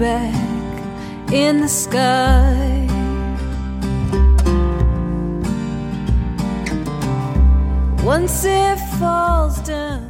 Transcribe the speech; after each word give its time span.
back 0.00 0.34
in 1.30 1.60
the 1.60 1.68
sky. 1.68 2.86
Once 8.02 8.46
it 8.46 8.78
falls 8.98 9.60
down. 9.60 10.09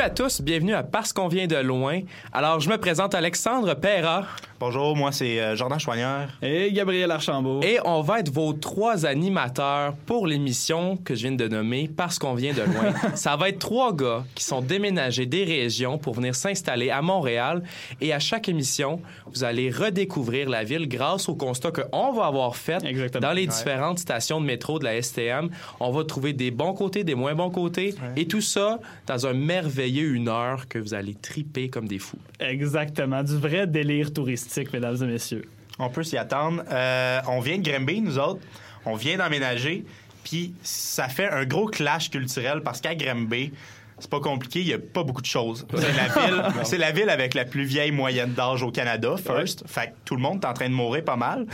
Salut 0.00 0.12
à 0.12 0.14
tous, 0.14 0.40
bienvenue 0.40 0.72
à 0.72 0.82
Parce 0.82 1.12
qu'on 1.12 1.28
vient 1.28 1.46
de 1.46 1.56
loin. 1.56 2.00
Alors, 2.32 2.58
je 2.60 2.70
me 2.70 2.78
présente 2.78 3.14
Alexandre 3.14 3.74
Perra. 3.74 4.24
Bonjour, 4.60 4.94
moi 4.94 5.10
c'est 5.10 5.40
euh, 5.40 5.56
Jordan 5.56 5.80
Chouanière. 5.80 6.36
Et 6.42 6.70
Gabriel 6.70 7.10
Archambault. 7.10 7.60
Et 7.62 7.78
on 7.86 8.02
va 8.02 8.20
être 8.20 8.28
vos 8.30 8.52
trois 8.52 9.06
animateurs 9.06 9.94
pour 10.04 10.26
l'émission 10.26 10.98
que 10.98 11.14
je 11.14 11.22
viens 11.28 11.32
de 11.32 11.48
nommer 11.48 11.88
Parce 11.88 12.18
qu'on 12.18 12.34
vient 12.34 12.52
de 12.52 12.60
loin. 12.60 12.92
Ça 13.14 13.36
va 13.36 13.48
être 13.48 13.58
trois 13.58 13.96
gars 13.96 14.22
qui 14.34 14.44
sont 14.44 14.60
déménagés 14.60 15.24
des 15.24 15.44
régions 15.44 15.96
pour 15.96 16.12
venir 16.12 16.34
s'installer 16.34 16.90
à 16.90 17.00
Montréal. 17.00 17.62
Et 18.02 18.12
à 18.12 18.18
chaque 18.18 18.50
émission, 18.50 19.00
vous 19.32 19.44
allez 19.44 19.70
redécouvrir 19.70 20.50
la 20.50 20.62
ville 20.62 20.86
grâce 20.88 21.30
au 21.30 21.34
constat 21.34 21.70
qu'on 21.72 22.12
va 22.12 22.26
avoir 22.26 22.54
fait 22.54 22.84
Exactement. 22.84 23.26
dans 23.28 23.32
les 23.32 23.40
Ouais. 23.42 23.46
différentes 23.46 23.98
stations 23.98 24.42
de 24.42 24.46
métro 24.46 24.78
de 24.78 24.84
la 24.84 25.00
STM. 25.00 25.48
On 25.80 25.90
va 25.90 26.04
trouver 26.04 26.34
des 26.34 26.50
bons 26.50 26.74
côtés, 26.74 27.02
des 27.02 27.14
moins 27.14 27.34
bons 27.34 27.48
côtés. 27.50 27.94
Et 28.14 28.26
tout 28.26 28.42
ça 28.42 28.78
dans 29.06 29.26
un 29.26 29.32
merveilleux 29.32 30.12
une 30.12 30.28
heure 30.28 30.68
que 30.68 30.78
vous 30.78 30.92
allez 30.92 31.14
triper 31.14 31.70
comme 31.70 31.88
des 31.88 31.98
fous. 31.98 32.18
Exactement, 32.40 33.22
du 33.22 33.36
vrai 33.38 33.66
délire 33.66 34.12
touristique, 34.12 34.49
mesdames 34.72 34.96
et 35.02 35.06
messieurs. 35.06 35.48
On 35.78 35.88
peut 35.88 36.02
s'y 36.02 36.16
attendre. 36.18 36.62
Euh, 36.70 37.20
on 37.28 37.40
vient 37.40 37.58
de 37.58 37.62
Grimby, 37.68 38.00
nous 38.00 38.18
autres. 38.18 38.40
On 38.84 38.94
vient 38.94 39.16
d'emménager. 39.16 39.84
Puis 40.24 40.54
ça 40.62 41.08
fait 41.08 41.30
un 41.30 41.44
gros 41.44 41.66
clash 41.66 42.10
culturel 42.10 42.60
parce 42.62 42.80
qu'à 42.80 42.94
Grimby, 42.94 43.52
c'est 43.98 44.10
pas 44.10 44.20
compliqué, 44.20 44.60
il 44.60 44.68
y 44.68 44.72
a 44.74 44.78
pas 44.78 45.02
beaucoup 45.02 45.20
de 45.22 45.26
choses. 45.26 45.66
C'est 45.74 45.92
la 45.94 46.08
ville, 46.26 46.42
c'est 46.64 46.78
la 46.78 46.90
ville 46.92 47.08
avec 47.10 47.34
la 47.34 47.44
plus 47.44 47.64
vieille 47.64 47.90
moyenne 47.90 48.32
d'âge 48.32 48.62
au 48.62 48.70
Canada, 48.70 49.14
first. 49.16 49.64
Fait 49.66 49.88
que 49.88 49.92
tout 50.04 50.16
le 50.16 50.22
monde 50.22 50.42
est 50.42 50.46
en 50.46 50.52
train 50.52 50.68
de 50.68 50.74
mourir 50.74 51.04
pas 51.04 51.16
mal. 51.16 51.46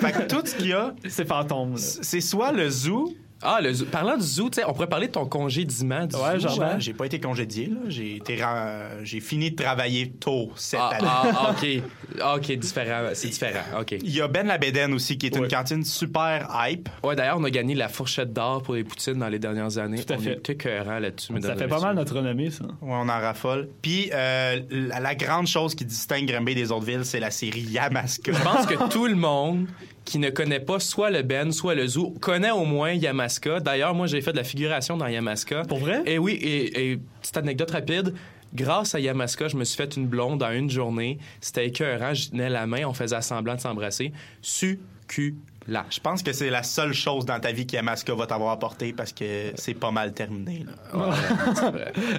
Fait 0.00 0.12
que 0.12 0.22
tout 0.22 0.44
ce 0.46 0.54
qu'il 0.54 0.68
y 0.68 0.72
a, 0.72 0.94
C'est 1.08 1.26
fantôme. 1.26 1.76
c'est 1.76 2.20
soit 2.20 2.52
le 2.52 2.68
zoo. 2.70 3.14
Ah, 3.44 3.60
le 3.60 3.72
zoo- 3.72 3.84
parlant 3.84 4.16
du 4.16 4.24
zoo, 4.24 4.48
tu 4.50 4.56
sais, 4.60 4.64
on 4.66 4.72
pourrait 4.72 4.86
parler 4.88 5.06
de 5.08 5.12
ton 5.12 5.26
congédiement 5.26 6.06
du 6.06 6.16
Ouais, 6.16 6.38
zoo. 6.40 6.48
genre, 6.48 6.62
hein? 6.62 6.76
J'ai 6.78 6.94
pas 6.94 7.06
été 7.06 7.20
congédié, 7.20 7.66
là. 7.66 7.76
J'ai 7.88 8.16
été 8.16 8.42
ren- 8.42 9.02
j'ai 9.02 9.20
fini 9.20 9.50
de 9.50 9.62
travailler 9.62 10.10
tôt 10.10 10.50
cette 10.56 10.80
Ah, 10.82 10.88
année. 10.94 11.06
ah, 11.08 11.22
ah, 11.34 11.50
OK. 11.50 11.66
Ah, 12.20 12.36
OK, 12.36 12.52
différent. 12.52 13.08
C'est 13.14 13.28
différent. 13.28 13.80
OK. 13.80 13.92
Il 14.02 14.10
y 14.14 14.20
a 14.20 14.28
Ben 14.28 14.46
Labéden 14.46 14.92
aussi, 14.94 15.18
qui 15.18 15.26
est 15.26 15.36
une 15.36 15.48
cantine 15.48 15.84
super 15.84 16.48
hype. 16.54 16.88
Ouais, 17.02 17.16
d'ailleurs, 17.16 17.38
on 17.38 17.44
a 17.44 17.50
gagné 17.50 17.74
la 17.74 17.88
fourchette 17.88 18.32
d'or 18.32 18.62
pour 18.62 18.74
les 18.74 18.84
poutines 18.84 19.14
dans 19.18 19.28
les 19.28 19.38
dernières 19.40 19.78
années. 19.78 20.02
Tout 20.04 20.12
à 20.12 20.16
on 20.16 20.20
fait. 20.20 20.30
est 20.32 20.50
écœurant 20.50 20.98
là-dessus, 21.00 21.32
Ça 21.42 21.54
fait 21.56 21.66
pas 21.66 21.74
messieurs. 21.74 21.80
mal 21.88 21.96
notre 21.96 22.14
renommée, 22.16 22.50
ça. 22.50 22.64
Ouais, 22.64 22.70
on 22.82 23.08
en 23.08 23.20
raffole. 23.20 23.68
Puis 23.82 24.10
euh, 24.12 24.60
la, 24.70 25.00
la 25.00 25.14
grande 25.14 25.46
chose 25.48 25.74
qui 25.74 25.84
distingue 25.84 26.26
Grimby 26.26 26.54
des 26.54 26.70
autres 26.70 26.86
villes, 26.86 27.04
c'est 27.04 27.20
la 27.20 27.30
série 27.32 27.60
Yamaska. 27.62 28.32
Je 28.32 28.42
pense 28.42 28.66
que 28.66 28.88
tout 28.90 29.06
le 29.06 29.16
monde 29.16 29.66
qui 30.04 30.18
ne 30.18 30.30
connaît 30.30 30.60
pas 30.60 30.78
soit 30.80 31.10
le 31.10 31.22
Ben, 31.22 31.52
soit 31.52 31.74
le 31.74 31.86
zoo, 31.86 32.14
connaît 32.20 32.50
au 32.50 32.64
moins 32.64 32.92
Yamaska. 32.92 33.60
D'ailleurs, 33.60 33.94
moi, 33.94 34.06
j'ai 34.06 34.20
fait 34.20 34.32
de 34.32 34.36
la 34.36 34.44
figuration 34.44 34.96
dans 34.96 35.06
Yamaska. 35.06 35.62
Pour 35.62 35.78
vrai? 35.78 36.02
Et 36.06 36.18
oui, 36.18 36.34
et, 36.34 36.92
et 36.92 36.98
petite 37.20 37.36
anecdote 37.36 37.70
rapide. 37.70 38.14
Grâce 38.54 38.94
à 38.94 39.00
Yamaska, 39.00 39.48
je 39.48 39.56
me 39.56 39.64
suis 39.64 39.76
fait 39.76 39.96
une 39.96 40.06
blonde 40.06 40.42
en 40.42 40.50
une 40.50 40.70
journée. 40.70 41.18
C'était 41.40 41.66
écœurant. 41.66 42.14
Je 42.14 42.30
tenais 42.30 42.48
la 42.48 42.66
main, 42.66 42.84
on 42.86 42.94
faisait 42.94 43.20
semblant 43.20 43.56
de 43.56 43.60
s'embrasser. 43.60 44.12
Succulent. 44.42 45.36
Je 45.66 46.00
pense 46.00 46.22
que 46.22 46.32
c'est 46.32 46.50
la 46.50 46.62
seule 46.62 46.92
chose 46.92 47.24
dans 47.24 47.38
ta 47.40 47.52
vie 47.52 47.66
que 47.66 47.74
Yamaska 47.74 48.14
va 48.14 48.26
t'avoir 48.26 48.52
apporté 48.52 48.92
parce 48.92 49.12
que 49.12 49.52
c'est 49.54 49.74
pas 49.74 49.90
mal 49.90 50.12
terminé. 50.12 50.64
là. 50.92 51.10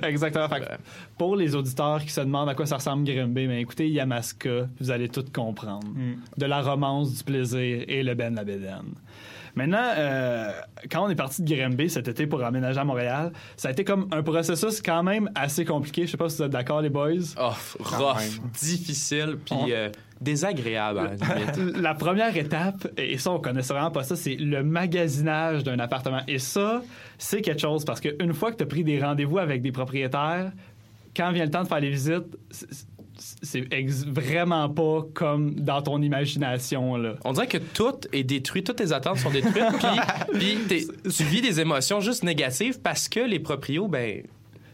Exactement. 0.08 0.50
Fait 0.50 0.62
que 0.62 0.66
pour 1.18 1.36
les 1.36 1.56
auditeurs 1.56 2.02
qui 2.04 2.12
se 2.12 2.22
demandent 2.22 2.50
à 2.50 2.56
quoi 2.56 2.66
ça 2.66 2.78
ressemble 2.78 3.06
Grimby, 3.06 3.48
ben 3.48 3.60
écoutez 3.60 3.88
Yamaska, 3.90 4.68
vous 4.80 4.92
allez 4.92 5.10
tout 5.10 5.26
comprendre. 5.34 5.88
De 6.38 6.46
la 6.46 6.62
romance, 6.62 7.14
du 7.18 7.24
plaisir 7.24 7.86
et 7.88 8.04
le 8.04 8.16
Ben 8.16 8.36
Labéden. 8.36 8.86
Maintenant, 9.56 9.88
euh, 9.98 10.52
quand 10.92 11.06
on 11.06 11.10
est 11.10 11.16
parti 11.16 11.42
de 11.42 11.56
Grimby 11.56 11.90
cet 11.90 12.08
été 12.08 12.28
pour 12.28 12.44
emménager 12.44 12.80
à 12.80 12.84
Montréal, 12.84 13.32
ça 13.56 13.70
a 13.70 13.72
été 13.72 13.84
comme 13.86 14.08
un 14.12 14.22
processus 14.22 14.82
quand 14.82 15.02
même 15.04 15.30
assez 15.34 15.64
compliqué. 15.66 16.06
Je 16.06 16.12
sais 16.12 16.18
pas 16.18 16.28
si 16.30 16.38
vous 16.38 16.44
êtes 16.44 16.52
d'accord, 16.52 16.82
les 16.82 16.90
boys. 16.90 17.12
Oh, 17.40 17.52
rough, 17.80 18.18
même. 18.18 18.50
difficile, 18.60 19.38
puis 19.46 19.56
On- 19.58 19.68
euh, 19.70 19.90
désagréable 20.20 21.12
la 21.20 21.36
limite. 21.36 21.78
La 21.82 21.94
première 21.94 22.36
étape, 22.36 22.88
et 22.98 23.18
ça, 23.18 23.32
on 23.32 23.40
connaissait 23.40 23.74
vraiment 23.74 23.92
pas 23.92 24.04
ça, 24.04 24.16
c'est 24.16 24.36
le 24.36 24.64
magasinage 24.64 25.64
d'un 25.64 25.80
appartement. 25.80 26.22
Et 26.28 26.40
ça, 26.40 26.82
c'est 27.18 27.42
quelque 27.42 27.62
chose 27.62 27.86
parce 27.86 28.02
qu'une 28.02 28.34
fois 28.34 28.52
que 28.52 28.58
tu 28.58 28.64
as 28.64 28.68
pris 28.68 28.84
des 28.84 29.00
rendez-vous 29.02 29.38
avec 29.40 29.62
des 29.62 29.72
propriétaires, 29.72 30.52
quand 31.16 31.32
vient 31.32 31.46
le 31.46 31.52
temps 31.52 31.64
de 31.64 31.68
faire 31.68 31.80
les 31.80 31.90
visites, 31.92 32.26
c'est- 33.18 33.66
vraiment 34.08 34.70
pas 34.70 35.06
comme 35.14 35.56
dans 35.56 35.82
ton 35.82 36.02
imagination. 36.02 36.98
Là. 36.98 37.14
On 37.24 37.34
dirait 37.34 37.48
que 37.48 37.58
tout 37.58 37.94
est 38.14 38.24
détruit, 38.24 38.64
toutes 38.64 38.78
tes 38.78 38.92
attentes 38.92 39.18
sont 39.20 39.32
détruites, 39.32 39.64
puis, 40.34 40.58
tu 41.16 41.24
vis 41.24 41.42
des 41.42 41.60
émotions 41.60 42.00
juste 42.02 42.24
négatives 42.24 42.80
parce 42.82 43.08
que 43.10 43.20
les 43.20 43.40
proprios, 43.40 43.88
ben, 43.88 44.24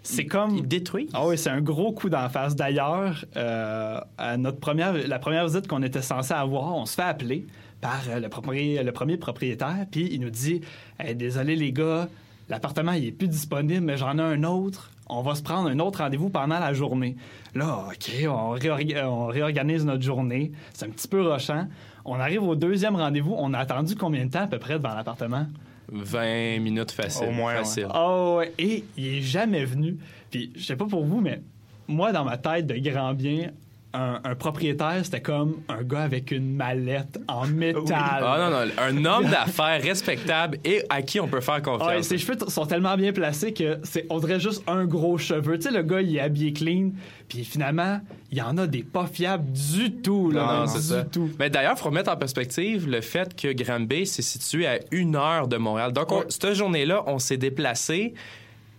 C'est 0.03 0.25
comme. 0.25 0.57
ils 0.57 0.67
détruisent. 0.67 1.09
Ah 1.13 1.27
oui, 1.27 1.37
c'est 1.37 1.49
un 1.51 1.61
gros 1.61 1.91
coup 1.91 2.09
d'en 2.09 2.27
face. 2.29 2.55
D'ailleurs, 2.55 3.23
euh, 3.37 3.99
à 4.17 4.37
notre 4.37 4.59
première, 4.59 4.93
la 4.93 5.19
première 5.19 5.45
visite 5.45 5.67
qu'on 5.67 5.83
était 5.83 6.01
censé 6.01 6.33
avoir, 6.33 6.75
on 6.75 6.85
se 6.85 6.95
fait 6.95 7.01
appeler 7.03 7.45
par 7.81 8.01
euh, 8.09 8.19
le, 8.19 8.27
propri- 8.27 8.81
le 8.83 8.91
premier 8.91 9.17
propriétaire, 9.17 9.85
puis 9.91 10.09
il 10.11 10.21
nous 10.21 10.29
dit 10.31 10.61
Hey, 10.99 11.15
Désolé 11.15 11.55
les 11.55 11.71
gars, 11.71 12.07
l'appartement 12.49 12.93
il 12.93 13.05
est 13.05 13.11
plus 13.11 13.27
disponible, 13.27 13.81
mais 13.85 13.97
j'en 13.97 14.17
ai 14.17 14.21
un 14.21 14.43
autre. 14.43 14.89
On 15.11 15.21
va 15.21 15.35
se 15.35 15.43
prendre 15.43 15.69
un 15.69 15.77
autre 15.79 15.99
rendez-vous 15.99 16.29
pendant 16.29 16.57
la 16.57 16.73
journée. 16.73 17.15
Là, 17.53 17.85
OK, 17.89 18.11
on, 18.27 18.55
réorga- 18.55 19.05
on 19.05 19.27
réorganise 19.27 19.85
notre 19.85 20.01
journée. 20.03 20.51
C'est 20.73 20.85
un 20.85 20.89
petit 20.89 21.07
peu 21.07 21.21
rochant. 21.21 21.67
On 22.05 22.19
arrive 22.19 22.43
au 22.43 22.55
deuxième 22.55 22.95
rendez-vous. 22.95 23.35
On 23.37 23.53
a 23.53 23.59
attendu 23.59 23.95
combien 23.95 24.25
de 24.25 24.31
temps 24.31 24.43
à 24.43 24.47
peu 24.47 24.57
près 24.57 24.79
devant 24.79 24.95
l'appartement? 24.95 25.45
20 25.91 26.59
minutes 26.59 26.91
facile. 26.91 27.27
Au 27.27 27.31
moins, 27.31 27.51
ouais. 27.53 27.59
facile. 27.59 27.87
Oh, 27.93 28.35
ouais. 28.39 28.53
et 28.57 28.85
il 28.97 29.17
est 29.17 29.21
jamais 29.21 29.65
venu. 29.65 29.97
Puis, 30.31 30.53
je 30.55 30.63
sais 30.63 30.77
pas 30.77 30.85
pour 30.85 31.03
vous, 31.03 31.19
mais 31.19 31.41
moi, 31.87 32.13
dans 32.13 32.23
ma 32.23 32.37
tête 32.37 32.65
de 32.65 32.77
grand 32.77 33.13
bien, 33.13 33.51
un, 33.93 34.21
un 34.23 34.35
propriétaire, 34.35 35.01
c'était 35.03 35.21
comme 35.21 35.61
un 35.67 35.83
gars 35.83 36.03
avec 36.03 36.31
une 36.31 36.55
mallette 36.55 37.19
en 37.27 37.45
métal. 37.47 37.83
Ah 37.93 38.37
non, 38.39 38.49
non, 38.65 38.71
un 38.77 39.05
homme 39.05 39.25
d'affaires 39.29 39.81
respectable 39.81 40.59
et 40.63 40.83
à 40.89 41.01
qui 41.01 41.19
on 41.19 41.27
peut 41.27 41.41
faire 41.41 41.55
Ah, 41.55 41.59
et 41.59 41.61
confiance. 41.61 42.05
ses 42.07 42.17
cheveux 42.17 42.37
sont 42.47 42.65
tellement 42.65 42.95
bien 42.95 43.11
placés 43.11 43.53
que 43.53 43.79
c'est 43.83 44.05
on 44.09 44.19
dirait 44.19 44.39
juste 44.39 44.63
un 44.67 44.85
gros 44.85 45.17
cheveu. 45.17 45.57
Tu 45.57 45.63
sais, 45.69 45.71
le 45.71 45.83
gars, 45.83 46.01
il 46.01 46.15
est 46.15 46.19
habillé 46.21 46.53
clean, 46.53 46.91
puis 47.27 47.43
finalement, 47.43 47.99
il 48.31 48.37
y 48.37 48.41
en 48.41 48.57
a 48.57 48.65
des 48.67 48.83
pas 48.83 49.07
fiables 49.07 49.51
du 49.51 49.91
tout. 49.91 50.31
Là, 50.31 50.61
Non, 50.61 50.67
c'est 50.67 50.81
ça. 50.81 51.03
tout. 51.03 51.29
Mais 51.39 51.49
d'ailleurs, 51.49 51.73
il 51.75 51.79
faut 51.79 51.89
remettre 51.89 52.11
en 52.11 52.17
perspective 52.17 52.89
le 52.89 53.01
fait 53.01 53.35
que 53.35 53.51
Granby 53.51 54.05
s'est 54.05 54.21
situé 54.21 54.67
à 54.67 54.79
une 54.91 55.15
heure 55.17 55.47
de 55.49 55.57
Montréal. 55.57 55.91
Donc, 55.91 56.11
on- 56.11 56.19
Ouais. 56.19 56.25
cette 56.29 56.53
journée-là, 56.53 57.03
on 57.07 57.19
s'est 57.19 57.37
déplacé 57.37 58.13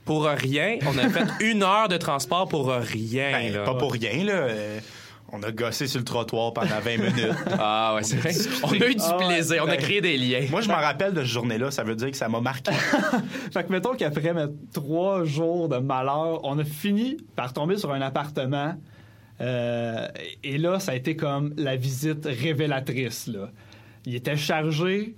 pour 0.05 0.25
rien. 0.25 0.79
On 0.87 0.97
a 0.99 1.09
fait 1.09 1.27
une 1.45 1.63
heure 1.63 1.89
de 1.89 1.97
transport 1.97 2.49
pour 2.49 2.71
rien. 2.73 3.31
Ben, 3.33 3.53
là. 3.53 3.65
pas 3.65 3.75
pour 3.75 3.93
rien, 3.93 4.25
là. 4.25 4.47
On 5.35 5.43
a 5.43 5.51
gossé 5.51 5.87
sur 5.87 5.99
le 5.99 6.05
trottoir 6.05 6.53
pendant 6.53 6.79
20 6.81 6.97
minutes. 6.99 7.35
Ah 7.59 7.95
ouais, 7.95 8.03
c'est 8.03 8.17
vrai. 8.17 8.33
On 8.63 8.71
a 8.73 8.87
eu 8.87 8.95
du 8.95 9.01
Ah 9.03 9.17
ouais. 9.17 9.27
plaisir. 9.27 9.63
On 9.65 9.69
a 9.69 9.77
Ben, 9.77 9.81
créé 9.81 10.01
des 10.03 10.19
liens. 10.19 10.47
Moi, 10.51 10.61
je 10.61 10.69
m'en 10.69 10.75
rappelle 10.77 11.15
de 11.15 11.21
cette 11.21 11.31
journée-là. 11.31 11.71
Ça 11.71 11.85
veut 11.85 11.97
dire 11.97 12.11
que 12.11 12.17
ça 12.19 12.29
m'a 12.29 12.41
marqué. 12.41 12.71
Fait 13.53 13.65
que 13.65 13.73
mettons 13.73 13.95
qu'après 13.95 14.35
mes 14.35 14.45
trois 14.75 15.25
jours 15.25 15.69
de 15.71 15.79
malheur, 15.79 16.41
on 16.45 16.59
a 16.59 16.65
fini 16.65 17.17
par 17.35 17.53
tomber 17.55 17.79
sur 17.79 17.93
un 17.93 18.03
appartement. 18.03 18.75
Euh, 19.41 20.07
et 20.45 20.59
là, 20.59 20.79
ça 20.81 20.93
a 20.93 20.95
été 20.97 21.17
comme 21.17 21.55
la 21.57 21.77
visite 21.77 22.27
révélatrice. 22.27 23.27
Là. 23.27 23.51
Il 24.05 24.15
était 24.15 24.37
chargé, 24.37 25.15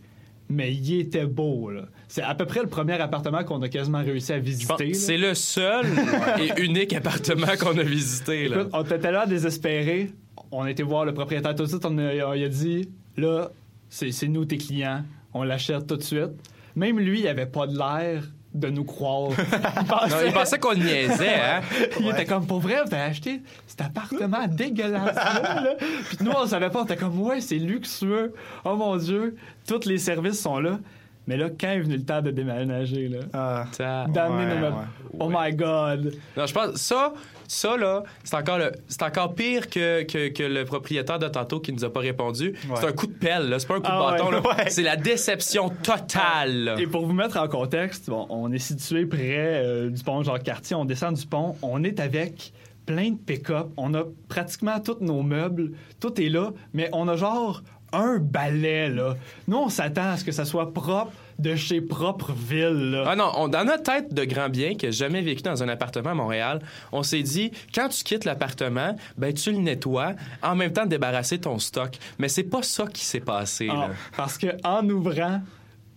mais 0.48 0.72
il 0.74 1.00
était 1.00 1.26
beau. 1.26 1.70
là. 1.70 1.82
C'est 2.08 2.22
à 2.22 2.34
peu 2.34 2.46
près 2.46 2.60
le 2.60 2.68
premier 2.68 2.94
appartement 3.00 3.44
qu'on 3.44 3.60
a 3.62 3.68
quasiment 3.68 4.02
réussi 4.02 4.32
à 4.32 4.38
visiter. 4.38 4.94
C'est 4.94 5.16
le 5.16 5.34
seul 5.34 5.86
et 6.40 6.62
unique 6.62 6.92
appartement 6.92 7.56
qu'on 7.58 7.76
a 7.78 7.82
visité. 7.82 8.48
Là. 8.48 8.60
Écoute, 8.60 8.70
on 8.72 8.82
était 8.84 9.12
là 9.12 9.26
désespérés. 9.26 10.10
On 10.50 10.62
a 10.62 10.70
été 10.70 10.82
voir 10.82 11.04
le 11.04 11.14
propriétaire 11.14 11.54
tout 11.54 11.64
de 11.64 11.68
suite. 11.68 11.84
On 11.84 11.98
a, 11.98 12.36
il 12.36 12.44
a 12.44 12.48
dit 12.48 12.88
là, 13.16 13.50
c'est 13.88 14.12
c'est 14.12 14.28
nous 14.28 14.44
tes 14.44 14.58
clients. 14.58 15.02
On 15.32 15.42
l'achète 15.42 15.86
tout 15.86 15.96
de 15.96 16.02
suite. 16.02 16.30
Même 16.76 16.98
lui, 16.98 17.20
il 17.20 17.28
avait 17.28 17.46
pas 17.46 17.66
de 17.66 17.76
l'air 17.76 18.24
de 18.54 18.68
nous 18.68 18.84
croire. 18.84 19.30
Il 19.80 19.86
pensait, 19.86 20.08
Non, 20.08 20.16
il 20.26 20.32
pensait 20.32 20.58
qu'on 20.58 20.70
le 20.70 20.76
niaisait, 20.76 21.34
hein? 21.34 21.60
il 21.98 22.08
était 22.08 22.24
comme 22.24 22.46
pour 22.46 22.60
vrai, 22.60 22.76
vous 22.86 22.94
avez 22.94 23.02
acheté 23.02 23.42
cet 23.66 23.80
appartement 23.80 24.46
dégueulasse 24.48 25.14
là. 25.16 25.74
Puis 26.08 26.18
nous, 26.20 26.30
on 26.30 26.46
savait 26.46 26.70
pas. 26.70 26.80
On 26.82 26.84
était 26.84 26.96
comme 26.96 27.20
ouais, 27.20 27.40
c'est 27.40 27.56
luxueux. 27.58 28.32
Oh 28.64 28.76
mon 28.76 28.96
Dieu, 28.96 29.36
tous 29.66 29.84
les 29.86 29.98
services 29.98 30.40
sont 30.40 30.60
là. 30.60 30.78
Mais 31.26 31.36
là, 31.36 31.48
quand 31.58 31.68
est 31.68 31.80
venu 31.80 31.96
le 31.96 32.04
temps 32.04 32.20
de 32.22 32.30
déménager, 32.30 33.08
là, 33.08 33.18
Ah. 33.32 33.64
D'amener 34.08 34.54
Ouais, 34.54 34.68
ouais. 34.68 34.70
Oh 35.18 35.30
my 35.32 35.52
God! 35.54 36.14
Non, 36.36 36.44
je 36.46 36.52
pense 36.52 36.74
ça, 36.76 37.14
ça 37.48 37.76
là, 37.76 38.02
c'est 38.22 38.36
encore 38.36 38.58
le, 38.58 38.72
c'est 38.88 39.02
encore 39.02 39.34
pire 39.34 39.68
que, 39.68 40.02
que, 40.02 40.28
que 40.28 40.42
le 40.42 40.64
propriétaire 40.64 41.18
de 41.18 41.28
tantôt 41.28 41.60
qui 41.60 41.72
nous 41.72 41.84
a 41.84 41.92
pas 41.92 42.00
répondu. 42.00 42.54
Ouais. 42.68 42.76
C'est 42.80 42.86
un 42.86 42.92
coup 42.92 43.06
de 43.06 43.12
pelle, 43.12 43.48
là. 43.48 43.58
C'est 43.58 43.66
pas 43.68 43.74
un 43.76 43.80
coup 43.80 43.86
Ah 43.88 44.12
de 44.12 44.16
bâton, 44.18 44.26
ouais. 44.30 44.32
là. 44.32 44.64
Ouais. 44.64 44.70
C'est 44.70 44.82
la 44.82 44.96
déception 44.96 45.70
totale. 45.82 46.76
Et 46.78 46.86
pour 46.86 47.06
vous 47.06 47.12
mettre 47.12 47.38
en 47.38 47.48
contexte, 47.48 48.08
bon, 48.08 48.26
on 48.30 48.52
est 48.52 48.58
situé 48.58 49.06
près 49.06 49.62
euh, 49.64 49.90
du 49.90 50.02
pont 50.02 50.22
Jacques-Cartier. 50.22 50.76
On 50.76 50.84
descend 50.84 51.14
du 51.14 51.26
pont. 51.26 51.56
On 51.62 51.82
est 51.84 52.00
avec 52.00 52.52
plein 52.86 53.10
de 53.10 53.16
pick-up. 53.16 53.68
On 53.76 53.94
a 53.94 54.04
pratiquement 54.28 54.78
tous 54.80 54.98
nos 55.00 55.22
meubles. 55.22 55.72
Tout 56.00 56.20
est 56.20 56.28
là. 56.28 56.50
Mais 56.72 56.88
on 56.92 57.08
a 57.08 57.16
genre 57.16 57.62
un 57.92 58.18
balai, 58.18 58.88
là. 58.88 59.14
Nous, 59.48 59.56
on 59.56 59.68
s'attend 59.68 60.10
à 60.10 60.16
ce 60.16 60.24
que 60.24 60.32
ça 60.32 60.44
soit 60.44 60.72
propre 60.72 61.12
de 61.38 61.56
chez 61.56 61.80
Propreville, 61.80 62.90
là. 62.92 63.04
Ah 63.08 63.16
non, 63.16 63.30
on, 63.36 63.48
dans 63.48 63.64
notre 63.64 63.82
tête 63.82 64.14
de 64.14 64.24
grand 64.24 64.48
bien 64.48 64.74
qui 64.74 64.86
a 64.86 64.90
jamais 64.90 65.20
vécu 65.20 65.42
dans 65.42 65.62
un 65.62 65.68
appartement 65.68 66.10
à 66.10 66.14
Montréal, 66.14 66.60
on 66.92 67.02
s'est 67.02 67.22
dit 67.22 67.50
quand 67.74 67.88
tu 67.88 68.04
quittes 68.04 68.24
l'appartement, 68.24 68.96
ben 69.18 69.32
tu 69.34 69.50
le 69.52 69.58
nettoies 69.58 70.12
en 70.42 70.54
même 70.54 70.72
temps 70.72 70.84
de 70.84 70.90
débarrasser 70.90 71.38
ton 71.38 71.58
stock. 71.58 71.96
Mais 72.18 72.28
c'est 72.28 72.44
pas 72.44 72.62
ça 72.62 72.86
qui 72.86 73.04
s'est 73.04 73.20
passé. 73.20 73.68
Ah, 73.70 73.74
là. 73.74 73.88
parce 74.16 74.38
que 74.38 74.46
en 74.64 74.88
ouvrant, 74.88 75.40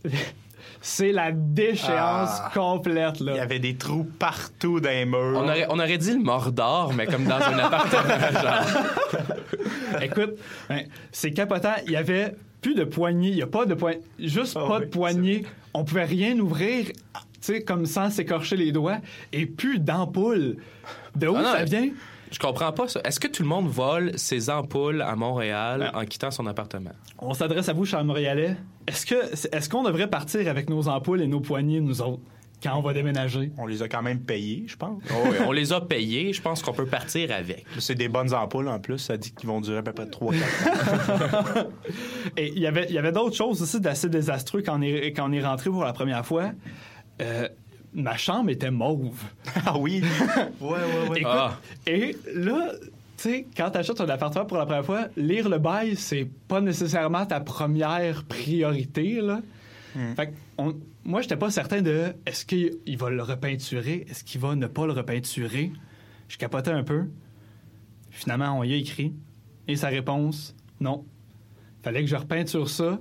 c'est 0.82 1.12
la 1.12 1.32
déchéance 1.32 2.40
Ah. 2.42 2.52
complète, 2.54 3.20
là. 3.20 3.34
Il 3.34 3.38
y 3.38 3.40
avait 3.40 3.60
des 3.60 3.76
trous 3.76 4.04
partout 4.20 4.80
dans 4.80 4.90
les 4.90 5.06
murs. 5.06 5.34
On 5.36 5.44
aurait, 5.44 5.66
on 5.70 5.80
aurait 5.80 5.98
dit 5.98 6.14
le 6.14 6.20
Mordor, 6.24 6.94
mais 6.94 7.06
comme 7.06 7.26
dans 7.26 7.36
un 7.42 7.58
appartement. 7.60 8.42
genre. 8.42 10.02
Écoute, 10.02 10.32
ben, 10.70 10.84
c'est 11.12 11.32
capotant. 11.32 11.74
Il 11.86 11.92
y 11.94 11.96
avait 11.96 12.36
plus 12.62 12.76
de 12.76 12.84
poignée. 12.84 13.30
Il 13.30 13.36
n'y 13.36 13.42
a 13.42 13.48
pas 13.48 13.66
de 13.66 13.74
poignée. 13.74 14.00
Juste 14.20 14.58
Ah 14.60 14.66
pas 14.68 14.80
oui, 14.80 14.86
de 14.86 14.90
poignée. 14.90 15.46
On 15.74 15.84
pouvait 15.84 16.06
rien 16.06 16.38
ouvrir, 16.40 16.86
tu 16.88 16.94
sais, 17.42 17.62
comme 17.64 17.86
sans 17.86 18.10
s'écorcher 18.10 18.58
les 18.58 18.72
doigts. 18.72 18.98
Et 19.32 19.46
plus 19.46 19.80
d'ampoule. 19.80 20.58
De 21.16 21.28
où 21.28 21.36
Ah 21.36 21.42
non, 21.42 21.52
ça 21.52 21.64
vient? 21.64 21.90
Je 22.32 22.40
comprends 22.40 22.74
pas 22.74 22.88
ça. 22.90 23.00
Est-ce 23.06 23.20
que 23.22 23.28
tout 23.28 23.42
le 23.44 23.48
monde 23.48 23.68
vole 23.70 24.12
ses 24.20 24.50
ampoules 24.50 25.02
à 25.02 25.16
Montréal 25.16 25.92
Ben. 25.94 26.02
en 26.02 26.06
quittant 26.06 26.30
son 26.32 26.46
appartement? 26.46 26.92
On 27.20 27.34
s'adresse 27.34 27.70
à 27.70 27.74
vous, 27.74 27.86
cher 27.86 28.04
Montréalais. 28.04 28.58
Est-ce 28.86 29.06
que 29.06 29.16
est-ce 29.56 29.70
qu'on 29.70 29.84
devrait 29.84 30.10
partir 30.10 30.48
avec 30.50 30.70
nos 30.70 30.88
ampoules 30.90 31.22
et 31.22 31.28
nos 31.28 31.40
poignées, 31.40 31.80
nous 31.80 32.02
autres, 32.02 32.20
quand 32.64 32.76
on 32.76 32.82
va 32.82 32.94
déménager? 32.94 33.52
On 33.58 33.66
les 33.68 33.84
a 33.84 33.88
quand 33.88 34.02
même 34.02 34.20
payés, 34.22 34.64
je 34.68 34.76
pense. 34.76 35.02
Oh 35.12 35.28
oui, 35.30 35.36
on 35.46 35.52
les 35.52 35.74
a 35.74 35.82
payés. 35.82 36.34
Je 36.34 36.42
pense 36.42 36.62
qu'on 36.64 36.74
peut 36.74 36.86
partir 36.88 37.32
avec. 37.32 37.66
C'est 37.80 37.96
des 37.96 38.08
bonnes 38.10 38.34
ampoules 38.34 38.68
en 38.68 38.80
plus. 38.80 38.98
Ça 38.98 39.16
dit 39.18 39.32
qu'ils 39.32 39.48
vont 39.48 39.62
durer 39.62 39.78
à 39.78 39.84
peu 39.84 39.94
près 39.94 40.06
3-4 40.06 40.34
ans. 40.34 41.70
Et 42.38 42.48
il 42.56 42.60
y 42.60 42.68
avait, 42.68 42.86
il 42.90 42.96
y 42.96 42.98
avait 42.98 43.12
d'autres 43.12 43.36
choses 43.36 43.62
aussi 43.62 43.80
d'assez 43.80 44.10
désastreux 44.10 44.62
quand 44.62 44.80
on 44.80 44.82
est, 44.82 45.14
quand 45.14 45.30
on 45.30 45.34
est 45.34 45.44
rentré 45.46 45.70
pour 45.70 45.84
la 45.84 45.94
première 45.94 46.26
fois. 46.26 46.52
Euh, 47.22 47.48
ma 47.94 48.18
chambre 48.18 48.50
était 48.50 48.72
mauve. 48.72 49.22
ah 49.66 49.78
oui? 49.78 50.02
Ouais, 50.62 50.70
ouais, 50.70 51.10
ouais. 51.10 51.20
Écoute, 51.20 51.32
Ah. 51.34 51.58
Et 51.86 52.16
là, 52.34 52.72
tu 53.18 53.24
sais, 53.24 53.48
quand 53.56 53.72
tu 53.72 53.78
achètes 53.78 54.02
un 54.02 54.10
appartement 54.10 54.46
pour 54.46 54.58
la 54.58 54.66
première 54.66 54.86
fois, 54.86 55.06
lire 55.16 55.50
le 55.50 55.58
bail, 55.60 55.96
c'est 55.96 56.28
pas 56.48 56.62
nécessairement 56.62 57.26
ta 57.26 57.40
première 57.40 58.24
priorité, 58.26 59.22
là. 59.22 59.42
Fait 60.16 60.28
que 60.28 60.32
on- 60.58 60.76
moi, 61.04 61.22
j'étais 61.22 61.38
pas 61.38 61.50
certain 61.52 61.82
de 61.82 62.14
est-ce 62.26 62.46
qu'il 62.46 62.78
il 62.86 62.98
va 62.98 63.10
le 63.10 63.22
repeinturer, 63.24 64.06
est-ce 64.10 64.24
qu'il 64.24 64.42
va 64.42 64.56
ne 64.56 64.68
pas 64.68 64.86
le 64.86 64.94
repeinturer? 64.94 65.72
Je 66.28 66.38
capotais 66.38 66.72
un 66.72 66.84
peu. 66.84 67.06
Finalement, 68.12 68.58
on 68.60 68.64
y 68.64 68.74
a 68.74 68.78
écrit. 68.78 69.14
Et 69.68 69.76
sa 69.76 69.88
réponse, 69.88 70.56
non. 70.80 71.06
Fallait 71.84 72.02
que 72.02 72.10
je 72.10 72.16
repeinture 72.16 72.70
ça. 72.70 73.00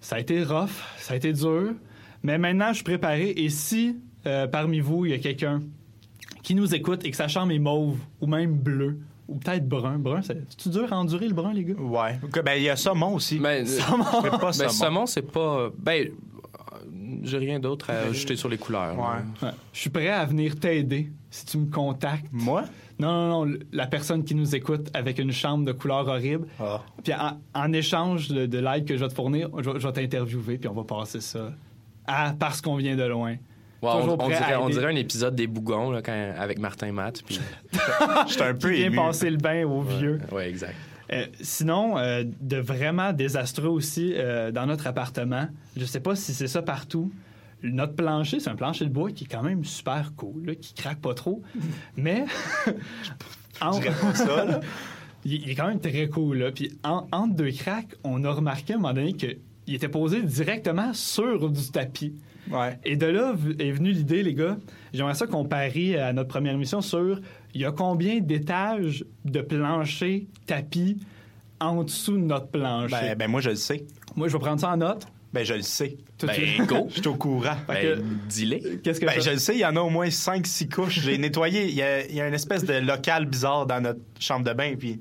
Ça 0.00 0.16
a 0.16 0.20
été 0.20 0.42
rough, 0.44 0.70
ça 0.98 1.14
a 1.14 1.16
été 1.16 1.32
dur. 1.32 1.72
Mais 2.22 2.38
maintenant, 2.38 2.68
je 2.70 2.74
suis 2.76 2.84
préparé. 2.84 3.30
Et 3.30 3.48
si 3.48 3.96
euh, 4.26 4.46
parmi 4.46 4.80
vous, 4.80 5.06
il 5.06 5.10
y 5.12 5.14
a 5.14 5.18
quelqu'un 5.18 5.62
qui 6.42 6.54
nous 6.54 6.74
écoute 6.74 7.04
et 7.04 7.10
que 7.10 7.16
sa 7.16 7.28
chambre 7.28 7.52
est 7.52 7.58
mauve 7.58 7.98
ou 8.20 8.26
même 8.26 8.54
bleu 8.56 8.98
ou 9.28 9.36
peut-être 9.36 9.68
brun. 9.68 9.98
Brun, 9.98 10.22
c'est 10.22 10.68
dur 10.68 10.92
à 10.92 10.96
endurer 10.98 11.28
le 11.28 11.34
brun, 11.34 11.52
les 11.52 11.64
gars? 11.64 11.74
Ouais. 11.74 12.18
Ben, 12.44 12.54
il 12.56 12.62
y 12.62 12.68
a 12.70 12.76
saumon 12.76 13.14
aussi. 13.14 13.38
Mais, 13.40 13.64
Saumon. 13.66 14.04
Je 14.04 14.22
fais 14.22 14.30
pas 14.30 14.38
ben, 14.38 14.52
saumon. 14.52 14.70
saumon, 14.70 15.06
c'est 15.06 15.30
pas. 15.30 15.70
Ben, 15.78 16.10
j'ai 17.22 17.38
rien 17.38 17.58
d'autre 17.60 17.90
à 17.90 17.94
ajouter 18.08 18.36
sur 18.36 18.48
les 18.48 18.58
couleurs. 18.58 18.98
Ouais. 18.98 19.46
Ouais. 19.48 19.52
Je 19.72 19.80
suis 19.80 19.90
prêt 19.90 20.08
à 20.08 20.24
venir 20.24 20.56
t'aider 20.58 21.10
si 21.30 21.46
tu 21.46 21.58
me 21.58 21.70
contactes. 21.70 22.26
Moi? 22.32 22.64
Non, 22.98 23.12
non, 23.12 23.46
non, 23.46 23.58
la 23.72 23.86
personne 23.86 24.24
qui 24.24 24.34
nous 24.34 24.56
écoute 24.56 24.88
avec 24.94 25.18
une 25.18 25.30
chambre 25.32 25.64
de 25.64 25.72
couleur 25.72 26.08
horrible. 26.08 26.48
Ah. 26.58 26.80
Puis 27.04 27.12
en, 27.14 27.38
en 27.54 27.72
échange 27.72 28.28
de, 28.28 28.46
de 28.46 28.58
l'aide 28.58 28.84
que 28.86 28.96
je 28.96 29.02
vais 29.04 29.08
te 29.08 29.14
fournir, 29.14 29.48
je, 29.58 29.70
vais- 29.70 29.78
je 29.80 29.86
vais 29.86 29.92
t'interviewer, 29.92 30.58
puis 30.58 30.68
on 30.68 30.74
va 30.74 30.84
passer 30.84 31.20
ça 31.20 31.52
à 32.06 32.34
parce 32.38 32.60
qu'on 32.60 32.76
vient 32.76 32.96
de 32.96 33.04
loin. 33.04 33.36
Ouais, 33.80 33.90
on, 33.92 33.98
Toujours 34.00 34.14
on 34.14 34.16
prêt 34.16 34.34
à 34.34 34.38
dirait, 34.38 34.56
on 34.56 34.68
dirait 34.68 34.92
un 34.92 34.96
épisode 34.96 35.36
des 35.36 35.46
Bougons 35.46 35.92
là, 35.92 36.02
quand- 36.02 36.32
avec 36.36 36.58
Martin 36.58 36.90
Matt. 36.90 37.22
Puis... 37.24 37.38
J'étais 38.28 38.42
un 38.42 38.54
peu 38.54 38.70
vient 38.72 38.86
ému. 38.86 38.96
passer 38.96 39.30
le 39.30 39.36
bain 39.36 39.64
aux 39.64 39.82
vieux. 39.82 40.18
ouais, 40.32 40.48
exact. 40.48 40.74
Euh, 41.12 41.26
sinon, 41.40 41.96
euh, 41.98 42.22
de 42.40 42.56
vraiment 42.58 43.12
désastreux 43.12 43.68
aussi 43.68 44.12
euh, 44.14 44.50
dans 44.50 44.66
notre 44.66 44.86
appartement. 44.86 45.48
Je 45.76 45.84
sais 45.84 46.00
pas 46.00 46.14
si 46.14 46.34
c'est 46.34 46.48
ça 46.48 46.60
partout. 46.62 47.10
Notre 47.62 47.94
plancher, 47.94 48.40
c'est 48.40 48.50
un 48.50 48.56
plancher 48.56 48.84
de 48.84 48.90
bois 48.90 49.10
qui 49.10 49.24
est 49.24 49.26
quand 49.28 49.42
même 49.42 49.64
super 49.64 50.12
cool, 50.16 50.46
là, 50.46 50.54
qui 50.54 50.74
craque 50.74 51.00
pas 51.00 51.14
trop. 51.14 51.42
Mais 51.96 52.24
en- 53.60 53.72
ça, 53.72 54.44
là. 54.44 54.60
il, 55.24 55.34
il 55.42 55.50
est 55.50 55.54
quand 55.54 55.66
même 55.68 55.80
très 55.80 56.08
cool. 56.08 56.38
Là. 56.38 56.52
Puis 56.52 56.78
en- 56.84 57.06
entre 57.10 57.34
deux 57.34 57.50
cracks, 57.52 57.94
on 58.04 58.22
a 58.24 58.30
remarqué 58.30 58.74
à 58.74 58.76
un 58.76 58.80
moment 58.80 58.94
donné 58.94 59.14
qu'il 59.14 59.38
était 59.74 59.88
posé 59.88 60.22
directement 60.22 60.92
sur 60.94 61.50
du 61.50 61.70
tapis. 61.70 62.14
Ouais. 62.50 62.78
Et 62.84 62.96
de 62.96 63.06
là 63.06 63.34
est 63.58 63.72
venue 63.72 63.90
l'idée, 63.92 64.22
les 64.22 64.32
gars. 64.34 64.56
J'aimerais 64.94 65.14
ça 65.14 65.26
qu'on 65.26 65.44
parie 65.44 65.96
à 65.96 66.12
notre 66.12 66.28
première 66.28 66.54
émission 66.54 66.80
sur 66.80 67.20
il 67.54 67.60
y 67.60 67.64
a 67.64 67.72
combien 67.72 68.20
d'étages 68.20 69.04
de 69.24 69.40
plancher, 69.40 70.26
tapis 70.46 70.98
en 71.60 71.82
dessous 71.82 72.12
de 72.16 72.22
notre 72.22 72.48
plancher? 72.48 72.90
Ben, 73.00 73.14
ben, 73.18 73.30
moi, 73.30 73.40
je 73.40 73.50
le 73.50 73.56
sais. 73.56 73.84
Moi, 74.16 74.28
je 74.28 74.32
vais 74.34 74.38
prendre 74.38 74.60
ça 74.60 74.70
en 74.70 74.76
note. 74.76 75.06
Ben, 75.32 75.44
je 75.44 75.54
le 75.54 75.62
sais. 75.62 75.96
Toi, 76.16 76.30
tu- 76.32 76.40
Ben, 76.58 76.66
go. 76.66 76.86
Je 76.94 77.00
suis 77.00 77.08
au 77.08 77.14
courant. 77.14 77.56
Ben. 77.68 78.02
Qu'est-ce 78.82 78.98
que 79.00 79.06
Ben, 79.06 79.20
je 79.20 79.30
le 79.30 79.38
sais, 79.38 79.54
il 79.54 79.60
y 79.60 79.64
en 79.66 79.76
a 79.76 79.80
au 79.80 79.90
moins 79.90 80.08
5-6 80.08 80.68
couches. 80.70 81.00
J'ai 81.00 81.18
nettoyé. 81.18 81.66
Il 81.68 81.74
y, 81.74 81.82
a, 81.82 82.06
il 82.06 82.14
y 82.14 82.20
a 82.20 82.26
une 82.28 82.34
espèce 82.34 82.64
de 82.64 82.74
local 82.74 83.26
bizarre 83.26 83.66
dans 83.66 83.80
notre 83.82 84.00
chambre 84.18 84.44
de 84.48 84.52
bain. 84.54 84.74
Puis 84.78 84.98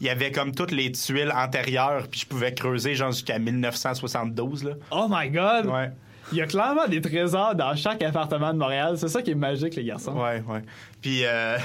il 0.00 0.06
y 0.06 0.10
avait 0.10 0.32
comme 0.32 0.54
toutes 0.54 0.70
les 0.72 0.92
tuiles 0.92 1.32
antérieures. 1.34 2.06
Puis 2.08 2.20
je 2.20 2.26
pouvais 2.26 2.52
creuser 2.54 2.94
genre 2.94 3.10
jusqu'à 3.12 3.38
1972. 3.38 4.64
Là. 4.64 4.72
Oh 4.90 5.06
my 5.10 5.30
god! 5.30 5.66
Ouais, 5.66 5.90
Il 6.32 6.38
y 6.38 6.42
a 6.42 6.46
clairement 6.46 6.86
des 6.86 7.00
trésors 7.00 7.54
dans 7.54 7.74
chaque 7.76 8.02
appartement 8.02 8.52
de 8.52 8.58
Montréal. 8.58 8.96
C'est 8.96 9.08
ça 9.08 9.20
qui 9.22 9.32
est 9.32 9.34
magique, 9.34 9.74
les 9.76 9.84
garçons. 9.84 10.12
ouais, 10.12 10.42
ouais. 10.48 10.62
Puis, 11.02 11.24
euh, 11.24 11.56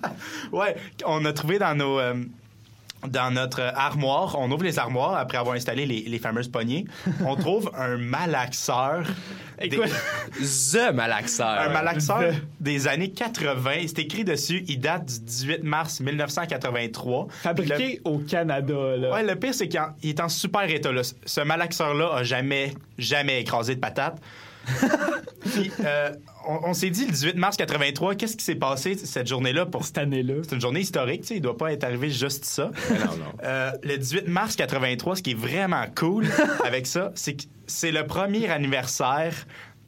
ouais, 0.52 0.76
on 1.06 1.24
a 1.24 1.32
trouvé 1.32 1.58
dans 1.58 1.74
nos. 1.76 1.98
euh, 1.98 2.14
dans 3.08 3.30
notre 3.32 3.60
armoire, 3.74 4.36
on 4.38 4.50
ouvre 4.52 4.62
les 4.64 4.78
armoires 4.78 5.16
après 5.16 5.36
avoir 5.38 5.56
installé 5.56 5.86
les, 5.86 6.02
les 6.02 6.18
fameuses 6.18 6.48
poignées. 6.48 6.84
On 7.24 7.34
trouve 7.36 7.70
un 7.76 7.96
malaxeur. 7.96 9.04
des- 9.60 9.68
The 10.40 10.92
malaxeur. 10.94 11.48
un 11.60 11.68
malaxeur 11.70 12.20
The- 12.32 12.34
des 12.60 12.86
années 12.88 13.10
80. 13.10 13.70
C'est 13.88 13.98
écrit 14.00 14.24
dessus. 14.24 14.64
Il 14.68 14.78
date 14.80 15.06
du 15.06 15.20
18 15.20 15.62
mars 15.64 16.00
1983. 16.00 17.26
fabriqué 17.30 18.00
au 18.04 18.18
Canada, 18.18 18.96
là. 18.96 19.12
Ouais, 19.12 19.22
le 19.24 19.34
pire, 19.36 19.54
c'est 19.54 19.68
qu'il 19.68 19.80
est 20.04 20.20
en 20.20 20.28
super 20.28 20.68
état. 20.70 20.92
Là. 20.92 21.02
Ce 21.24 21.40
malaxeur-là 21.40 22.14
a 22.16 22.22
jamais, 22.22 22.74
jamais 22.98 23.40
écrasé 23.40 23.74
de 23.74 23.80
patate. 23.80 24.18
Puis, 25.52 25.72
euh, 25.84 26.10
on, 26.46 26.70
on 26.70 26.74
s'est 26.74 26.90
dit 26.90 27.04
le 27.06 27.12
18 27.12 27.36
mars 27.36 27.56
83, 27.56 28.14
qu'est-ce 28.14 28.36
qui 28.36 28.44
s'est 28.44 28.54
passé 28.54 28.96
cette 28.96 29.26
journée-là 29.26 29.66
pour 29.66 29.84
Cette 29.84 29.98
année-là. 29.98 30.34
c'est 30.42 30.54
une 30.54 30.60
journée 30.60 30.80
historique, 30.80 31.22
tu 31.22 31.28
sais, 31.28 31.36
il 31.36 31.40
doit 31.40 31.56
pas 31.56 31.72
être 31.72 31.84
arrivé 31.84 32.10
juste 32.10 32.44
ça. 32.44 32.70
Non, 32.90 33.16
non. 33.16 33.32
Euh, 33.44 33.70
le 33.82 33.96
18 33.98 34.28
mars 34.28 34.56
83, 34.56 35.16
ce 35.16 35.22
qui 35.22 35.30
est 35.32 35.34
vraiment 35.38 35.84
cool 35.96 36.26
avec 36.64 36.86
ça, 36.86 37.12
c'est 37.14 37.34
que 37.34 37.42
c'est 37.66 37.92
le 37.92 38.06
premier 38.06 38.48
anniversaire 38.50 39.34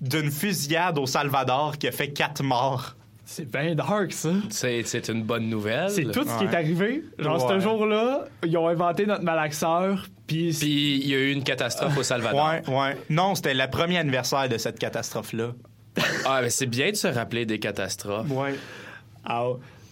d'une 0.01 0.31
fusillade 0.31 0.99
au 0.99 1.07
Salvador 1.07 1.79
qui 1.79 1.89
a 1.89 1.93
fait 1.93 2.09
quatre 2.11 2.43
morts. 2.43 2.97
C'est 3.27 3.51
bien 3.51 3.75
dark, 3.75 4.13
ça. 4.13 4.33
C'est 4.51 4.83
c'est 4.85 5.09
une 5.09 5.23
bonne 5.23 5.49
nouvelle. 5.49 5.89
C'est 5.91 6.05
tout 6.05 6.25
ce 6.29 6.39
qui 6.39 6.45
Ouais. 6.45 6.53
est 6.53 6.55
arrivé. 6.55 7.05
Genre, 7.19 7.43
Ouais. 7.43 7.55
ce 7.55 7.61
jour-là, 7.61 8.27
ils 8.45 8.55
ont 8.59 8.69
inventé 8.69 9.07
notre 9.07 9.23
malaxeur, 9.23 10.07
puis... 10.27 10.51
Puis 10.53 10.97
il 10.99 11.09
y 11.09 11.15
a 11.15 11.19
eu 11.19 11.33
une 11.33 11.43
catastrophe 11.43 11.97
au 11.97 12.03
Salvador. 12.03 12.47
Ouais, 12.47 12.63
ouais. 12.69 12.97
Non, 13.09 13.35
c'était 13.35 13.55
le 13.55 13.67
premier 13.71 13.97
anniversaire 13.97 14.47
de 14.51 14.59
cette 14.59 14.79
catastrophe-là. 14.79 15.53
Ah, 16.27 16.41
mais 16.43 16.51
c'est 16.51 16.67
bien 16.67 16.91
de 16.91 16.97
se 16.97 17.07
rappeler 17.07 17.47
des 17.47 17.59
catastrophes. 17.59 18.31
Ouais. 18.31 18.55
Ah, 19.25 19.47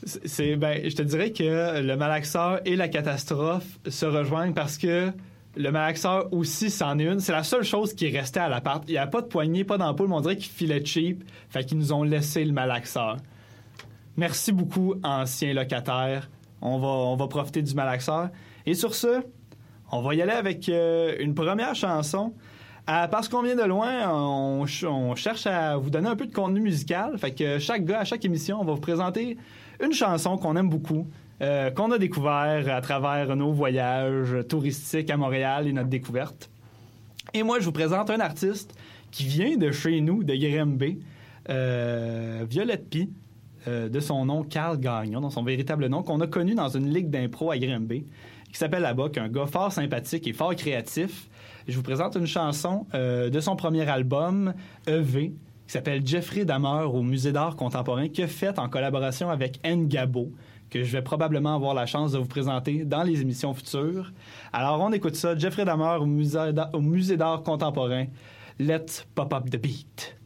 c'est- 0.04 0.56
ben, 0.56 0.80
je 0.88 0.94
te 0.96 1.02
dirais 1.02 1.30
que 1.32 1.80
le 1.80 1.96
malaxeur 1.96 2.60
et 2.64 2.76
la 2.76 2.88
catastrophe 2.88 3.66
se 3.88 4.06
rejoignent 4.06 4.52
parce 4.54 4.78
que 4.78 5.10
le 5.54 5.70
malaxeur 5.70 6.32
aussi 6.32 6.70
c'en 6.70 6.98
est 6.98 7.04
une. 7.04 7.20
C'est 7.20 7.32
la 7.32 7.44
seule 7.44 7.62
chose 7.62 7.94
qui 7.94 8.06
est 8.06 8.18
restée 8.18 8.40
à 8.40 8.48
l'appart. 8.48 8.82
Il 8.88 8.92
n'y 8.92 8.98
a 8.98 9.06
pas 9.06 9.20
de 9.20 9.26
poignée, 9.26 9.64
pas 9.64 9.78
d'ampoule, 9.78 10.08
mais 10.08 10.14
on 10.14 10.20
dirait 10.20 10.36
qu'ils 10.36 10.50
filaient 10.52 10.84
cheap. 10.84 11.24
Fait 11.50 11.64
qu'ils 11.64 11.78
nous 11.78 11.92
ont 11.92 12.02
laissé 12.02 12.44
le 12.44 12.52
malaxeur. 12.52 13.18
Merci 14.16 14.52
beaucoup, 14.52 14.94
anciens 15.02 15.54
locataires. 15.54 16.30
On 16.60 16.78
va, 16.78 16.88
on 16.88 17.16
va 17.16 17.26
profiter 17.28 17.62
du 17.62 17.74
malaxeur. 17.74 18.28
Et 18.66 18.74
sur 18.74 18.94
ce, 18.94 19.22
on 19.90 20.00
va 20.02 20.14
y 20.14 20.22
aller 20.22 20.32
avec 20.32 20.68
euh, 20.68 21.14
une 21.20 21.34
première 21.34 21.74
chanson. 21.74 22.34
Euh, 22.90 23.06
parce 23.06 23.28
qu'on 23.28 23.42
vient 23.42 23.54
de 23.54 23.62
loin, 23.62 24.10
on, 24.12 24.66
ch- 24.66 24.84
on 24.90 25.14
cherche 25.14 25.46
à 25.46 25.76
vous 25.76 25.88
donner 25.88 26.08
un 26.08 26.16
peu 26.16 26.26
de 26.26 26.34
contenu 26.34 26.60
musical. 26.60 27.16
Fait 27.16 27.30
que 27.32 27.58
chaque 27.60 27.84
gars, 27.84 28.00
à 28.00 28.04
chaque 28.04 28.24
émission, 28.24 28.60
on 28.60 28.64
va 28.64 28.72
vous 28.72 28.80
présenter 28.80 29.36
une 29.82 29.92
chanson 29.92 30.36
qu'on 30.36 30.56
aime 30.56 30.68
beaucoup, 30.68 31.06
euh, 31.42 31.70
qu'on 31.70 31.92
a 31.92 31.98
découvert 31.98 32.64
à 32.74 32.80
travers 32.80 33.36
nos 33.36 33.52
voyages 33.52 34.36
touristiques 34.48 35.10
à 35.10 35.16
Montréal 35.16 35.68
et 35.68 35.72
notre 35.72 35.88
découverte. 35.90 36.50
Et 37.34 37.44
moi, 37.44 37.60
je 37.60 37.64
vous 37.66 37.72
présente 37.72 38.10
un 38.10 38.18
artiste 38.18 38.74
qui 39.12 39.24
vient 39.26 39.56
de 39.56 39.70
chez 39.70 40.00
nous, 40.00 40.24
de 40.24 40.34
Grimby, 40.34 40.98
euh, 41.50 42.44
Violette 42.48 42.90
Pie, 42.90 43.10
de 43.68 44.00
son 44.00 44.24
nom 44.24 44.42
Carl 44.42 44.76
Gagnon, 44.76 45.20
dans 45.20 45.30
son 45.30 45.44
véritable 45.44 45.86
nom, 45.86 46.02
qu'on 46.02 46.20
a 46.20 46.26
connu 46.26 46.56
dans 46.56 46.68
une 46.68 46.92
ligue 46.92 47.10
d'impro 47.10 47.52
à 47.52 47.58
Grimby, 47.58 48.04
qui 48.50 48.58
s'appelle 48.58 48.84
est 48.84 49.18
un 49.18 49.28
gars 49.28 49.46
fort 49.46 49.70
sympathique 49.70 50.26
et 50.26 50.32
fort 50.32 50.56
créatif. 50.56 51.28
Je 51.68 51.76
vous 51.76 51.82
présente 51.82 52.16
une 52.16 52.26
chanson 52.26 52.86
euh, 52.94 53.30
de 53.30 53.40
son 53.40 53.56
premier 53.56 53.88
album, 53.88 54.54
EV, 54.86 55.30
qui 55.66 55.72
s'appelle 55.72 56.04
Jeffrey 56.04 56.44
Dahmer 56.44 56.84
au 56.84 57.02
Musée 57.02 57.32
d'art 57.32 57.56
contemporain, 57.56 58.06
a 58.06 58.26
fait 58.26 58.58
en 58.58 58.68
collaboration 58.68 59.30
avec 59.30 59.60
Ngabo, 59.64 60.32
que 60.70 60.82
je 60.82 60.92
vais 60.92 61.02
probablement 61.02 61.54
avoir 61.54 61.74
la 61.74 61.86
chance 61.86 62.12
de 62.12 62.18
vous 62.18 62.26
présenter 62.26 62.84
dans 62.84 63.04
les 63.04 63.20
émissions 63.20 63.54
futures. 63.54 64.12
Alors, 64.52 64.80
on 64.80 64.92
écoute 64.92 65.14
ça, 65.14 65.36
Jeffrey 65.36 65.64
Dahmer 65.64 65.98
au 66.00 66.80
Musée 66.80 67.16
d'art 67.16 67.42
contemporain. 67.42 68.06
Let's 68.58 69.06
pop 69.14 69.32
up 69.32 69.48
the 69.50 69.56
beat. 69.56 70.16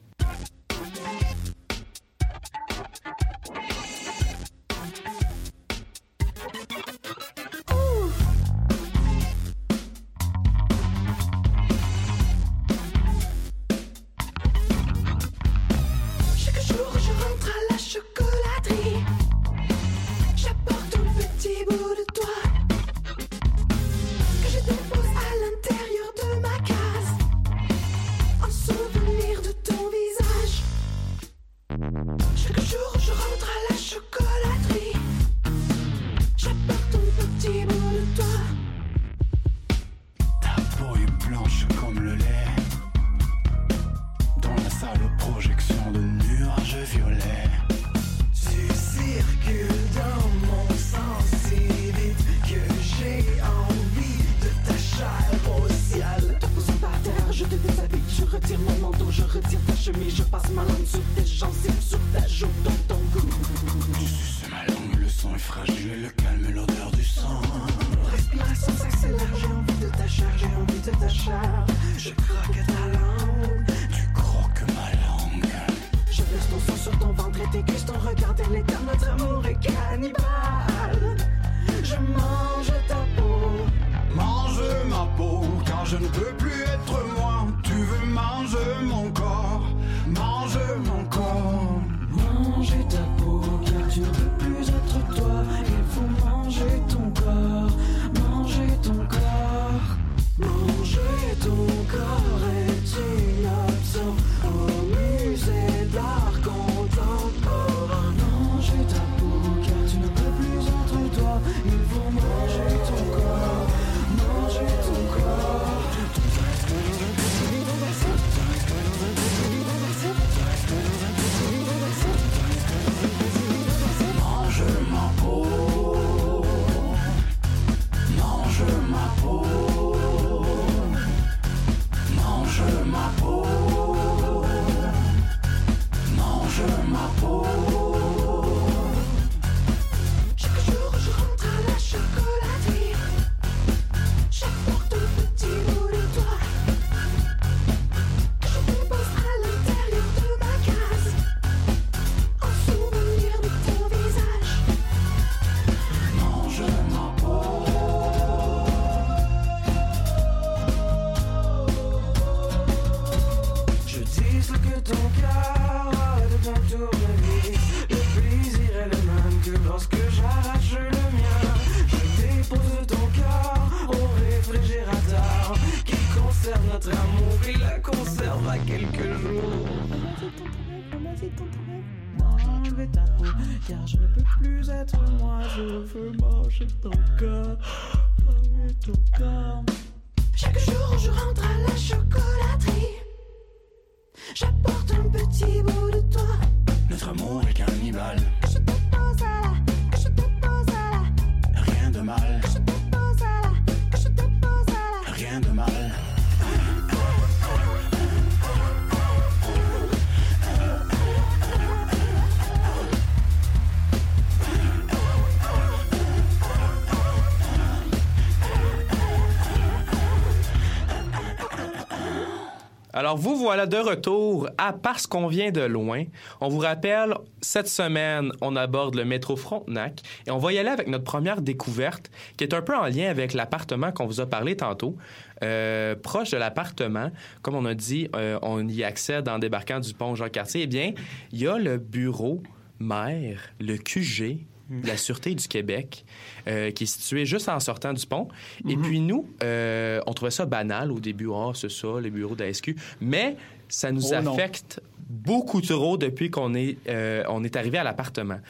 Alors, 223.07 223.19
vous 223.19 223.37
voilà 223.37 223.67
de 223.67 223.77
retour 223.77 224.49
à 224.59 224.73
Parce 224.73 225.07
qu'on 225.07 225.29
vient 225.29 225.53
de 225.53 225.61
loin. 225.61 226.03
On 226.41 226.49
vous 226.49 226.59
rappelle, 226.59 227.15
cette 227.41 227.69
semaine, 227.69 228.33
on 228.41 228.57
aborde 228.57 228.97
le 228.97 229.05
métro 229.05 229.37
Frontenac 229.37 230.03
et 230.27 230.33
on 230.33 230.39
va 230.39 230.53
y 230.53 230.59
aller 230.59 230.71
avec 230.71 230.89
notre 230.89 231.05
première 231.05 231.41
découverte 231.41 232.11
qui 232.37 232.43
est 232.43 232.53
un 232.53 232.63
peu 232.63 232.75
en 232.75 232.87
lien 232.87 233.09
avec 233.09 233.33
l'appartement 233.33 233.93
qu'on 233.93 234.07
vous 234.07 234.21
a 234.21 234.27
parlé 234.27 234.57
tantôt. 234.57 234.97
Euh, 235.45 235.95
proche 235.95 236.33
de 236.33 236.37
l'appartement, 236.37 237.13
comme 237.43 237.55
on 237.55 237.65
a 237.65 237.75
dit, 237.75 238.09
euh, 238.17 238.41
on 238.43 238.67
y 238.67 238.83
accède 238.83 239.29
en 239.29 239.39
débarquant 239.39 239.79
du 239.79 239.95
pont 239.95 240.17
Jean-Cartier. 240.17 240.63
Eh 240.63 240.67
bien, 240.67 240.93
il 241.31 241.39
y 241.39 241.47
a 241.47 241.59
le 241.59 241.79
bureau 241.79 242.43
maire, 242.81 243.39
le 243.61 243.77
QG 243.77 244.41
de 244.71 244.87
la 244.87 244.97
Sûreté 244.97 245.35
du 245.35 245.47
Québec, 245.49 246.05
euh, 246.49 246.71
qui 246.71 246.85
est 246.85 246.87
situé 246.87 247.25
juste 247.25 247.49
en 247.49 247.61
sortant 247.61 247.93
du 247.93 248.05
pont. 248.07 248.29
Et 248.69 248.77
puis 248.77 249.01
nous, 249.01 249.29
euh, 249.43 250.01
on 250.07 250.13
trouvait 250.13 250.31
ça 250.31 250.47
banal 250.47 250.91
au 250.91 250.99
début. 251.01 251.29
Ah, 251.33 251.53
c'est 251.55 251.71
ça, 251.71 251.89
les 252.01 252.11
bureaux 252.11 252.35
de 252.35 252.45
la 252.45 252.53
SQ. 252.53 252.75
Mais 253.01 253.37
ça 253.69 253.93
nous 253.93 254.13
Oh 254.13 254.21
non. 254.23 254.33
affecte 254.35 254.81
beaucoup 255.09 255.61
trop 255.61 255.97
depuis 255.97 256.31
qu'on 256.31 256.55
est, 256.55 256.79
euh, 256.89 257.23
on 257.29 257.45
est 257.45 257.55
arrivé 257.57 257.79
à 257.79 257.85
l'appartement. 257.85 258.41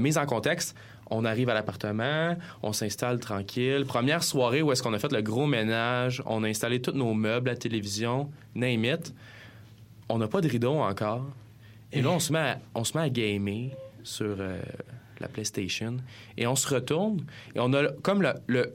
Mise 0.00 0.16
en 0.18 0.26
contexte, 0.26 0.74
on 1.10 1.24
arrive 1.26 1.50
à 1.50 1.54
l'appartement, 1.54 2.36
on 2.62 2.72
s'installe 2.72 3.20
tranquille. 3.20 3.84
Première 3.86 4.22
soirée 4.22 4.62
où 4.62 4.72
est-ce 4.72 4.82
qu'on 4.82 4.94
a 4.94 4.98
fait 4.98 5.12
le 5.12 5.20
gros 5.20 5.46
ménage, 5.46 6.22
on 6.26 6.42
a 6.44 6.48
installé 6.48 6.80
tous 6.80 6.92
nos 6.92 7.12
meubles, 7.12 7.50
la 7.50 7.56
télévision, 7.56 8.30
name 8.54 8.84
it. 8.84 9.14
On 10.08 10.18
n'a 10.18 10.28
pas 10.28 10.40
de 10.40 10.48
rideau 10.48 10.74
encore. 10.80 11.26
Et 11.92 12.00
là, 12.02 12.10
on 12.10 12.18
se 12.18 12.32
met 12.32 12.38
à, 12.38 12.58
on 12.74 12.84
se 12.84 12.96
met 12.96 13.04
à 13.04 13.08
gamer 13.10 13.70
sur 14.02 14.36
la 15.20 15.28
PlayStation. 15.28 15.96
Et 16.36 16.46
on 16.46 16.56
se 16.56 16.72
retourne 16.72 17.24
et 17.54 17.60
on 17.60 17.72
a 17.72 17.88
comme 18.02 18.22
le, 18.22 18.34
le, 18.46 18.74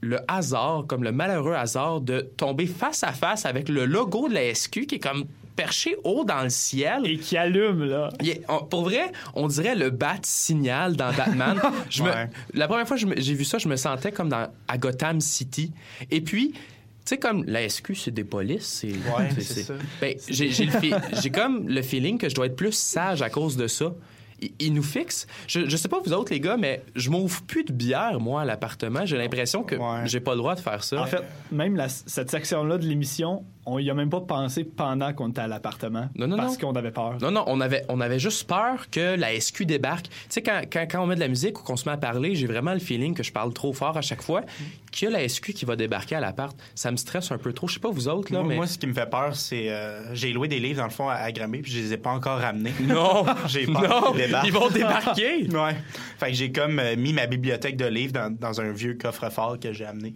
le 0.00 0.18
hasard, 0.28 0.84
comme 0.86 1.02
le 1.04 1.12
malheureux 1.12 1.54
hasard 1.54 2.00
de 2.00 2.20
tomber 2.36 2.66
face 2.66 3.02
à 3.04 3.12
face 3.12 3.46
avec 3.46 3.68
le 3.68 3.84
logo 3.84 4.28
de 4.28 4.34
la 4.34 4.54
SQ 4.54 4.86
qui 4.86 4.94
est 4.96 4.98
comme 5.00 5.24
perché 5.56 5.96
haut 6.04 6.24
dans 6.24 6.44
le 6.44 6.50
ciel. 6.50 7.04
Et 7.04 7.18
qui 7.18 7.36
allume, 7.36 7.82
là. 7.84 8.10
Est- 8.24 8.42
on- 8.48 8.64
pour 8.64 8.82
vrai, 8.84 9.10
on 9.34 9.48
dirait 9.48 9.74
le 9.74 9.90
bat 9.90 10.14
signal 10.22 10.94
dans 10.94 11.12
Batman. 11.12 11.60
Je 11.90 12.04
me- 12.04 12.10
Ouais. 12.10 12.30
la 12.54 12.68
première 12.68 12.86
fois 12.86 12.96
que 12.96 13.20
j'ai 13.20 13.34
vu 13.34 13.44
ça, 13.44 13.58
je 13.58 13.66
me 13.68 13.74
sentais 13.74 14.12
comme 14.12 14.28
dans, 14.28 14.46
à 14.68 14.78
Gotham 14.78 15.20
City. 15.20 15.72
Et 16.12 16.20
puis, 16.20 16.52
tu 16.52 16.60
sais, 17.06 17.18
comme 17.18 17.42
la 17.46 17.68
SQ, 17.68 17.94
c'est 17.96 18.10
des 18.12 18.22
polices. 18.22 18.66
C'est, 18.66 18.92
Ouais, 18.92 19.30
c'est 19.40 19.62
ça. 19.64 19.74
Ben, 20.00 20.14
j'ai 20.28 21.30
comme 21.30 21.68
le 21.68 21.82
feeling 21.82 22.18
que 22.18 22.28
je 22.28 22.36
dois 22.36 22.46
être 22.46 22.54
plus 22.56 22.70
sage 22.72 23.20
à 23.22 23.28
cause 23.30 23.56
de 23.56 23.66
ça. 23.66 23.92
Il, 24.40 24.50
il 24.58 24.72
nous 24.74 24.82
fixe. 24.82 25.26
Je, 25.46 25.68
je 25.68 25.76
sais 25.76 25.88
pas 25.88 26.00
vous 26.04 26.12
autres, 26.12 26.32
les 26.32 26.40
gars, 26.40 26.56
mais 26.56 26.82
je 26.94 27.10
m'ouvre 27.10 27.42
plus 27.42 27.64
de 27.64 27.72
bière, 27.72 28.20
moi, 28.20 28.42
à 28.42 28.44
l'appartement. 28.44 29.04
J'ai 29.04 29.16
l'impression 29.16 29.62
que 29.64 29.74
Ouais. 29.76 30.06
j'ai 30.06 30.20
pas 30.20 30.32
le 30.32 30.38
droit 30.38 30.54
de 30.54 30.60
faire 30.60 30.84
ça. 30.84 31.00
En 31.02 31.06
fait, 31.06 31.22
même 31.50 31.76
la- 31.76 31.88
cette 31.88 32.30
section-là 32.30 32.78
de 32.78 32.86
l'émission, 32.86 33.44
on 33.68 33.78
y 33.78 33.90
a 33.90 33.94
même 33.94 34.10
pas 34.10 34.20
pensé 34.20 34.64
pendant 34.64 35.12
qu'on 35.12 35.28
était 35.30 35.40
à 35.40 35.46
l'appartement. 35.48 36.08
Non, 36.16 36.26
non, 36.26 36.36
parce 36.36 36.56
qu'on 36.58 36.72
avait 36.74 36.90
peur. 36.90 37.18
Non, 37.20 37.30
non, 37.30 37.44
on 37.46 37.60
avait, 37.60 37.84
on 37.88 38.00
avait 38.00 38.18
juste 38.18 38.46
peur 38.48 38.90
que 38.90 39.16
la 39.16 39.38
SQ 39.38 39.62
débarque. 39.66 40.06
Tu 40.08 40.12
sais, 40.30 40.42
quand, 40.42 40.62
quand, 40.72 40.86
quand 40.90 41.02
on 41.02 41.06
met 41.06 41.14
de 41.14 41.20
la 41.20 41.28
musique 41.28 41.58
ou 41.60 41.62
qu'on 41.62 41.76
se 41.76 41.88
met 41.88 41.94
à 41.94 41.98
parler, 41.98 42.34
j'ai 42.34 42.46
vraiment 42.46 42.72
le 42.72 42.78
feeling 42.78 43.14
que 43.14 43.22
je 43.22 43.32
parle 43.32 43.52
trop 43.52 43.72
fort 43.72 43.96
à 43.96 44.02
chaque 44.02 44.22
fois, 44.22 44.42
qu'il 44.90 45.10
y 45.10 45.14
a 45.14 45.18
la 45.18 45.28
SQ 45.28 45.52
qui 45.52 45.64
va 45.64 45.76
débarquer 45.76 46.16
à 46.16 46.20
l'appart. 46.20 46.56
Ça 46.74 46.90
me 46.90 46.96
stresse 46.96 47.30
un 47.30 47.38
peu 47.38 47.52
trop. 47.52 47.68
Je 47.68 47.74
sais 47.74 47.80
pas 47.80 47.90
vous 47.90 48.08
autres, 48.08 48.32
là, 48.32 48.40
Moi, 48.40 48.48
mais... 48.48 48.56
moi, 48.56 48.66
ce 48.66 48.78
qui 48.78 48.86
me 48.86 48.92
fait 48.94 49.08
peur, 49.10 49.34
c'est. 49.36 49.70
euh, 49.70 50.14
j'ai 50.14 50.32
loué 50.32 50.48
des 50.48 50.60
livres, 50.60 50.78
dans 50.78 50.84
le 50.86 50.90
fond, 50.90 51.08
à, 51.08 51.14
à 51.14 51.32
Granby, 51.32 51.60
puis 51.62 51.72
je 51.72 51.78
les 51.80 51.92
ai 51.92 51.96
pas 51.98 52.10
encore 52.10 52.38
ramenés. 52.38 52.72
Non! 52.80 53.26
j'ai 53.46 53.66
peur 53.66 53.82
Non! 54.06 54.12
qu'ils 54.12 54.20
débarquent. 54.26 54.46
Ils 54.46 54.52
vont 54.52 54.68
débarquer! 54.70 55.48
ouais. 55.52 55.76
Fait 56.18 56.28
que 56.28 56.32
j'ai 56.34 56.50
comme 56.52 56.78
euh, 56.78 56.96
mis 56.96 57.12
ma 57.12 57.26
bibliothèque 57.26 57.76
de 57.76 57.86
livres 57.86 58.12
dans, 58.12 58.34
dans 58.34 58.60
un 58.60 58.72
vieux 58.72 58.94
coffre-fort 58.94 59.58
que 59.60 59.72
j'ai 59.72 59.84
amené. 59.84 60.14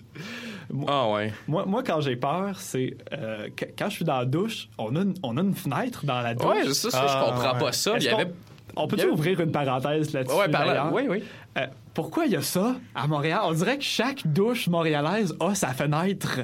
Ah 0.88 1.10
ouais. 1.10 1.32
Moi, 1.48 1.64
moi, 1.66 1.82
quand 1.82 2.00
j'ai 2.00 2.16
peur, 2.16 2.58
c'est 2.58 2.96
euh, 3.12 3.48
quand 3.78 3.88
je 3.90 3.94
suis 3.96 4.04
dans 4.04 4.18
la 4.18 4.24
douche, 4.24 4.68
on 4.78 4.94
a 4.96 5.00
une, 5.00 5.14
on 5.22 5.36
a 5.36 5.40
une 5.42 5.54
fenêtre 5.54 6.04
dans 6.06 6.20
la 6.22 6.34
douche. 6.34 6.46
Ouais, 6.46 6.72
ça, 6.72 6.90
ça, 6.90 7.06
je 7.06 7.12
Ah, 7.14 7.24
comprends 7.28 7.52
ouais. 7.54 7.58
pas 7.60 7.72
ça. 7.72 7.90
Il 7.92 7.96
Est-ce 7.98 8.06
y 8.06 8.08
avait... 8.10 8.24
qu'on- 8.24 8.32
On 8.76 8.86
peut 8.88 8.96
il 8.96 9.00
y 9.00 9.02
avait- 9.02 9.10
ouvrir 9.12 9.38
une 9.40 9.52
parenthèse 9.52 10.12
là-dessus? 10.14 10.34
Ouais, 10.34 10.48
par 10.48 10.64
là. 10.64 10.90
Oui, 10.92 11.02
oui. 11.08 11.22
Euh, 11.58 11.66
pourquoi 11.92 12.24
il 12.24 12.32
y 12.32 12.36
a 12.36 12.40
ça 12.42 12.74
à 12.94 13.06
Montréal? 13.06 13.40
On 13.44 13.52
dirait 13.52 13.76
que 13.76 13.84
chaque 13.84 14.26
douche 14.26 14.66
montréalaise 14.68 15.34
a 15.40 15.54
sa 15.54 15.68
fenêtre. 15.74 16.40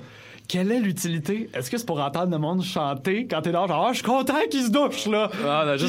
Quelle 0.48 0.72
est 0.72 0.80
l'utilité? 0.80 1.50
Est-ce 1.52 1.70
que 1.70 1.76
c'est 1.76 1.84
pour 1.84 2.00
entendre 2.00 2.30
le 2.32 2.38
monde 2.38 2.62
chanter 2.64 3.26
quand 3.26 3.42
t'es 3.42 3.52
là, 3.52 3.66
genre, 3.66 3.84
Ah, 3.86 3.92
je 3.92 3.98
suis 3.98 4.06
content 4.06 4.32
qu'il 4.50 4.62
se 4.64 4.70
douche, 4.70 5.04
là? 5.06 5.30
Ah, 5.46 5.64
non, 5.66 5.76
j'ai 5.76 5.86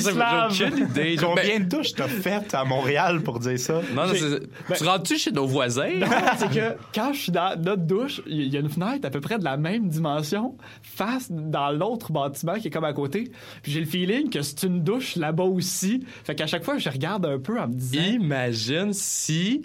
aucune 0.66 0.78
idée. 0.86 1.16
Ben, 1.16 1.20
Combien 1.22 1.60
de 1.62 1.64
douches 1.64 1.94
t'as 1.94 2.10
faites 2.10 2.54
à 2.54 2.66
Montréal 2.66 3.22
pour 3.22 3.40
dire 3.40 3.58
ça? 3.58 3.76
Non, 3.96 4.06
non, 4.08 4.14
J'ai- 4.14 4.20
c'est- 4.20 4.78
Tu 4.78 4.84
rentres-tu 4.84 5.18
chez 5.18 5.32
nos 5.32 5.48
voisins? 5.48 5.94
Non, 5.98 6.08
c'est 6.38 6.50
que 6.52 6.76
quand 6.94 7.14
je 7.14 7.20
suis 7.20 7.32
dans 7.32 7.58
notre 7.58 7.84
douche, 7.84 8.22
il 8.28 8.54
y 8.54 8.58
a 8.58 8.60
une 8.60 8.68
fenêtre 8.68 9.08
à 9.08 9.10
peu 9.10 9.22
près 9.22 9.40
de 9.40 9.46
la 9.46 9.56
même 9.56 9.88
dimension, 9.88 10.58
face 10.84 11.32
dans 11.32 11.72
l'autre 11.72 12.12
bâtiment 12.12 12.56
qui 12.56 12.68
est 12.68 12.72
comme 12.72 12.84
à 12.84 12.92
côté. 12.94 13.32
Puis 13.64 13.72
j'ai 13.72 13.80
le 13.80 13.86
feeling 13.86 14.30
que 14.30 14.42
c'est 14.42 14.64
une 14.64 14.84
douche 14.84 15.16
là-bas 15.16 15.46
aussi. 15.46 16.04
Fait 16.26 16.36
qu'à 16.36 16.48
chaque 16.48 16.66
fois, 16.66 16.78
je 16.78 16.90
regarde 16.90 17.26
un 17.26 17.40
peu 17.40 17.58
en 17.58 17.68
me 17.70 17.74
disant, 17.76 18.02
Imagine 18.04 18.92
si 18.92 19.62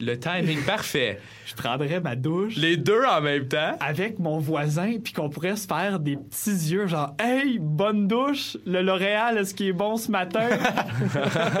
le 0.00 0.18
timing 0.18 0.60
parfait, 0.66 1.20
je 1.46 1.54
prendrais 1.54 2.00
ma 2.00 2.16
douche. 2.16 2.56
les 2.56 2.76
deux 2.76 3.02
en 3.04 3.20
même 3.20 3.46
temps. 3.46 3.76
avec 3.80 4.18
mon 4.18 4.38
voisin, 4.38 4.94
puis 5.02 5.12
qu'on 5.12 5.28
pourrait 5.28 5.56
se 5.56 5.66
faire 5.66 6.00
des 6.00 6.16
petits 6.16 6.50
yeux, 6.72 6.86
genre 6.86 7.14
Hey, 7.18 7.58
bonne 7.60 8.08
douche, 8.08 8.56
le 8.66 8.82
L'Oréal, 8.82 9.38
est-ce 9.38 9.54
qu'il 9.54 9.66
est 9.68 9.72
bon 9.72 9.96
ce 9.96 10.10
matin? 10.10 10.48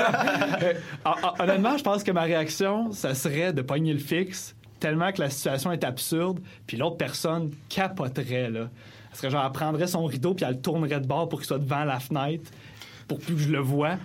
Hon- 1.04 1.12
hon- 1.22 1.42
Honnêtement, 1.42 1.76
je 1.76 1.82
pense 1.84 2.02
que 2.02 2.10
ma 2.10 2.22
réaction, 2.22 2.92
ça 2.92 3.14
serait 3.14 3.52
de 3.52 3.62
pogner 3.62 3.92
le 3.92 3.98
fixe, 3.98 4.54
tellement 4.80 5.12
que 5.12 5.20
la 5.20 5.30
situation 5.30 5.72
est 5.72 5.84
absurde, 5.84 6.40
puis 6.66 6.76
l'autre 6.76 6.96
personne 6.96 7.50
capoterait, 7.68 8.50
là. 8.50 8.68
Elle 9.10 9.16
serait 9.16 9.30
genre, 9.30 9.44
elle 9.46 9.52
prendrait 9.52 9.86
son 9.86 10.04
rideau, 10.06 10.34
puis 10.34 10.44
elle 10.44 10.54
le 10.54 10.60
tournerait 10.60 11.00
de 11.00 11.06
bord 11.06 11.28
pour 11.28 11.38
qu'il 11.38 11.46
soit 11.46 11.58
devant 11.58 11.84
la 11.84 12.00
fenêtre, 12.00 12.50
pour 13.06 13.18
plus 13.20 13.34
que 13.34 13.40
je 13.40 13.48
le 13.50 13.60
vois. 13.60 13.96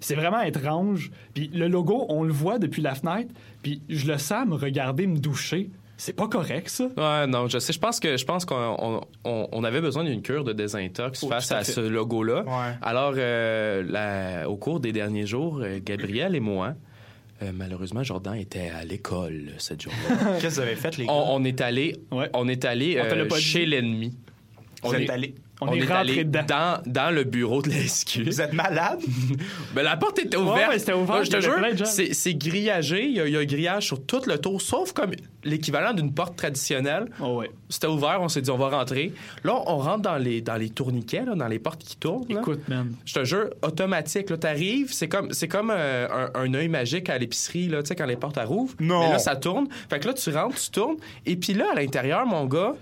C'est 0.00 0.14
vraiment 0.14 0.40
étrange. 0.40 1.10
Puis 1.34 1.50
le 1.52 1.68
logo, 1.68 2.06
on 2.08 2.22
le 2.22 2.32
voit 2.32 2.58
depuis 2.58 2.82
la 2.82 2.94
fenêtre, 2.94 3.32
puis 3.62 3.82
je 3.88 4.06
le 4.06 4.18
sens 4.18 4.46
me 4.46 4.54
regarder 4.54 5.06
me 5.06 5.18
doucher. 5.18 5.70
C'est 5.98 6.12
pas 6.14 6.28
correct, 6.28 6.68
ça. 6.68 6.88
Ouais, 6.96 7.26
non, 7.26 7.48
je 7.48 7.58
sais. 7.58 7.72
Je 7.72 7.78
pense 7.78 8.00
que 8.00 8.18
je 8.18 8.24
pense 8.26 8.44
qu'on 8.44 8.76
on, 8.78 9.00
on- 9.24 9.48
on 9.50 9.64
avait 9.64 9.80
besoin 9.80 10.04
d'une 10.04 10.20
cure 10.20 10.44
de 10.44 10.52
désintox 10.52 11.22
Oh, 11.22 11.28
face 11.28 11.50
à 11.52 11.64
ce 11.64 11.80
logo-là. 11.80 12.42
Ouais. 12.44 12.74
Alors, 12.82 13.14
euh, 13.16 13.82
la- 13.88 14.48
au 14.50 14.56
cours 14.56 14.80
des 14.80 14.92
derniers 14.92 15.26
jours, 15.26 15.60
euh, 15.62 15.78
Gabriel 15.82 16.34
et 16.34 16.40
moi, 16.40 16.74
euh, 17.42 17.50
malheureusement, 17.54 18.02
Jordan 18.02 18.34
était 18.34 18.68
à 18.68 18.84
l'école 18.84 19.52
cette 19.56 19.80
journée. 19.82 19.98
Qu'est-ce 20.40 20.56
que 20.56 20.60
vous 20.60 20.66
avez 20.66 20.76
fait, 20.76 20.98
les 20.98 21.06
gars? 21.06 21.12
on, 21.14 21.36
on 21.40 21.44
est 21.44 21.62
allé, 21.62 21.96
Ouais. 22.10 22.28
on 22.34 22.46
est 22.46 22.66
allé 22.66 23.00
On 23.02 23.08
te 23.08 23.14
l'a 23.14 23.22
euh, 23.24 23.28
pas 23.28 23.38
chez 23.38 23.64
l'ennemi. 23.64 24.14
On 24.82 24.92
est, 24.92 25.08
allé. 25.08 25.34
On 25.60 25.68
on 25.68 25.72
est 25.72 25.78
est 25.78 25.86
rentré 25.86 26.24
dedans. 26.24 26.44
dans, 26.46 26.82
dans 26.84 27.14
le 27.14 27.24
bureau 27.24 27.62
de 27.62 27.70
la 27.70 27.76
SQ. 27.86 28.24
Vous 28.26 28.40
êtes 28.40 28.52
malade? 28.52 29.00
Ben, 29.74 29.82
la 29.82 29.96
porte 29.96 30.18
était 30.18 30.36
ouverte. 30.36 30.70
ouais, 30.70 30.78
c'était 30.78 30.92
ouvert, 30.94 31.22
je 31.24 31.30
te 31.30 31.40
jure, 31.40 31.54
c'est, 31.86 32.34
grillagé. 32.34 33.04
Il 33.04 33.12
y, 33.16 33.20
a, 33.20 33.26
il 33.26 33.32
y 33.32 33.36
a 33.36 33.40
un 33.40 33.44
grillage 33.44 33.86
sur 33.86 34.04
tout 34.04 34.22
le 34.26 34.38
tour, 34.38 34.60
sauf 34.62 34.92
comme 34.92 35.10
l'équivalent 35.44 35.92
d'une 35.92 36.12
porte 36.12 36.36
traditionnelle. 36.36 37.06
Oh 37.20 37.38
ouais. 37.38 37.50
C'était 37.68 37.86
ouvert, 37.86 38.18
on 38.20 38.28
s'est 38.28 38.40
dit 38.40 38.50
on 38.50 38.56
va 38.56 38.68
rentrer. 38.70 39.12
Là, 39.44 39.54
on 39.66 39.76
rentre 39.78 40.02
dans 40.02 40.16
les, 40.16 40.40
dans 40.40 40.56
les 40.56 40.70
tourniquets, 40.70 41.24
là, 41.24 41.34
dans 41.34 41.48
les 41.48 41.58
portes 41.58 41.82
qui 41.82 41.96
tournent. 41.96 42.26
là. 42.28 42.40
Écoute, 42.40 42.66
man. 42.68 42.94
Je 43.04 43.14
te 43.14 43.24
jure, 43.24 43.50
automatique. 43.62 44.30
Là, 44.30 44.36
t'arrives, 44.38 44.92
c'est 44.92 45.08
comme, 45.08 45.32
c'est 45.32 45.48
comme 45.48 45.70
euh, 45.74 46.28
un, 46.34 46.40
un 46.40 46.54
œil 46.54 46.68
magique 46.68 47.08
à 47.10 47.18
l'épicerie, 47.18 47.68
là, 47.68 47.82
tu 47.82 47.88
sais, 47.88 47.96
quand 47.96 48.06
les 48.06 48.16
portes 48.16 48.36
elles 48.38 48.46
rouvrent. 48.46 48.74
Non. 48.80 49.00
Mais 49.00 49.10
là, 49.12 49.18
ça 49.18 49.36
tourne. 49.36 49.66
Fait 49.90 49.98
que 50.00 50.06
là, 50.08 50.14
tu 50.14 50.30
rentres, 50.30 50.56
tu 50.60 50.70
tournes. 50.70 50.96
Et 51.26 51.36
puis 51.36 51.52
là, 51.54 51.66
à 51.72 51.74
l'intérieur, 51.74 52.24
mon 52.26 52.46
gars, 52.46 52.74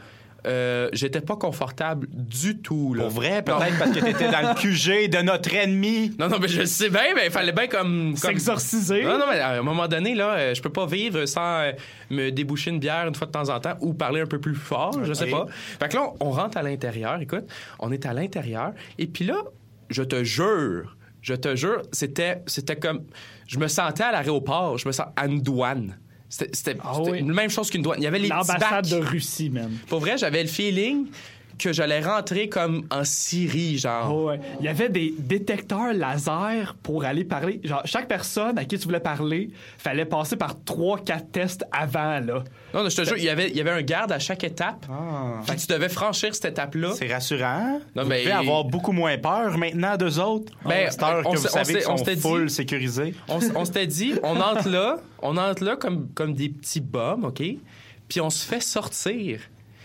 euh, 0.46 0.88
j'étais 0.92 1.20
pas 1.20 1.36
confortable 1.36 2.06
du 2.10 2.58
tout. 2.58 2.94
Là. 2.94 3.04
Pour 3.04 3.12
vrai, 3.12 3.42
peut-être 3.42 3.78
parce 3.78 3.90
que 3.92 4.00
t'étais 4.00 4.30
dans 4.30 4.48
le 4.48 4.54
QG 4.60 5.10
de 5.10 5.22
notre 5.22 5.54
ennemi. 5.54 6.14
Non, 6.18 6.28
non, 6.28 6.38
mais 6.38 6.48
je 6.48 6.60
le 6.60 6.66
sais 6.66 6.90
bien, 6.90 7.14
mais 7.14 7.26
il 7.26 7.30
fallait 7.30 7.52
bien 7.52 7.66
comme. 7.66 8.10
comme... 8.10 8.16
S'exorciser. 8.16 9.04
Non, 9.04 9.18
non, 9.18 9.24
mais 9.30 9.40
à 9.40 9.50
un 9.58 9.62
moment 9.62 9.88
donné, 9.88 10.14
là, 10.14 10.34
euh, 10.34 10.54
je 10.54 10.60
peux 10.60 10.70
pas 10.70 10.86
vivre 10.86 11.24
sans 11.26 11.60
euh, 11.60 11.72
me 12.10 12.30
déboucher 12.30 12.70
une 12.70 12.78
bière 12.78 13.08
une 13.08 13.14
fois 13.14 13.26
de 13.26 13.32
temps 13.32 13.48
en 13.48 13.58
temps 13.58 13.74
ou 13.80 13.94
parler 13.94 14.20
un 14.20 14.26
peu 14.26 14.38
plus 14.38 14.54
fort, 14.54 15.02
je 15.02 15.12
sais 15.12 15.26
pas. 15.26 15.46
Fait 15.48 15.88
que 15.88 15.96
là, 15.96 16.10
on 16.20 16.30
rentre 16.30 16.58
à 16.58 16.62
l'intérieur, 16.62 17.20
écoute, 17.20 17.44
on 17.78 17.90
est 17.90 18.04
à 18.04 18.12
l'intérieur, 18.12 18.72
et 18.98 19.06
puis 19.06 19.24
là, 19.24 19.36
je 19.88 20.02
te 20.02 20.24
jure, 20.24 20.96
je 21.22 21.34
te 21.34 21.56
jure, 21.56 21.82
c'était, 21.92 22.42
c'était 22.46 22.76
comme. 22.76 23.04
Je 23.46 23.58
me 23.58 23.68
sentais 23.68 24.04
à 24.04 24.12
l'aéroport, 24.12 24.78
je 24.78 24.86
me 24.86 24.92
sens 24.92 25.06
à 25.16 25.26
une 25.26 25.40
douane. 25.40 25.98
C'était, 26.36 26.50
c'était, 26.52 26.76
Ah 26.82 27.00
oui. 27.00 27.20
la 27.24 27.32
même 27.32 27.48
chose 27.48 27.70
qu'une 27.70 27.82
douane. 27.82 28.00
Il 28.00 28.02
y 28.02 28.08
avait 28.08 28.18
les 28.18 28.26
L'ambassade 28.26 28.88
de 28.88 28.96
Russie, 28.96 29.50
même. 29.50 29.70
Pour 29.86 30.00
vrai, 30.00 30.18
j'avais 30.18 30.42
le 30.42 30.48
feeling 30.48 31.06
que 31.58 31.72
j'allais 31.72 32.00
rentrer 32.00 32.48
comme 32.48 32.86
en 32.90 33.04
Syrie, 33.04 33.78
genre. 33.78 34.12
Oh, 34.14 34.28
ouais. 34.28 34.40
Il 34.60 34.66
y 34.66 34.68
avait 34.68 34.88
des 34.88 35.14
détecteurs 35.18 35.92
laser 35.92 36.74
pour 36.82 37.04
aller 37.04 37.24
parler. 37.24 37.60
Genre, 37.64 37.82
chaque 37.84 38.08
personne 38.08 38.58
à 38.58 38.64
qui 38.64 38.78
tu 38.78 38.84
voulais 38.86 39.00
parler, 39.00 39.50
fallait 39.78 40.04
passer 40.04 40.36
par 40.36 40.54
3-4 40.64 41.30
tests 41.32 41.64
avant, 41.72 42.20
là. 42.20 42.44
Non, 42.72 42.82
non, 42.82 42.88
je 42.88 42.96
te 42.96 43.04
jure, 43.04 43.16
il 43.16 43.24
y 43.24 43.28
avait, 43.28 43.48
il 43.50 43.56
y 43.56 43.60
avait 43.60 43.70
un 43.70 43.82
garde 43.82 44.12
à 44.12 44.18
chaque 44.18 44.44
étape. 44.44 44.84
Ah. 44.90 45.40
Fait 45.44 45.56
que 45.56 45.60
tu 45.60 45.66
devais 45.68 45.88
franchir 45.88 46.34
cette 46.34 46.44
étape-là. 46.52 46.92
C'est 46.96 47.12
rassurant. 47.12 47.80
Non, 47.94 48.02
vous 48.02 48.08
mais- 48.08 48.30
avoir 48.30 48.64
beaucoup 48.64 48.92
moins 48.92 49.16
peur 49.18 49.56
maintenant 49.58 49.96
d'eux 49.96 50.18
autres. 50.18 50.52
Ben, 50.64 50.88
heure 51.02 51.22
on 51.24 51.32
que 51.32 51.38
s'est- 51.38 51.48
vous 51.48 51.54
savez 51.54 51.72
qu'ils 51.74 51.82
sont 51.82 51.94
dit- 51.94 52.16
full 52.16 52.50
sécurisés. 52.50 53.14
On, 53.28 53.38
on 53.54 53.64
s'était 53.64 53.86
dit, 53.86 54.14
on 54.22 54.40
entre 54.40 54.68
là, 54.68 54.96
on 55.22 55.36
entre 55.36 55.64
là 55.64 55.76
comme, 55.76 56.08
comme 56.14 56.34
des 56.34 56.48
petits 56.48 56.80
bums, 56.80 57.24
OK? 57.24 57.42
Puis 58.08 58.20
on 58.20 58.28
se 58.30 58.44
fait 58.46 58.60
sortir. 58.60 59.40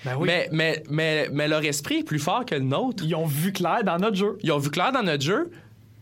Ben 0.06 0.16
oui. 0.18 0.28
Mais, 0.28 0.50
mais, 0.52 0.84
mais, 0.90 1.30
mais 1.32 1.48
leur 1.48 1.64
esprit 1.66 2.00
est 2.00 2.04
plus 2.04 2.20
fort 2.20 2.46
que 2.46 2.56
le 2.56 2.62
nôtre. 2.62 3.04
Ils 3.06 3.16
ont 3.16 3.26
vu 3.26 3.52
clair 3.52 3.84
dans 3.84 3.98
notre 3.98 4.16
jeu. 4.16 4.38
Ils 4.42 4.52
ont 4.52 4.58
vu 4.60 4.70
clair 4.70 4.92
dans 4.92 5.04
notre 5.04 5.24
jeu, 5.24 5.52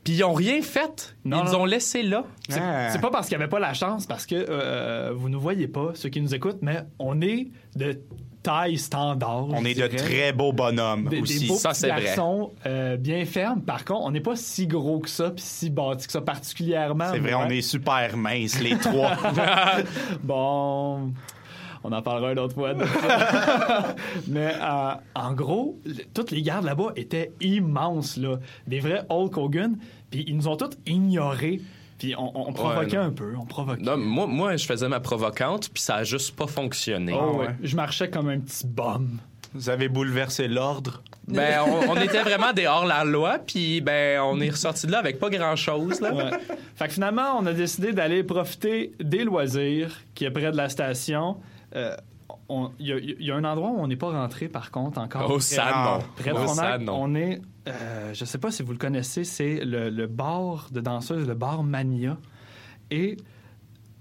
puis 0.04 0.14
ils 0.14 0.24
ont 0.24 0.34
rien 0.34 0.62
fait. 0.62 1.16
Non, 1.26 1.44
ils 1.44 1.50
nous 1.50 1.56
ont 1.56 1.66
laissé 1.66 2.04
là. 2.04 2.24
C'est 2.50 2.60
Ah. 2.62 2.98
pas 3.02 3.10
parce 3.10 3.28
qu'il 3.28 3.38
n'y 3.38 3.44
avait 3.44 3.50
pas 3.50 3.60
la 3.60 3.74
chance, 3.74 4.06
parce 4.06 4.26
que 4.26 4.36
euh, 4.50 5.12
vous 5.16 5.30
ne 5.30 5.38
voyez 5.38 5.68
pas, 5.68 5.92
ceux 5.96 6.10
qui 6.10 6.22
nous 6.22 6.34
écoutent, 6.36 6.60
mais 6.62 6.82
on 7.00 7.22
est 7.22 7.48
de 7.76 8.00
taille 8.44 8.78
standard. 8.78 9.48
On 9.50 9.66
est 9.66 9.74
de 9.74 9.88
très 9.88 10.32
beaux 10.32 10.54
bonhommes 10.54 11.10
Des, 11.10 11.18
des 11.18 11.22
aussi. 11.24 11.48
beaux 11.48 11.56
Ça, 11.56 11.74
c'est 11.74 11.90
vrai. 11.90 12.04
garçons 12.06 12.54
euh, 12.66 12.96
bien 12.96 13.26
fermes. 13.26 13.62
Par 13.62 13.84
contre, 13.84 14.06
on 14.06 14.12
n'est 14.12 14.22
pas 14.22 14.38
si 14.38 14.68
gros 14.68 15.00
que 15.00 15.10
ça, 15.10 15.32
puis 15.32 15.44
si 15.46 15.70
bâti 15.70 16.06
que 16.06 16.14
ça, 16.14 16.22
particulièrement. 16.22 17.10
C'est 17.12 17.20
vrai, 17.20 17.34
on 17.34 17.50
est 17.50 17.62
super 17.62 18.16
minces, 18.16 18.62
les 18.62 18.78
trois. 18.78 19.18
Bon, 20.24 21.12
on 21.84 21.92
en 21.92 22.02
parlera 22.02 22.32
une 22.32 22.40
autre 22.40 22.54
fois. 22.54 22.74
de 22.74 22.84
ça. 22.86 23.96
Mais 24.28 24.54
euh, 24.62 24.92
en 25.16 25.34
gros, 25.34 25.80
le- 25.86 26.04
toutes 26.14 26.32
les 26.32 26.42
gardes 26.42 26.66
là-bas 26.66 26.92
étaient 26.96 27.32
immenses, 27.42 28.18
là. 28.18 28.38
Des 28.68 28.80
vrais 28.80 29.04
Hulk 29.10 29.38
Hogan. 29.38 29.78
Puis 30.10 30.26
ils 30.28 30.36
nous 30.36 30.48
ont 30.48 30.56
tous 30.56 30.72
ignorés. 30.86 31.62
Puis 31.98 32.14
on, 32.16 32.54
provoquait 32.54 32.98
un 32.98 33.10
peu, 33.10 33.34
on 33.42 33.46
provoquait. 33.46 33.82
Non, 33.82 33.98
moi, 33.98 34.28
moi, 34.28 34.56
je 34.56 34.68
faisais 34.68 34.88
ma 34.88 35.00
provocante, 35.00 35.70
puis 35.74 35.82
ça 35.82 35.96
a 35.96 36.04
juste 36.04 36.36
pas 36.36 36.46
fonctionné. 36.46 37.18
Oh, 37.20 37.38
ouais. 37.38 37.56
Je 37.64 37.76
marchais 37.76 38.08
comme 38.10 38.30
un 38.30 38.40
petit 38.40 38.68
bum. 38.68 39.18
Vous 39.56 39.70
avez 39.70 39.90
bouleversé 39.90 40.48
l'ordre. 40.48 41.02
Ben, 41.28 41.62
on, 41.66 41.90
on 41.90 41.96
était 41.96 42.22
vraiment 42.22 42.54
des 42.54 42.68
hors-la-loi, 42.68 43.40
puis 43.40 43.82
ben, 43.82 44.22
on 44.22 44.40
est 44.40 44.52
ressorti 44.52 44.86
de 44.86 44.92
là 44.92 45.00
avec 45.00 45.18
pas 45.20 45.32
grand-chose. 45.32 46.00
Ouais. 46.02 46.30
fait 46.76 46.88
que 46.88 46.94
finalement, 46.94 47.36
on 47.40 47.46
a 47.48 47.54
décidé 47.54 47.94
d'aller 47.94 48.24
profiter 48.24 48.92
des 49.00 49.24
loisirs 49.24 49.90
qui 50.14 50.26
est 50.26 50.32
près 50.32 50.52
de 50.52 50.58
la 50.58 50.70
station. 50.70 51.38
Euh, 51.76 51.96
on- 52.50 52.72
Il 52.80 52.88
y, 52.88 52.94
a- 52.94 52.98
il 53.00 53.24
y 53.24 53.32
a 53.32 53.36
un 53.36 53.44
endroit 53.44 53.70
où 53.72 53.80
on 53.80 53.88
n'est 53.88 53.96
pas 53.96 54.10
rentré, 54.12 54.48
par 54.48 54.72
contre, 54.72 55.00
encore. 55.00 55.28
Non. 55.84 56.00
SAD, 56.56 56.82
non. 56.84 56.94
on 57.04 57.16
est, 57.16 57.42
euh, 57.68 58.14
je 58.14 58.26
sais 58.26 58.38
pas 58.38 58.52
si 58.52 58.64
vous 58.64 58.72
le 58.72 58.78
connaissez, 58.78 59.24
c'est 59.24 59.64
le, 59.66 59.90
le 59.90 60.08
bar 60.08 60.70
de 60.72 60.80
danseuses, 60.82 61.28
le 61.28 61.34
bar 61.36 61.64
Mania. 61.64 62.18
Et 62.92 63.18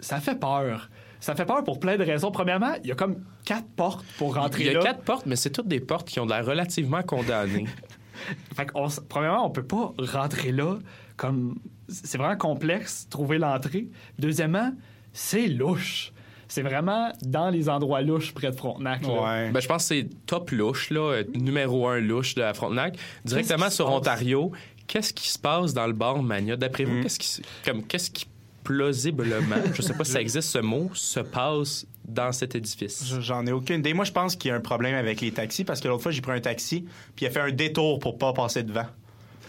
ça 0.00 0.20
fait 0.20 0.38
peur. 0.38 0.90
Ça 1.18 1.34
fait 1.34 1.46
peur 1.46 1.64
pour 1.64 1.80
plein 1.80 1.96
de 1.96 2.04
raisons. 2.04 2.30
Premièrement, 2.30 2.74
il 2.84 2.88
y 2.88 2.92
a 2.92 2.94
comme 2.94 3.24
quatre 3.44 3.66
portes 3.74 4.04
pour 4.18 4.34
rentrer 4.36 4.62
Il 4.62 4.66
y 4.66 4.70
a 4.70 4.74
là. 4.74 4.80
quatre 4.80 5.02
portes, 5.02 5.26
mais 5.26 5.34
c'est 5.36 5.50
toutes 5.50 5.66
des 5.66 5.80
portes 5.80 6.08
qui 6.08 6.20
ont 6.20 6.26
l'air 6.26 6.44
relativement 6.44 7.02
condamnées. 7.02 7.66
Fait 8.54 8.68
s- 8.74 9.00
premièrement, 9.08 9.44
on 9.46 9.50
peut 9.50 9.64
pas 9.66 9.92
rentrer 9.98 10.52
là 10.52 10.76
comme 11.16 11.56
c'est 11.88 12.18
vraiment 12.18 12.36
complexe 12.36 13.06
trouver 13.10 13.38
l'entrée. 13.38 13.88
Deuxièmement, 14.18 14.72
c'est 15.12 15.48
louche. 15.48 16.12
C'est 16.48 16.62
vraiment 16.62 17.12
dans 17.22 17.50
les 17.50 17.68
endroits 17.68 18.02
louches 18.02 18.32
près 18.32 18.50
de 18.50 18.56
Frontenac. 18.56 19.02
là. 19.02 19.08
Ouais. 19.22 19.50
Ben, 19.50 19.60
je 19.60 19.66
pense 19.68 19.82
que 19.88 19.94
c'est 19.94 20.08
top 20.26 20.50
louche, 20.50 20.90
là, 20.90 21.00
euh, 21.12 21.24
numéro 21.34 21.88
un 21.88 21.98
louche 22.00 22.34
de 22.34 22.40
la 22.42 22.54
Frontenac. 22.54 22.96
Directement 23.24 23.68
sur? 23.70 23.90
Ontario, 23.90 24.52
qu'est-ce 24.86 25.12
qui 25.12 25.28
se 25.28 25.38
passe 25.38 25.74
dans 25.74 25.86
le 25.86 25.92
bar 25.92 26.22
Mania? 26.22 26.56
D'après 26.56 26.84
vous, 26.84 27.02
qu'est-ce 27.02 27.18
qui, 27.18 27.42
comme, 27.64 27.82
qu'est-ce 27.84 28.10
qui 28.10 28.26
plausiblement, 28.62 29.56
je 29.74 29.80
sais 29.82 29.94
pas 29.94 30.04
si 30.04 30.12
ça 30.12 30.20
existe 30.20 30.48
ce 30.50 30.58
mot, 30.58 30.90
se 30.92 31.20
passe 31.20 31.86
dans 32.04 32.32
cet 32.32 32.54
édifice? 32.54 33.04
Je- 33.06 33.20
J'en 33.20 33.46
ai 33.46 33.52
aucune 33.52 33.78
idée. 33.80 33.94
Moi, 33.94 34.04
je 34.04 34.12
pense 34.12 34.36
qu'il 34.36 34.48
y 34.48 34.52
a 34.52 34.56
un 34.56 34.60
problème 34.60 34.94
avec 34.96 35.20
les 35.20 35.30
taxis 35.32 35.64
parce 35.64 35.80
que 35.80 35.88
l'autre 35.88 36.02
fois, 36.02 36.12
j'ai 36.12 36.20
pris 36.20 36.32
un 36.32 36.40
taxi 36.40 36.84
puis 37.14 37.24
il 37.24 37.28
a 37.28 37.30
fait 37.30 37.40
un 37.40 37.52
détour 37.52 37.98
pour 38.00 38.18
pas 38.18 38.32
passer 38.32 38.62
devant. 38.62 38.86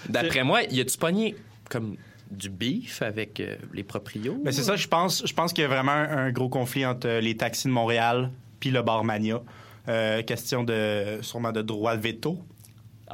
D'après 0.07 0.43
moi, 0.43 0.63
y 0.63 0.79
a-tu 0.79 0.97
pogné 0.97 1.35
comme 1.69 1.95
du 2.31 2.49
beef 2.49 3.01
avec 3.01 3.39
euh, 3.39 3.55
les 3.73 3.83
proprios? 3.83 4.37
Mais 4.43 4.51
c'est 4.51 4.63
ça, 4.63 4.75
je 4.75 4.87
pense, 4.87 5.23
je 5.25 5.33
pense 5.33 5.53
qu'il 5.53 5.61
y 5.63 5.65
a 5.65 5.69
vraiment 5.69 5.91
un, 5.91 6.25
un 6.27 6.31
gros 6.31 6.49
conflit 6.49 6.85
entre 6.85 7.07
euh, 7.07 7.21
les 7.21 7.35
taxis 7.37 7.67
de 7.67 7.73
Montréal 7.73 8.31
puis 8.59 8.71
le 8.71 8.81
bar 8.81 9.03
Mania. 9.03 9.41
Euh, 9.89 10.21
question 10.23 10.63
de 10.63 11.19
sûrement 11.21 11.51
de 11.51 11.61
droit 11.61 11.95
de 11.95 12.01
veto. 12.01 12.37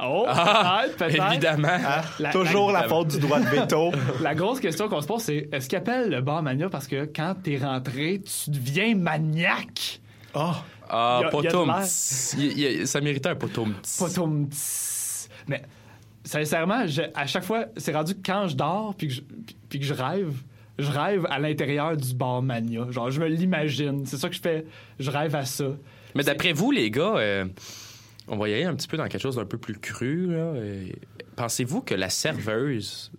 Oh, 0.02 0.24
Ah, 0.26 0.82
peut-être, 0.98 1.30
évidemment. 1.30 1.68
La- 2.18 2.32
Toujours 2.32 2.72
la- 2.72 2.82
la, 2.82 2.88
faute 2.88 3.08
du 3.08 3.18
droit 3.20 3.38
de 3.38 3.46
veto. 3.46 3.92
La 4.22 4.34
grosse 4.34 4.58
question 4.58 4.88
qu'on 4.88 5.00
se 5.00 5.06
pose, 5.06 5.22
c'est 5.22 5.48
est-ce 5.52 5.68
qu'il 5.68 5.78
appelle 5.78 6.10
le 6.10 6.20
bar 6.20 6.42
Mania 6.42 6.68
parce 6.68 6.88
que 6.88 7.04
quand 7.04 7.36
t'es 7.44 7.58
rentré, 7.58 8.20
tu 8.24 8.50
deviens 8.50 8.96
maniaque? 8.96 10.00
Oh, 10.34 10.50
Ah, 10.90 11.20
Y 11.22 11.24
a- 11.24 11.24
y 11.24 11.24
a 11.24 11.26
de 11.26 11.30
potum. 11.30 12.86
Ça 12.86 13.00
méritait 13.00 13.28
un 13.28 13.36
potum. 13.36 13.72
Petit- 13.74 15.28
Mais 15.46 15.62
sincèrement, 16.24 16.86
je- 16.86 17.02
à 17.14 17.26
chaque 17.26 17.44
fois, 17.44 17.66
c'est 17.76 17.92
rendu 17.94 18.14
que 18.14 18.20
quand 18.24 18.48
je 18.48 18.56
dors 18.56 18.94
puis 18.96 19.08
que 19.08 19.14
je, 19.14 19.20
puis- 19.68 19.78
que 19.80 19.84
je 19.86 19.94
rêve, 19.94 20.34
je 20.78 20.90
rêve 20.90 21.26
à 21.30 21.38
l'intérieur 21.38 21.96
du 21.96 22.14
bar 22.14 22.42
Mania. 22.42 22.90
Genre, 22.90 23.10
je 23.10 23.20
me 23.20 23.28
l'imagine. 23.28 24.04
C'est 24.06 24.16
ça 24.16 24.28
que 24.28 24.34
je 24.34 24.40
fais. 24.40 24.64
Je 24.98 25.10
rêve 25.10 25.34
à 25.36 25.44
ça. 25.44 25.66
Mais 26.14 26.24
d'après 26.24 26.52
vous, 26.52 26.70
les 26.70 26.90
gars, 26.90 27.14
euh, 27.16 27.44
on 28.28 28.36
va 28.36 28.48
y 28.48 28.54
aller 28.54 28.64
un 28.64 28.74
petit 28.74 28.88
peu 28.88 28.96
dans 28.96 29.06
quelque 29.08 29.20
chose 29.22 29.36
d'un 29.36 29.44
peu 29.44 29.58
plus 29.58 29.74
cru. 29.78 30.32
là. 30.34 30.52
Pensez-vous 31.36 31.80
que 31.80 31.94
la 31.94 32.08
serveuse, 32.08 33.10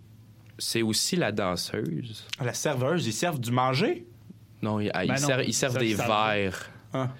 c'est 0.58 0.82
aussi 0.82 1.16
la 1.16 1.32
danseuse? 1.32 2.26
la 2.42 2.54
serveuse, 2.54 3.06
ils 3.06 3.12
servent 3.12 3.40
du 3.40 3.50
manger? 3.52 4.06
Non, 4.62 4.80
ils, 4.80 4.86
ils 4.86 4.92
Ben 4.92 5.06
non, 5.20 5.26
servent, 5.26 5.44
ils 5.46 5.52
servent 5.54 5.78
des 5.78 5.94
verres. 5.94 6.70
Ah. 6.94 7.10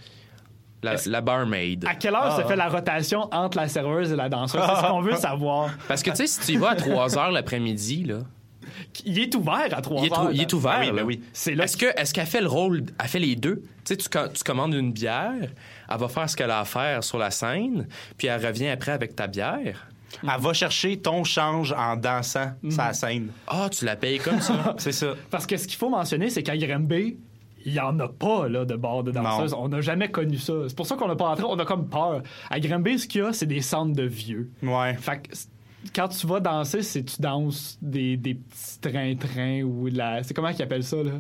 La, 0.82 1.20
barmaid. 1.20 1.84
À 1.86 1.94
quelle 1.94 2.14
heure 2.14 2.36
Ah. 2.36 2.40
se 2.42 2.46
fait 2.46 2.54
la 2.56 2.68
rotation 2.68 3.28
entre 3.32 3.56
la 3.56 3.66
serveuse 3.68 4.12
et 4.12 4.16
la 4.16 4.28
danseuse? 4.28 4.60
C'est 4.64 4.76
ce 4.82 4.86
qu'on 4.88 5.00
veut 5.00 5.16
savoir. 5.16 5.70
Parce 5.88 6.02
que, 6.02 6.10
tu 6.10 6.16
sais, 6.16 6.26
si 6.26 6.40
tu 6.40 6.52
y 6.52 6.56
vas 6.56 6.70
à 6.70 6.74
3 6.76 7.18
heures 7.18 7.30
l'après-midi, 7.32 8.04
là, 8.04 8.18
Il 9.04 9.18
est 9.18 9.34
ouvert 9.34 9.68
à 9.72 9.80
3 9.80 10.02
il 10.02 10.06
est, 10.06 10.12
heures. 10.12 10.30
il 10.32 10.40
est 10.40 10.52
ouvert. 10.52 10.74
Ah 10.76 10.80
oui, 10.84 10.92
ben 10.92 11.02
oui. 11.04 11.22
C'est 11.32 11.54
là 11.54 11.64
Est-ce 11.64 11.76
que 11.76 11.86
est-ce 11.98 12.12
qu'elle 12.14 12.26
fait 12.26 12.40
le 12.40 12.48
rôle, 12.48 12.84
elle 13.02 13.08
fait 13.08 13.18
les 13.18 13.34
deux? 13.36 13.62
Tu 13.84 13.94
sais, 13.94 13.96
tu, 13.96 14.08
co- 14.08 14.28
tu 14.32 14.42
commandes 14.44 14.74
une 14.74 14.92
bière, 14.92 15.32
elle 15.90 15.98
va 15.98 16.08
faire 16.08 16.28
ce 16.28 16.36
qu'elle 16.36 16.50
a 16.50 16.60
à 16.60 16.64
faire 16.64 17.02
sur 17.02 17.18
la 17.18 17.30
scène, 17.30 17.88
puis 18.18 18.26
elle 18.28 18.44
revient 18.44 18.68
après 18.68 18.92
avec 18.92 19.16
ta 19.16 19.26
bière. 19.26 19.86
Elle 20.22 20.40
va 20.40 20.52
chercher 20.52 20.96
ton 20.98 21.24
change 21.24 21.72
en 21.72 21.96
dansant 21.96 22.52
Mhm. 22.62 22.70
sa 22.70 22.92
scène. 22.92 23.28
Ah, 23.48 23.68
tu 23.70 23.84
la 23.84 23.96
payes 23.96 24.18
comme 24.18 24.40
ça. 24.40 24.74
C'est 24.78 24.92
ça. 24.92 25.14
Parce 25.30 25.46
que 25.46 25.56
ce 25.56 25.66
qu'il 25.66 25.76
faut 25.78 25.88
mentionner, 25.90 26.30
c'est 26.30 26.42
qu'à 26.42 26.56
Granby, 26.56 27.16
il 27.66 27.72
n'y 27.72 27.80
en 27.80 27.98
a 28.00 28.08
pas 28.08 28.48
là, 28.48 28.64
de 28.64 28.76
bar 28.76 29.02
de 29.02 29.10
danseuses. 29.10 29.50
Non. 29.52 29.64
On 29.64 29.68
n'a 29.68 29.80
jamais 29.80 30.08
connu 30.08 30.38
ça. 30.38 30.54
C'est 30.68 30.76
pour 30.76 30.86
ça 30.86 30.94
qu'on 30.96 31.08
n'a 31.08 31.16
pas 31.16 31.26
entré. 31.30 31.44
On 31.46 31.58
a 31.58 31.64
comme 31.64 31.88
peur. 31.88 32.22
À 32.48 32.60
Granby, 32.60 32.98
ce 33.00 33.06
qu'il 33.08 33.20
y 33.20 33.24
a, 33.24 33.32
c'est 33.32 33.44
des 33.46 33.60
centres 33.60 33.94
de 33.94 34.04
vieux. 34.04 34.50
Ouais. 34.62 34.94
Fait 34.94 35.18
que 35.18 35.36
quand 35.94 36.08
tu 36.08 36.26
vas 36.26 36.40
danser, 36.40 36.82
c'est 36.82 37.02
tu 37.02 37.20
danses 37.20 37.76
des, 37.82 38.16
des 38.16 38.34
petits 38.34 38.80
trains-trains 38.80 39.62
ou 39.62 39.90
de 39.90 39.98
la. 39.98 40.22
C'est 40.22 40.32
comment 40.32 40.52
qu'ils 40.52 40.62
appellent 40.62 40.84
ça, 40.84 40.96
là? 41.02 41.10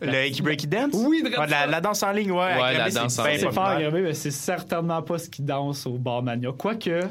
Le 0.00 0.26
Hickey 0.26 0.42
Breaky 0.42 0.66
Dance? 0.66 0.90
Oui, 0.94 1.22
de 1.22 1.28
Ouais, 1.28 1.46
la, 1.46 1.68
la 1.68 1.80
danse 1.80 2.02
en 2.02 2.10
ligne, 2.10 2.32
ouais. 2.32 2.38
Ouais, 2.38 2.76
la 2.76 2.90
danse 2.90 3.16
en 3.20 3.24
ligne. 3.24 3.38
C'est 3.38 3.52
fort 3.52 3.64
à 3.64 3.70
populaire. 3.70 3.90
Granby, 3.92 4.04
mais 4.08 4.14
c'est 4.14 4.32
certainement 4.32 5.00
pas 5.02 5.18
ce 5.18 5.30
qu'ils 5.30 5.44
dansent 5.44 5.86
au 5.86 5.96
bar 5.98 6.24
Mania. 6.24 6.50
Quoique, 6.58 7.02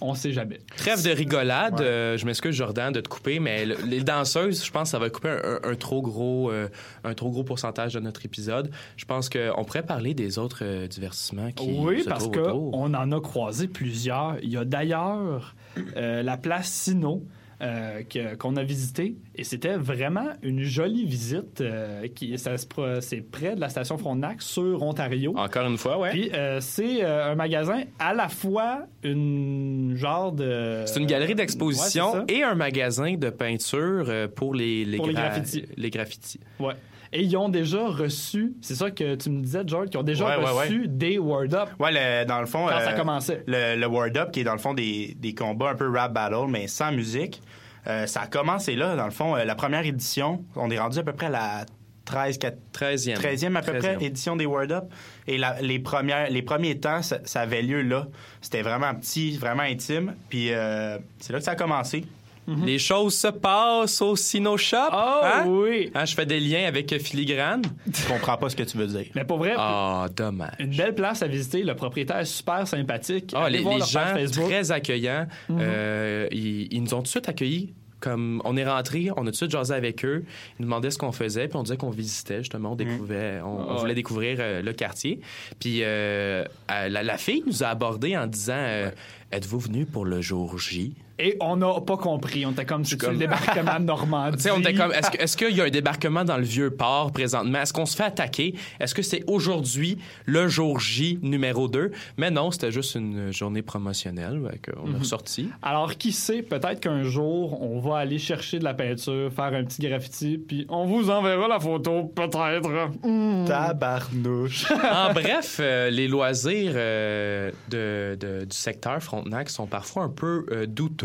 on 0.00 0.14
sait 0.14 0.32
jamais. 0.32 0.58
Trêve 0.76 1.02
de 1.02 1.10
rigolade. 1.10 1.80
euh, 1.80 2.16
je 2.18 2.26
m'excuse, 2.26 2.54
Jordan, 2.54 2.92
de 2.92 3.00
te 3.00 3.08
couper, 3.08 3.38
mais 3.40 3.64
le- 3.64 3.76
les 3.86 4.00
danseuses, 4.02 4.64
je 4.64 4.70
pense 4.70 4.88
que 4.88 4.90
ça 4.90 4.98
va 4.98 5.08
couper 5.10 5.30
un, 5.30 5.58
un- 5.64 5.70
un 5.70 5.74
trop 5.76 6.02
gros, 6.02 6.50
euh, 6.50 6.68
un 7.04 7.14
trop 7.14 7.30
gros 7.30 7.44
pourcentage 7.44 7.94
de 7.94 8.00
notre 8.00 8.24
épisode. 8.26 8.70
Je 8.96 9.04
pense 9.04 9.28
qu'on 9.30 9.64
pourrait 9.64 9.82
parler 9.84 10.12
des 10.14 10.38
autres 10.38 10.60
euh, 10.62 10.86
divertissements 10.86 11.52
qui 11.52 11.72
Oui, 11.78 12.02
se 12.02 12.08
parce 12.08 12.28
qu'on 12.28 12.94
en 12.94 13.12
a 13.12 13.20
croisé 13.20 13.68
plusieurs. 13.68 14.36
Il 14.42 14.50
y 14.50 14.56
a 14.56 14.64
d'ailleurs 14.64 15.54
la 15.96 16.36
place 16.36 16.68
Sino 16.70 17.22
euh, 17.62 18.02
qu'on 18.38 18.56
a 18.56 18.62
visité 18.62 19.14
et 19.36 19.44
c'était 19.44 19.76
vraiment 19.76 20.28
une 20.42 20.62
jolie 20.62 21.04
visite. 21.04 21.60
euh, 21.60 22.08
qui, 22.14 22.36
ça 22.38 22.52
c'est 23.00 23.20
près 23.20 23.54
de 23.54 23.60
la 23.60 23.68
station 23.68 23.96
Frontenac 23.98 24.42
sur 24.42 24.82
Ontario. 24.82 25.34
Encore 25.36 25.66
une 25.66 25.78
fois, 25.78 25.98
ouais. 25.98 26.10
Puis 26.10 26.30
euh, 26.34 26.60
c'est 26.60 27.02
un 27.02 27.34
magasin 27.34 27.82
à 27.98 28.12
la 28.14 28.28
fois 28.28 28.86
une 29.02 29.94
genre 29.96 30.32
de. 30.32 30.82
C'est 30.86 31.00
une 31.00 31.06
galerie 31.06 31.34
d'exposition 31.34 32.24
et 32.28 32.42
un 32.42 32.54
magasin 32.54 33.14
de 33.16 33.30
peinture 33.30 34.06
pour 34.34 34.54
les, 34.54 34.96
Pour 34.96 35.06
les 35.06 35.14
gra- 35.14 35.28
graffitis. 35.30 35.64
les 35.76 35.90
graffitis. 35.90 36.40
Ouais. 36.58 36.74
Et 37.16 37.22
ils 37.22 37.36
ont 37.36 37.48
déjà 37.48 37.86
reçu, 37.86 38.54
c'est 38.60 38.74
ça 38.74 38.90
que 38.90 39.14
tu 39.14 39.30
me 39.30 39.40
disais, 39.40 39.62
George, 39.66 39.88
qu'ils 39.88 40.00
ont 40.00 40.02
déjà 40.02 40.26
Ouais, 40.36 40.44
ouais, 40.44 40.50
reçu 40.64 40.88
des 40.88 41.16
Word 41.18 41.54
Up 41.54 41.68
Ouais, 41.78 41.92
le- 41.92 42.26
dans 42.26 42.40
le 42.40 42.46
fond. 42.46 42.66
quand 42.68 42.76
euh, 42.76 42.84
ça 42.84 42.92
commençait. 42.94 43.44
Le, 43.46 43.76
le 43.80 43.86
Word 43.86 44.16
Up, 44.16 44.32
qui 44.32 44.40
est 44.40 44.44
dans 44.44 44.52
le 44.52 44.58
fond 44.58 44.74
des, 44.74 45.16
des 45.18 45.32
combats 45.32 45.70
un 45.70 45.74
peu 45.76 45.88
rap 45.88 46.12
battle, 46.12 46.48
mais 46.48 46.66
sans 46.66 46.90
musique. 46.92 47.40
Euh, 47.86 48.06
ça 48.06 48.22
a 48.22 48.26
commencé 48.26 48.74
là, 48.74 48.96
dans 48.96 49.04
le 49.04 49.10
fond. 49.12 49.36
euh, 49.36 49.44
la 49.44 49.54
première 49.54 49.86
édition, 49.86 50.44
on 50.56 50.70
est 50.70 50.78
rendu 50.78 50.98
à 50.98 51.02
peu 51.04 51.12
près 51.12 51.26
à 51.26 51.30
la 51.30 51.66
13, 52.06 52.38
4, 52.38 52.58
13e. 52.72 53.14
13e 53.16 53.56
à 53.56 53.62
peu 53.62 53.72
près 53.78 53.94
13e. 53.96 54.02
édition 54.02 54.36
des 54.36 54.46
Word 54.46 54.72
Up. 54.72 54.84
Et 55.28 55.38
la- 55.38 55.60
les, 55.62 55.78
premières, 55.78 56.28
les 56.30 56.42
premiers 56.42 56.80
temps, 56.80 57.00
ça, 57.02 57.18
ça 57.24 57.42
avait 57.42 57.62
lieu 57.62 57.82
là. 57.82 58.08
C'était 58.40 58.62
vraiment 58.62 58.92
petit, 58.94 59.36
vraiment 59.38 59.62
intime. 59.62 60.14
Puis 60.28 60.48
euh, 60.52 60.98
c'est 61.20 61.32
là 61.32 61.38
que 61.38 61.44
ça 61.44 61.52
a 61.52 61.56
commencé. 61.56 62.04
Les 62.46 62.78
choses 62.78 63.14
se 63.16 63.28
passent 63.28 64.02
au 64.02 64.16
Sino 64.16 64.56
Shop. 64.56 64.76
Oh 64.92 65.20
hein? 65.22 65.44
oui! 65.48 65.90
Hein, 65.94 66.04
je 66.04 66.14
fais 66.14 66.26
des 66.26 66.40
liens 66.40 66.66
avec 66.66 66.94
Filigrane. 67.02 67.62
Je 67.86 68.06
comprends 68.06 68.36
pas 68.36 68.50
ce 68.50 68.56
que 68.56 68.62
tu 68.64 68.76
veux 68.76 68.86
dire. 68.86 69.06
Mais 69.14 69.24
pour 69.24 69.38
vrai, 69.38 69.54
Ah, 69.56 70.06
dommage. 70.14 70.52
une 70.58 70.76
belle 70.76 70.94
place 70.94 71.22
à 71.22 71.26
visiter. 71.26 71.62
Le 71.62 71.74
propriétaire 71.74 72.18
est 72.18 72.24
super 72.26 72.66
sympathique. 72.68 73.32
Ah, 73.34 73.44
Allez 73.44 73.58
les, 73.58 73.62
voir 73.64 73.74
les 73.74 73.80
leur 73.80 73.88
page 73.88 73.92
gens 74.08 74.14
Facebook. 74.14 74.44
très 74.50 74.72
accueillants. 74.72 75.26
Mhm. 75.48 75.58
Euh, 75.60 76.28
ils, 76.32 76.72
ils 76.72 76.82
nous 76.82 76.92
ont 76.94 76.98
tout 76.98 77.02
de 77.04 77.08
suite 77.08 77.28
accueillis. 77.28 77.72
Comme 78.00 78.42
on 78.44 78.54
est 78.58 78.66
rentré, 78.68 79.08
on 79.16 79.22
a 79.22 79.24
tout 79.26 79.30
de 79.30 79.36
suite 79.36 79.50
jasé 79.50 79.72
avec 79.72 80.04
eux. 80.04 80.24
Ils 80.26 80.62
nous 80.62 80.66
demandaient 80.66 80.90
ce 80.90 80.98
qu'on 80.98 81.12
faisait, 81.12 81.48
puis 81.48 81.56
on 81.56 81.62
disait 81.62 81.78
qu'on 81.78 81.88
visitait 81.88 82.38
justement, 82.40 82.72
on 82.72 82.76
découvrait, 82.76 83.40
on, 83.42 83.46
on 83.46 83.66
Ah 83.70 83.72
ouais. 83.76 83.80
voulait 83.80 83.94
découvrir 83.94 84.36
euh, 84.40 84.60
le 84.60 84.72
quartier. 84.74 85.20
Puis 85.58 85.78
euh, 85.82 86.44
la, 86.68 87.02
la 87.02 87.16
fille 87.16 87.42
nous 87.46 87.62
a 87.64 87.68
abordé 87.68 88.14
en 88.14 88.26
disant 88.26 88.52
euh, 88.58 88.90
Êtes-vous 89.32 89.58
venu 89.58 89.86
pour 89.86 90.04
le 90.04 90.20
jour 90.20 90.58
J 90.58 90.92
Et 91.18 91.36
on 91.40 91.56
n'a 91.56 91.80
pas 91.80 91.96
compris. 91.96 92.44
On 92.44 92.50
était 92.50 92.64
comme 92.64 92.84
c'est 92.84 92.96
comme- 93.00 93.12
le 93.12 93.18
débarquement 93.18 93.78
de 93.78 93.84
Normandie? 93.84 94.36
Tu 94.36 94.42
sais, 94.42 94.50
on 94.50 94.58
était 94.58 94.74
comme, 94.74 94.92
est-ce, 94.92 95.10
que- 95.10 95.22
est-ce 95.22 95.36
qu'il 95.36 95.56
y 95.56 95.60
a 95.60 95.64
un 95.64 95.70
débarquement 95.70 96.24
dans 96.24 96.36
le 96.36 96.42
vieux 96.42 96.70
port 96.70 97.12
présentement? 97.12 97.60
Est-ce 97.60 97.72
qu'on 97.72 97.86
se 97.86 97.94
fait 97.96 98.02
attaquer? 98.04 98.54
Est-ce 98.80 98.94
que 98.94 99.02
c'est 99.02 99.22
aujourd'hui 99.28 99.98
le 100.26 100.48
jour 100.48 100.80
J 100.80 101.18
numéro 101.22 101.68
2? 101.68 101.92
Mais 102.18 102.30
non, 102.30 102.50
c'était 102.50 102.72
juste 102.72 102.96
une 102.96 103.32
journée 103.32 103.62
promotionnelle 103.62 104.40
qu'on 104.64 104.88
Mhm. 104.88 104.94
a 104.96 104.98
ressorti. 104.98 105.48
Alors, 105.62 105.96
qui 105.96 106.10
sait, 106.12 106.42
peut-être 106.42 106.80
qu'un 106.80 107.04
jour, 107.04 107.62
on 107.62 107.78
va 107.80 107.98
aller 107.98 108.18
chercher 108.18 108.58
de 108.58 108.64
la 108.64 108.74
peinture, 108.74 109.32
faire 109.32 109.44
un 109.54 109.64
petit 109.64 109.82
graffiti, 109.86 110.38
puis 110.38 110.66
on 110.68 110.84
vous 110.84 111.10
enverra 111.10 111.46
la 111.46 111.60
photo, 111.60 112.04
peut-être. 112.14 112.90
Hmm. 113.04 113.44
Tabarnouche. 113.46 114.66
en 114.92 115.12
bref, 115.12 115.58
euh, 115.60 115.90
les 115.90 116.08
loisirs 116.08 116.72
euh, 116.74 117.50
de, 117.68 118.16
de- 118.18 118.44
du 118.46 118.56
secteur 118.56 119.00
Frontenac 119.02 119.48
sont 119.50 119.66
parfois 119.66 120.04
un 120.04 120.08
peu 120.08 120.46
euh, 120.50 120.66
douteux. 120.66 121.03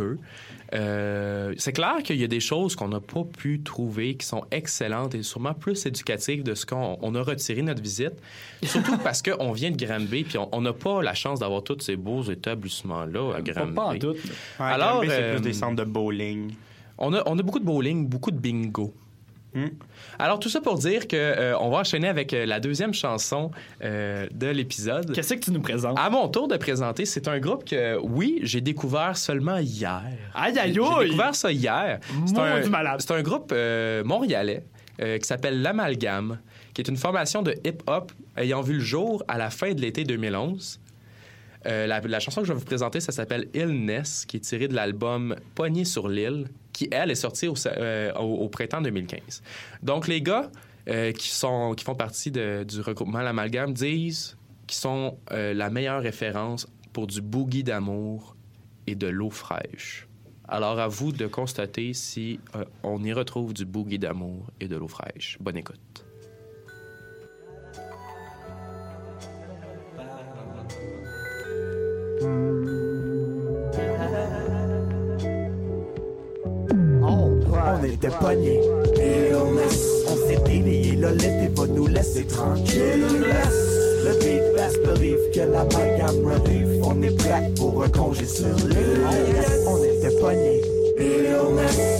Euh, 0.73 1.53
c'est 1.57 1.73
clair 1.73 1.95
qu'il 2.03 2.17
y 2.17 2.23
a 2.23 2.27
des 2.27 2.39
choses 2.39 2.75
qu'on 2.75 2.89
n'a 2.89 2.99
pas 2.99 3.23
pu 3.23 3.61
trouver 3.63 4.15
qui 4.15 4.25
sont 4.27 4.43
excellentes 4.51 5.15
et 5.15 5.23
sûrement 5.23 5.55
plus 5.55 5.83
éducatives 5.87 6.43
de 6.43 6.53
ce 6.53 6.65
qu'on 6.65 6.97
on 7.01 7.15
a 7.15 7.21
retiré 7.23 7.61
de 7.61 7.65
notre 7.67 7.81
visite. 7.81 8.13
Surtout 8.63 8.97
parce 9.03 9.23
qu'on 9.23 9.51
vient 9.51 9.71
de 9.71 9.83
Granby 9.83 10.25
puis 10.25 10.37
on- 10.37 10.47
on 10.51 10.61
n'a 10.61 10.73
pas 10.73 11.01
la 11.01 11.15
chance 11.15 11.39
d'avoir 11.39 11.63
tous 11.63 11.79
ces 11.81 11.95
beaux 11.95 12.21
établissements-là 12.23 13.31
à 13.35 13.41
Pas, 13.41 13.51
Granby. 13.51 13.73
pas 13.73 13.83
en 13.85 13.93
doute. 13.95 14.17
Ouais, 14.59 14.65
Alors, 14.65 14.91
Granby, 14.97 15.07
c'est 15.09 15.21
euh, 15.23 15.33
plus 15.35 15.41
des 15.41 15.53
centres 15.53 15.75
de 15.77 15.83
bowling. 15.89 16.51
On 16.99 17.13
a, 17.13 17.23
on 17.25 17.39
a 17.39 17.41
beaucoup 17.41 17.59
de 17.59 17.65
bowling, 17.65 18.07
beaucoup 18.07 18.29
de 18.31 18.37
bingo. 18.37 18.93
Hmm. 19.53 19.67
Alors, 20.19 20.39
tout 20.39 20.49
ça 20.49 20.61
pour 20.61 20.77
dire 20.77 21.07
que 21.07 21.15
euh, 21.15 21.57
on 21.59 21.69
va 21.69 21.79
enchaîner 21.79 22.07
avec 22.07 22.33
euh, 22.33 22.45
la 22.45 22.59
deuxième 22.59 22.93
chanson 22.93 23.49
euh, 23.83 24.27
de 24.31 24.47
l'épisode. 24.47 25.11
Qu'est-ce 25.13 25.33
que 25.33 25.39
tu 25.39 25.51
nous 25.51 25.61
présentes? 25.61 25.97
À 25.99 26.09
mon 26.09 26.27
tour 26.27 26.47
de 26.47 26.55
présenter, 26.57 27.05
c'est 27.05 27.27
un 27.27 27.39
groupe 27.39 27.65
que, 27.65 27.97
oui, 27.97 28.39
j'ai 28.43 28.61
découvert 28.61 29.17
seulement 29.17 29.57
hier. 29.57 30.03
Aïe, 30.35 30.57
aïe, 30.59 30.73
J'ai 30.73 31.05
découvert 31.05 31.33
ça 31.33 31.51
hier. 31.51 31.99
C'est 32.25 32.37
un, 32.37 32.99
c'est 32.99 33.23
groupe 33.23 33.51
euh, 33.53 34.03
montréalais 34.03 34.63
qui 34.99 35.25
s'appelle 35.25 35.61
L'Amalgame, 35.61 36.39
qui 36.73 36.81
est 36.81 36.89
une 36.89 36.97
formation 36.97 37.41
de 37.41 37.55
hip-hop 37.63 38.11
ayant 38.35 38.61
vu 38.61 38.73
le 38.73 38.79
jour 38.81 39.23
à 39.29 39.37
la 39.37 39.49
fin 39.49 39.71
de 39.73 39.79
l'été 39.79 40.03
2011. 40.03 40.81
Euh, 41.65 41.87
la, 41.87 41.99
la 41.99 42.19
chanson 42.19 42.41
que 42.41 42.47
je 42.47 42.53
vais 42.53 42.59
vous 42.59 42.65
présenter, 42.65 42.99
ça 42.99 43.11
s'appelle 43.11 43.47
Illness, 43.53 44.25
qui 44.25 44.37
est 44.37 44.41
tirée 44.41 44.67
de 44.67 44.75
l'album 44.75 45.35
Pogné 45.55 45.83
sur 45.83 46.07
l'île, 46.07 46.47
qui, 46.79 46.87
elle, 46.91 47.11
est 47.11 47.15
sortie 47.15 47.49
au, 47.49 47.55
euh, 47.67 48.47
printemps 48.49 48.79
2015. 48.79 49.43
Donc, 49.83 50.07
les 50.07 50.21
gars 50.21 50.49
euh, 50.87 51.11
qui, 51.11 51.27
sont, 51.27 51.73
qui 51.75 51.83
font 51.83 51.95
partie 51.95 52.31
du 52.31 52.79
regroupement 52.79 53.19
L'Amalgame 53.19 53.73
disent 53.73 54.37
qu'ils 54.65 54.77
sont 54.77 55.17
euh, 55.31 55.53
la 55.53 55.69
meilleure 55.69 56.01
référence 56.01 56.67
pour 56.93 57.05
du 57.05 57.21
boogie 57.21 57.65
d'amour 57.65 58.37
et 58.87 58.95
de 58.95 59.07
l'eau 59.07 59.29
fraîche. 59.29 60.07
Alors, 60.47 60.79
à 60.79 60.87
vous 60.87 61.11
de 61.11 61.27
constater 61.27 61.93
si 61.93 62.39
on 62.81 63.03
y 63.03 63.11
retrouve 63.11 63.53
du 63.53 63.65
boogie 63.65 63.99
d'amour 63.99 64.47
et 64.61 64.69
de 64.69 64.77
l'eau 64.77 64.87
fraîche. 64.87 65.37
Bonne 65.41 65.57
écoute. 65.57 66.05
On 77.65 77.83
était 77.83 78.09
pognés. 78.19 78.61
On 80.07 80.27
s'est 80.27 80.41
délié, 80.45 80.95
l'été 80.95 81.49
va 81.55 81.67
nous 81.67 81.87
laisser 81.87 82.25
tranquille. 82.25 83.05
Le 84.03 84.11
beat 84.19 84.43
best 84.55 84.81
believe 84.85 85.19
que 85.33 85.41
la 85.41 85.65
gamme 85.65 86.25
relief. 86.25 86.67
On 86.83 87.01
est 87.01 87.15
prêt 87.17 87.51
pour 87.57 87.83
un 87.83 87.89
congé 87.89 88.25
sur 88.25 88.55
l'île. 88.67 89.05
On 89.67 89.77
était 89.83 90.15
pognés. 90.19 90.61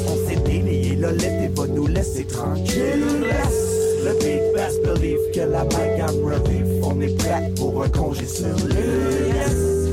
On 0.07 0.27
s'est 0.27 0.41
délié, 0.45 0.95
l'été 0.95 1.49
va 1.55 1.67
nous 1.67 1.87
laisser 1.87 2.23
tranquille. 2.25 3.25
Le 4.05 4.13
beat 4.13 4.53
best 4.53 4.81
believe 4.83 5.31
que 5.33 5.41
la 5.41 5.65
gamme 5.65 6.23
relief. 6.23 6.67
On 6.83 6.99
est 7.01 7.17
prêt 7.17 7.51
pour 7.57 7.83
un 7.83 7.89
congé 7.89 8.25
sur 8.25 8.55
l'île. 8.67 9.88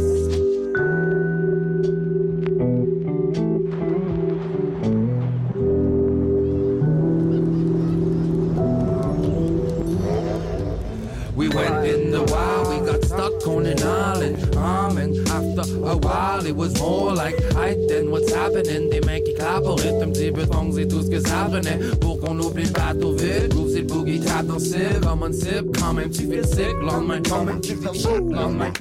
Sip, 25.32 25.76
quand 25.78 25.92
même 25.92 26.10
tu 26.10 26.26
fais 26.26 26.42
sick. 26.42 26.74
Lendemain, 26.82 27.20
quand 27.28 27.44
même 27.44 27.60
tu 27.60 27.76
fais 27.76 27.94
shit. 27.94 28.20
Lendemain. 28.30 28.72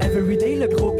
Everyday 0.00 0.56
le 0.56 0.68
gros 0.68 0.96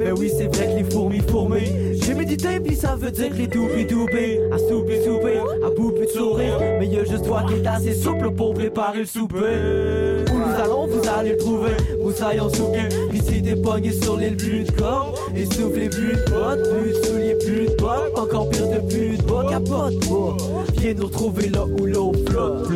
Ben 0.00 0.14
oui 0.18 0.30
c'est 0.36 0.46
vrai 0.54 0.66
que 0.66 0.82
les 0.82 0.90
fourmis 0.90 1.20
fourmis 1.20 2.00
J'ai 2.00 2.14
médité 2.14 2.58
pis 2.60 2.74
ça 2.74 2.96
veut 2.96 3.10
dire 3.10 3.30
que 3.30 3.34
les 3.34 3.48
toupis 3.48 3.86
toupés 3.86 4.40
À 4.52 4.58
souper 4.58 5.02
souper, 5.04 5.38
à 5.64 5.70
bouffer 5.70 6.06
de 6.06 6.10
sourire 6.10 6.58
Mais 6.78 6.86
y'a 6.86 7.04
juste 7.04 7.24
toi 7.24 7.44
qui 7.46 7.54
est 7.54 7.66
assez 7.66 7.94
souple 7.94 8.32
pour 8.32 8.54
préparer 8.54 9.00
le 9.00 9.06
souper 9.06 10.24
Où 10.32 10.34
nous 10.34 10.62
allons 10.62 10.86
vous 10.86 11.08
allez 11.08 11.30
le 11.30 11.36
trouver 11.36 11.72
Moussaille 12.02 12.40
en 12.40 12.48
souquet 12.48 12.88
Pis 13.10 13.22
si 13.22 13.42
t'es 13.42 13.56
pogné 13.56 13.92
sur 13.92 14.16
l'île 14.16 14.36
plus 14.36 14.64
de 14.64 14.72
Essoufflé 15.34 15.88
plus 15.88 16.12
de 16.12 16.30
bottes 16.30 16.68
Plus 16.70 16.94
souliers 17.04 17.34
de 17.34 17.76
bottes 17.76 18.18
Encore 18.18 18.48
pire 18.50 18.68
de 18.68 19.16
de 19.16 19.22
bas 19.22 19.46
Capote 19.48 20.00
pas 20.00 20.36
Viens 20.78 20.94
nous 20.94 21.06
retrouver 21.06 21.48
là 21.48 21.64
où 21.64 21.86
l'eau 21.86 22.12
flotte 22.26 22.68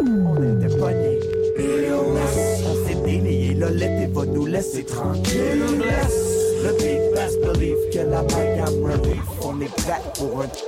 On 0.00 0.36
était 0.36 0.76
pognés. 0.76 1.18
On 1.58 2.86
s'est 2.86 2.94
délié, 3.04 3.54
là, 3.54 3.70
l'été 3.70 4.06
va 4.12 4.24
nous 4.26 4.46
laisser 4.46 4.84
tranquille. 4.84 5.62
Le 6.62 6.72
big 6.78 7.14
best 7.14 7.40
believe 7.40 7.76
que 7.92 7.98
la 7.98 8.22
gamme 8.24 8.84
relief. 8.84 9.22
On 9.42 9.60
est 9.60 9.74
prêt 9.74 10.02
pour 10.14 10.42
un. 10.42 10.67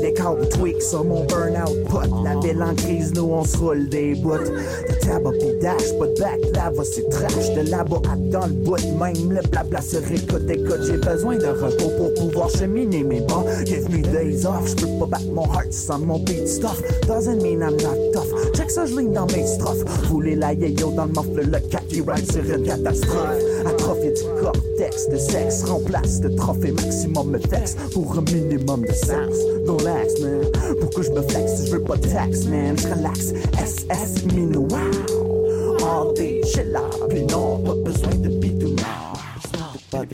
Des 0.00 0.12
câbles 0.12 0.48
tweaks 0.50 0.82
sur 0.82 1.04
mon 1.04 1.24
burn-out 1.24 1.84
pot. 1.88 2.06
La 2.22 2.36
ville 2.36 2.62
en 2.62 2.74
crise, 2.74 3.12
nous 3.14 3.24
on 3.24 3.44
se 3.44 3.56
roule 3.56 3.88
des 3.88 4.14
bouts. 4.14 4.38
De 4.38 4.94
tabac 5.04 5.32
pis 5.32 5.58
dash, 5.60 5.98
pas 5.98 6.06
de 6.06 6.20
back, 6.20 6.40
lava 6.54 6.84
c'est 6.84 7.08
trash. 7.08 7.54
De 7.54 7.68
là-bas 7.70 8.00
à 8.08 8.16
dans 8.16 8.46
le 8.46 8.52
bout, 8.52 8.76
même 8.98 9.32
le 9.32 9.40
blabla 9.48 9.80
se 9.80 9.96
récolte. 9.96 10.48
Écoute, 10.48 10.82
j'ai 10.86 10.96
besoin 10.96 11.36
de 11.36 11.46
repos 11.46 11.90
pour 11.96 12.14
pouvoir 12.14 12.50
cheminer 12.50 13.02
mes 13.02 13.20
bas. 13.20 13.44
Give 13.66 13.90
me 13.90 14.00
days 14.00 14.46
off, 14.46 14.68
j'peux 14.68 14.86
pas 15.00 15.06
battre 15.06 15.32
mon 15.32 15.46
heart 15.46 15.72
sans 15.72 15.98
mon 15.98 16.20
beat 16.20 16.46
stuff. 16.46 16.80
Doesn't 17.06 17.42
mean 17.42 17.62
I'm 17.62 17.76
not 17.78 18.12
tough. 18.12 18.37
Je 18.68 19.14
dans 19.14 19.26
mes 19.26 19.46
strophes. 19.46 20.08
Rouler 20.10 20.36
la 20.36 20.52
yayo 20.52 20.90
dans 20.90 21.06
le 21.06 21.12
muffle, 21.12 21.50
le 21.50 21.58
kaki 21.70 22.02
ride 22.02 22.30
sur 22.30 22.44
une 22.44 22.64
catastrophe. 22.64 23.42
Atrophier 23.66 24.12
du 24.12 24.22
cortex 24.40 25.08
de 25.08 25.16
sexe 25.16 25.64
remplace 25.64 26.20
de 26.20 26.28
trophée 26.28 26.72
maximum 26.72 27.30
me 27.30 27.38
flex 27.38 27.76
pour 27.92 28.18
un 28.18 28.22
minimum 28.30 28.82
de 28.82 28.92
sens. 28.92 29.34
Relax, 29.66 30.20
man. 30.20 30.40
Pourquoi 30.80 31.02
je 31.02 31.10
me 31.10 31.22
flex 31.22 31.54
si 31.56 31.66
je 31.66 31.72
veux 31.72 31.82
pas 31.82 31.96
de 31.96 32.08
tax, 32.08 32.44
man? 32.44 32.76
Je 32.78 32.88
relax. 32.88 33.32
SS 33.56 34.24
mino, 34.34 34.60
wow. 34.60 35.76
All 35.86 36.14
day, 36.14 36.42
chill. 36.44 36.78
Puis 37.08 37.22
non, 37.22 37.58
pas 37.64 37.74
besoin 37.74 38.14
de 38.16 38.37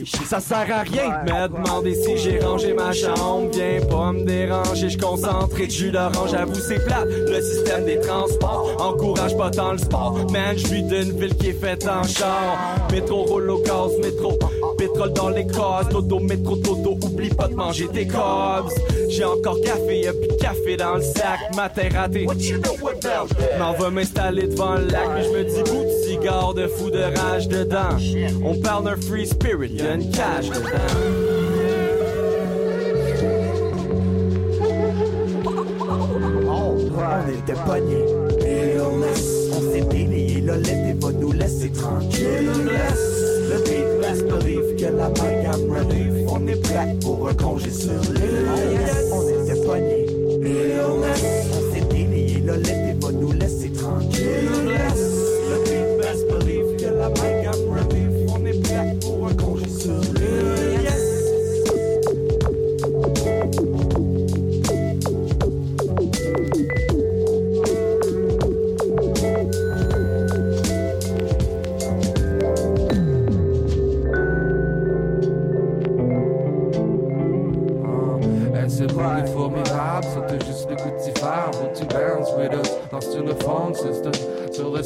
Ça 0.03 0.39
sert 0.39 0.67
à 0.71 0.81
rien 0.81 1.23
de 1.25 1.87
me 1.87 1.93
si 1.93 2.17
j'ai 2.17 2.39
rangé 2.39 2.73
ma 2.73 2.91
chambre. 2.91 3.49
Viens 3.53 3.79
pas 3.89 4.11
me 4.11 4.25
déranger, 4.25 4.89
je 4.89 4.97
concentré 4.97 5.67
de 5.67 5.71
jus 5.71 5.91
d'orange. 5.91 6.31
J'avoue, 6.31 6.55
c'est 6.55 6.83
plate. 6.83 7.07
Le 7.07 7.41
système 7.41 7.85
des 7.85 7.99
transports 7.99 8.75
encourage 8.79 9.37
pas 9.37 9.49
tant 9.49 9.71
le 9.71 9.77
sport. 9.77 10.17
Man, 10.31 10.57
je 10.57 10.67
suis 10.67 10.83
d'une 10.83 11.17
ville 11.17 11.35
qui 11.35 11.49
est 11.49 11.59
faite 11.59 11.87
en 11.87 12.03
char. 12.03 12.57
Métro, 12.91 13.23
roule 13.23 13.49
au 13.49 13.63
métro. 14.01 14.37
Pétrole 14.77 15.13
dans 15.13 15.29
les 15.29 15.47
cases, 15.47 15.89
Toto, 15.89 16.19
métro, 16.19 16.57
Toto. 16.57 16.97
Oublie 17.05 17.29
pas 17.29 17.47
de 17.47 17.55
manger 17.55 17.87
tes 17.87 18.07
cobs. 18.07 18.69
J'ai 19.09 19.23
encore 19.23 19.59
café, 19.61 20.01
y'a 20.01 20.13
plus 20.13 20.27
de 20.27 20.33
café 20.33 20.77
dans 20.77 20.95
le 20.95 21.01
sac. 21.01 21.39
Matin 21.55 21.89
raté. 21.93 22.27
M'en 23.59 23.73
va 23.73 23.89
m'installer 23.89 24.47
devant 24.47 24.75
le 24.75 24.85
lac, 24.87 25.07
mais 25.13 25.23
je 25.23 25.29
me 25.29 25.43
dis 25.43 25.71
bout 25.71 25.83
de 25.83 25.89
cigare 26.07 26.53
de 26.53 26.67
fou 26.67 26.89
de 26.89 26.99
rage 26.99 27.47
dedans. 27.47 27.97
On 28.43 28.55
parle 28.55 28.85
d'un 28.85 28.95
free 28.95 29.27
spirit, 29.27 29.73
y'a 29.73 29.95
une 29.95 30.11
cage 30.11 30.49
dedans. 30.49 31.25
On 36.97 37.29
était 37.29 37.59
pognés. 37.65 38.05
Illness. 38.41 39.51
On 39.55 39.61
s'est 39.71 39.81
délié, 39.81 40.41
Lolette 40.41 41.03
va 41.03 41.11
nous 41.11 41.31
laisser 41.31 41.71
tranquille. 41.71 42.49
Le 43.49 43.57
beat 43.63 43.87
reste 44.01 44.27
believe 44.27 44.75
que 44.75 44.85
la 44.85 45.09
gamme 45.09 45.69
relief. 45.71 46.13
On 46.29 46.47
est 46.47 46.61
prêt 46.61 46.95
pour 47.01 47.29
un 47.29 47.33
congé 47.33 47.71
sur 47.71 48.01
l'île. 48.13 48.24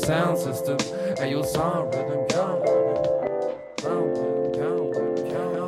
Sound 0.09 0.37
system. 0.37 0.77
Hey 1.19 1.31
yo, 1.33 1.43
sound 1.43 1.93
rhythm 1.93 2.25
count. 2.29 2.65
Count, 3.77 4.15
count, 4.55 4.91
count. 5.29 5.59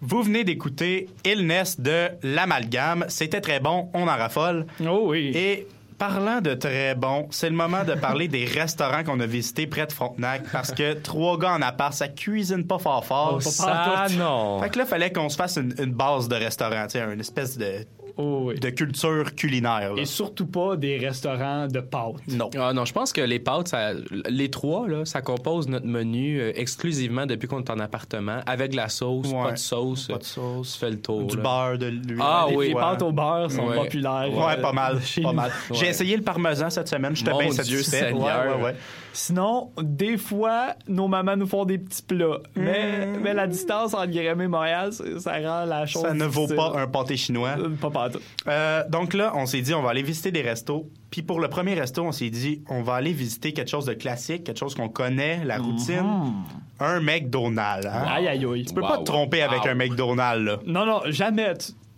Vous 0.00 0.22
venez 0.22 0.44
d'écouter 0.44 1.08
Illness 1.24 1.80
de 1.80 2.08
l'Amalgame. 2.22 3.04
C'était 3.08 3.40
très 3.40 3.60
bon, 3.60 3.90
on 3.92 4.04
en 4.04 4.16
raffole. 4.16 4.66
Oh 4.80 5.08
oui. 5.08 5.32
Et 5.34 5.66
parlant 5.98 6.40
de 6.40 6.54
très 6.54 6.94
bon, 6.94 7.28
c'est 7.30 7.50
le 7.50 7.56
moment 7.56 7.84
de 7.84 7.94
parler 7.94 8.28
des 8.28 8.44
restaurants 8.44 9.04
qu'on 9.04 9.20
a 9.20 9.26
visités 9.26 9.66
près 9.66 9.86
de 9.86 9.92
Frontenac 9.92 10.42
parce 10.52 10.72
que 10.72 10.94
trois 10.94 11.38
gars 11.38 11.52
en 11.52 11.62
appart, 11.62 11.92
ça 11.92 12.08
cuisine 12.08 12.66
pas 12.66 12.78
fort 12.78 13.04
fort. 13.04 13.34
Oh, 13.36 13.40
ça, 13.40 14.06
non. 14.18 14.60
Fait 14.60 14.70
que 14.70 14.78
là, 14.78 14.86
fallait 14.86 15.12
qu'on 15.12 15.28
se 15.28 15.36
fasse 15.36 15.56
une, 15.56 15.74
une 15.78 15.92
base 15.92 16.28
de 16.28 16.36
restaurant, 16.36 16.86
tu 16.86 16.98
sais, 16.98 17.00
une 17.00 17.20
espèce 17.20 17.56
de, 17.56 17.86
Oh 18.18 18.44
oui. 18.46 18.58
de 18.58 18.70
culture 18.70 19.34
culinaire. 19.34 19.94
là. 19.94 20.00
Et 20.00 20.06
surtout 20.06 20.46
pas 20.46 20.76
des 20.76 20.96
restaurants 20.98 21.66
de 21.66 21.80
pâtes. 21.80 22.14
Non. 22.28 22.48
Ah 22.58 22.72
non, 22.72 22.84
je 22.84 22.92
pense 22.92 23.12
que 23.12 23.20
les 23.20 23.38
pâtes, 23.38 23.68
ça- 23.68 23.92
les 24.28 24.50
trois, 24.50 24.88
là, 24.88 25.04
ça 25.04 25.20
compose 25.22 25.68
notre 25.68 25.86
menu 25.86 26.40
euh, 26.40 26.52
exclusivement 26.54 27.26
depuis 27.26 27.46
qu'on 27.48 27.60
est 27.62 27.70
en 27.70 27.78
appartement, 27.78 28.40
avec 28.46 28.70
de 28.72 28.76
la 28.76 28.88
sauce, 28.88 29.26
Ouais. 29.32 29.42
pas 29.44 29.52
de 29.52 29.58
sauce. 29.58 30.06
Pas 30.08 30.18
de 30.18 30.24
sauce. 30.24 30.72
Tu 30.74 30.78
fais 30.78 30.90
le 30.90 31.00
tour. 31.00 31.24
Du 31.24 31.36
là. 31.36 31.42
beurre, 31.42 31.78
de 31.78 31.86
l'huile. 31.86 32.18
Ah 32.20 32.46
oui, 32.52 32.68
Les 32.68 32.74
pâtes 32.74 33.02
au 33.02 33.12
beurre 33.12 33.50
sont 33.50 33.66
Ouais. 33.66 33.76
populaires. 33.76 34.28
Ouais, 34.32 34.54
euh, 34.58 34.62
pas 34.62 34.72
mal, 34.72 34.98
pas 35.22 35.32
mal. 35.32 35.50
J'ai 35.72 35.88
essayé 35.88 36.16
le 36.16 36.22
parmesan 36.22 36.70
cette 36.70 36.88
semaine, 36.88 37.14
j'étais 37.14 37.32
bien 37.36 37.50
satisfait. 37.50 37.82
Seigneur. 37.82 38.46
Ouais, 38.46 38.54
ouais, 38.56 38.62
ouais. 38.64 38.76
Sinon, 39.12 39.70
des 39.80 40.18
fois, 40.18 40.74
nos 40.88 41.08
mamans 41.08 41.36
nous 41.36 41.46
font 41.46 41.64
des 41.64 41.78
petits 41.78 42.02
plats. 42.02 42.40
Mais, 42.54 43.06
mais 43.22 43.32
la 43.32 43.46
distance 43.46 43.94
entre 43.94 44.10
Grémy 44.10 44.44
et 44.44 44.48
Montréal, 44.48 44.90
ça 44.92 45.32
rend 45.38 45.64
la 45.64 45.86
chose 45.86 46.02
Ça 46.02 46.12
ne 46.12 46.26
vaut 46.26 46.46
pas 46.48 46.74
un 46.76 46.86
pâté 46.86 47.16
chinois. 47.16 47.54
Euh, 47.58 47.70
Pas. 48.10 48.18
Euh, 48.50 48.84
donc 48.88 49.14
là, 49.14 49.32
on 49.34 49.46
s'est 49.46 49.60
dit, 49.60 49.74
on 49.74 49.82
va 49.82 49.90
aller 49.90 50.02
visiter 50.02 50.30
des 50.30 50.42
restos. 50.42 50.90
Puis 51.10 51.22
pour 51.22 51.40
le 51.40 51.48
premier 51.48 51.74
resto, 51.74 52.02
on 52.02 52.12
s'est 52.12 52.30
dit, 52.30 52.62
on 52.68 52.82
va 52.82 52.94
aller 52.94 53.12
visiter 53.12 53.52
quelque 53.52 53.70
chose 53.70 53.86
de 53.86 53.94
classique, 53.94 54.44
quelque 54.44 54.58
chose 54.58 54.74
qu'on 54.74 54.88
connaît, 54.88 55.44
la 55.44 55.58
routine. 55.58 56.32
Un 56.80 57.00
McDonald's. 57.00 57.86
hein? 57.86 58.04
Aïe, 58.08 58.28
aïe, 58.28 58.44
aïe. 58.44 58.64
Tu 58.66 58.74
peux 58.74 58.80
pas 58.82 58.98
te 58.98 59.04
tromper 59.04 59.42
avec 59.42 59.62
Wow. 59.62 59.68
un 59.70 59.74
McDonald's, 59.74 60.44
là. 60.44 60.58
Non, 60.66 60.84
non, 60.86 61.00
jamais. 61.06 61.54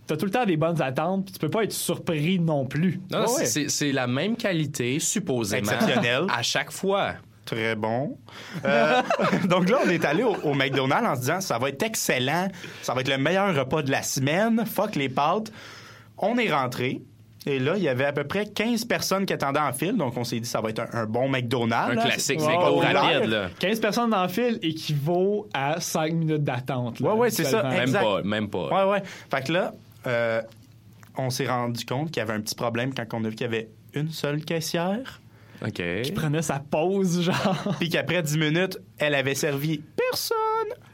Tu 0.07 0.15
as 0.15 0.17
tout 0.17 0.25
le 0.25 0.31
temps 0.31 0.47
des 0.47 0.57
bonnes 0.57 0.81
attentes, 0.81 1.25
puis 1.27 1.33
tu 1.35 1.39
peux 1.39 1.51
pas 1.51 1.65
être 1.65 1.73
surpris 1.73 2.39
non 2.39 2.65
plus. 2.65 3.01
Non, 3.11 3.27
c'est- 3.27 3.41
ouais. 3.41 3.47
c'est 3.47 3.69
c'est 3.69 3.93
la 3.93 4.07
même 4.07 4.37
qualité, 4.37 4.99
supposément. 5.01 5.71
Exceptionnelle. 5.71 6.25
À 6.35 6.43
chaque 6.43 6.71
fois. 6.71 7.15
Très 7.45 7.75
bon. 7.77 8.17
Euh, 8.65 9.03
donc 9.49 9.69
là, 9.71 9.79
on 9.85 9.89
est 9.89 10.05
allé 10.05 10.23
au, 10.23 10.35
au 10.45 10.55
McDonald's 10.55 11.07
en 11.09 11.15
se 11.15 11.21
disant, 11.21 11.41
ça 11.41 11.59
va 11.59 11.71
être 11.71 11.83
excellent, 11.83 12.49
ça 12.83 12.93
va 12.95 13.01
être 13.01 13.09
le 13.09 13.17
meilleur 13.19 13.55
repas 13.55 13.83
de 13.83 13.91
la 13.91 14.03
semaine, 14.03 14.65
fuck 14.67 14.97
les 14.97 15.09
pâtes. 15.09 15.51
On 16.19 16.37
est 16.39 16.53
rentré. 16.53 17.03
Et 17.47 17.59
là, 17.61 17.75
il 17.77 17.83
y 17.83 17.89
avait 17.89 18.05
à 18.05 18.13
peu 18.13 18.25
près 18.25 18.47
15 18.47 18.85
personnes 18.85 19.25
qui 19.25 19.33
attendaient 19.33 19.61
en 19.61 19.73
file, 19.73 19.97
donc 19.97 20.17
on 20.17 20.25
s'est 20.25 20.41
dit 20.41 20.49
ça 20.49 20.61
va 20.61 20.69
être 20.71 20.81
un, 20.81 20.89
un 20.93 21.07
bon 21.07 21.29
McDonald's. 21.29 21.93
Un 21.93 21.95
là. 21.95 22.03
classique, 22.03 22.41
C'est 22.41 22.55
populaire. 22.55 23.01
rapide, 23.03 23.31
là. 23.31 23.49
15 23.59 23.81
personnes 23.81 24.11
dans 24.11 24.23
le 24.25 24.29
fil 24.29 24.59
équivaut 24.61 25.49
à 25.55 25.81
5 25.81 26.13
minutes 26.13 26.45
d'attente. 26.45 27.01
Ouais, 27.01 27.13
ouais, 27.13 27.31
c'est 27.31 27.45
ça. 27.45 27.63
Même 27.63 27.83
Exact. 27.83 28.03
pas, 28.03 28.23
même 28.23 28.49
pas. 28.51 28.87
Ouais, 28.87 28.91
ouais. 28.93 29.03
Fait 29.31 29.47
que 29.47 29.53
là, 29.53 29.73
euh, 30.07 30.43
on 31.17 31.31
s'est 31.31 31.47
rendu 31.49 31.87
compte 31.87 32.11
qu'il 32.11 32.19
y 32.21 32.23
avait 32.23 32.35
un 32.35 32.41
petit 32.41 32.57
problème 32.57 32.93
quand 32.93 33.05
on 33.15 33.25
a 33.25 33.29
vu 33.29 33.35
qu'il 33.37 33.47
y 33.47 33.49
avait 33.49 33.69
une 33.95 34.11
seule 34.11 34.45
caissière. 34.45 35.21
OK. 35.65 35.83
Qui 36.03 36.13
prenait 36.13 36.43
sa 36.43 36.59
pause, 36.59 37.23
genre. 37.23 37.77
Puis 37.79 37.89
qu'après 37.89 38.23
10 38.23 38.37
minutes, 38.37 38.79
elle 38.99 39.15
avait 39.15 39.35
servi 39.35 39.81
personne 39.97 40.37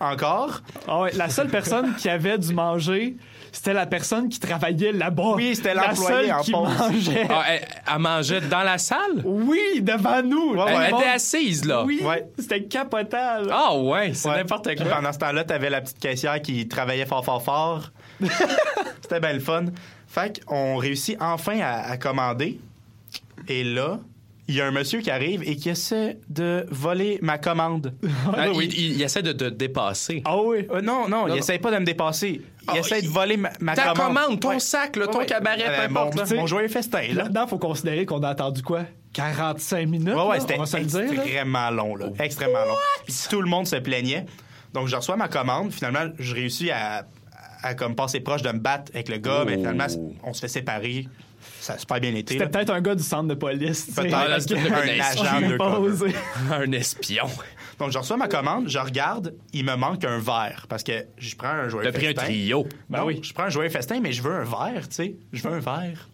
encore. 0.05 0.61
Ah 0.89 1.01
ouais, 1.01 1.13
la 1.15 1.29
seule 1.29 1.49
personne 1.49 1.95
qui 1.97 2.09
avait 2.09 2.39
dû 2.39 2.53
manger, 2.55 3.17
c'était 3.53 3.73
la 3.73 3.87
personne 3.87 4.29
qui 4.29 4.39
travaillait 4.41 4.93
là-bas. 4.93 5.35
Oui, 5.37 5.55
c'était 5.55 5.75
l'employé 5.75 6.33
en 6.33 6.41
qui 6.41 6.53
pause. 6.53 6.69
mangeait. 6.79 7.27
Ah, 7.31 7.45
elle, 7.49 7.69
elle 7.93 7.99
mangeait 8.01 8.41
dans 8.43 8.63
la 8.63 8.79
salle? 8.79 9.23
Oui, 9.25 9.81
devant 9.81 10.23
nous. 10.23 10.55
Ouais, 10.55 10.65
Elle, 10.69 10.77
ouais. 10.77 10.85
elle 10.89 10.95
était 10.95 11.09
assise, 11.11 11.65
là. 11.65 11.85
Oui, 11.85 12.01
Ouais. 12.03 12.27
c'était 12.39 12.63
capotant. 12.65 13.41
là. 13.43 13.53
Ah 13.69 13.77
ouais, 13.77 14.13
c'est 14.15 14.29
Ouais. 14.29 14.37
n'importe 14.39 14.75
quoi. 14.77 14.87
Pendant 14.87 15.13
ce 15.13 15.19
temps-là, 15.19 15.45
t'avais 15.45 15.71
la 15.71 15.81
petite 15.81 15.99
caissière 16.01 16.41
qui 16.43 16.67
travaillait 16.69 17.07
fort, 17.07 17.25
fort, 17.25 17.43
fort. 17.43 17.91
C'était 19.03 19.21
bien 19.21 19.33
le 19.35 19.41
fun. 19.41 19.67
Fait 20.09 20.45
qu'on 20.45 20.77
réussit 20.77 21.17
enfin 21.21 21.61
à, 21.61 21.91
à 21.91 21.97
commander. 21.97 22.59
Et 23.49 23.65
là, 23.65 23.99
il 24.49 24.55
y 24.57 24.61
a 24.61 24.67
un 24.67 24.71
monsieur 24.71 25.01
qui 25.01 25.11
arrive 25.11 25.43
et 25.49 25.57
qui 25.57 25.71
essaie 25.71 26.19
de 26.29 26.67
voler 26.71 27.19
ma 27.23 27.39
commande. 27.39 27.95
Ah, 28.37 28.49
il, 28.49 28.63
il- 28.73 28.93
il 28.97 29.03
essaie 29.03 29.23
de 29.23 29.33
te 29.33 29.45
dépasser. 29.45 30.23
Ah 30.25 30.37
oui. 30.41 30.67
Euh, 30.71 30.81
non, 30.81 31.09
non, 31.09 31.27
il 31.27 31.31
Non. 31.31 31.37
essaie 31.37 31.59
pas 31.59 31.71
de 31.71 31.79
me 31.79 31.85
dépasser. 31.85 32.41
Il 32.63 32.65
Ah, 32.67 32.79
essaie 32.79 33.03
de 33.03 33.09
voler 33.09 33.37
ma, 33.37 33.51
ma 33.61 33.75
Ta 33.75 33.93
commande. 33.93 33.97
commande, 34.17 34.41
ton 34.41 34.49
Ouais. 34.51 34.61
sac, 34.61 34.97
là, 34.97 35.07
Ouais, 35.07 35.13
ton 35.13 35.19
ouais. 35.21 35.27
cabaret, 35.27 35.65
Euh, 35.67 35.77
peu 35.89 35.99
importe. 35.99 36.33
mon, 36.35 36.47
joyeux 36.47 36.69
festin, 36.69 37.03
là. 37.09 37.25
Là-dedans, 37.25 37.47
faut 37.47 37.59
considérer 37.59 38.05
qu'on 38.07 38.23
a 38.23 38.29
attendu 38.31 38.63
quoi? 38.63 38.83
45 39.13 39.89
minutes? 39.89 40.09
Ouais, 40.15 40.23
ouais, 40.23 40.35
là, 40.37 40.41
c'était 40.41 40.57
on 40.57 40.61
va 40.61 40.67
se 40.67 40.77
le 40.77 40.85
dire. 40.85 41.01
là. 41.15 41.23
extrêmement 41.25 41.71
long, 41.71 41.97
là. 41.97 42.07
Extrêmement 42.19 42.65
long. 42.65 42.75
Puis 43.07 43.15
tout 43.31 43.41
le 43.41 43.49
monde 43.49 43.67
se 43.67 43.77
plaignait. 43.77 44.27
Donc, 44.73 44.89
je 44.89 44.97
reçois 44.97 45.17
ma 45.17 45.29
commande. 45.29 45.73
Finalement, 45.73 46.11
je 46.19 46.35
réussis 46.35 46.71
à, 46.71 47.07
à 47.63 47.75
comme 47.75 47.95
passer 47.95 48.21
proche 48.21 48.43
de 48.43 48.51
me 48.51 48.59
battre 48.59 48.91
avec 48.95 49.09
le 49.09 49.19
gars, 49.19 49.45
mais 49.47 49.55
finalement, 49.57 49.87
on 50.25 50.33
se 50.33 50.41
fait 50.41 50.49
séparer. 50.49 51.07
Ça 51.65 51.73
a 51.75 51.79
super 51.79 51.99
bien 51.99 52.15
été. 52.15 52.35
C'était 52.35 52.51
peut-être 52.51 52.71
un 52.71 52.81
gars 52.83 52.95
du 52.95 53.03
centre 53.03 53.27
de 53.29 53.35
police. 53.35 53.87
Peut-être 53.97 54.13
un 54.15 54.27
un 54.27 54.33
agent 54.33 55.41
de. 55.41 56.53
Un 56.53 56.73
espion. 56.73 57.25
Donc, 57.79 57.91
je 57.91 57.97
reçois 57.99 58.19
ma 58.19 58.29
commande, 58.29 58.69
je 58.69 58.79
regarde, 58.79 59.35
il 59.55 59.65
me 59.65 59.75
manque 59.75 60.05
un 60.05 60.19
verre 60.19 60.67
parce 60.69 60.83
que 60.83 61.07
je 61.17 61.35
prends 61.37 61.49
un 61.49 61.69
joyeux 61.71 61.91
T'as 61.91 61.97
pris 61.97 62.07
un 62.07 62.11
festin. 62.11 62.25
trio. 62.25 62.67
Ben 62.91 62.99
Non, 62.99 63.07
oui. 63.07 63.21
Je 63.23 63.33
prends 63.33 63.45
un 63.45 63.49
joyeux 63.49 63.71
festin, 63.71 63.99
mais 64.01 64.13
je 64.13 64.21
veux 64.23 64.35
un 64.35 64.45
verre, 64.45 64.87
tu 64.89 64.95
sais. 64.95 65.17
Je 65.33 65.43
veux 65.43 65.55
un 65.55 65.59
verre. 65.61 66.09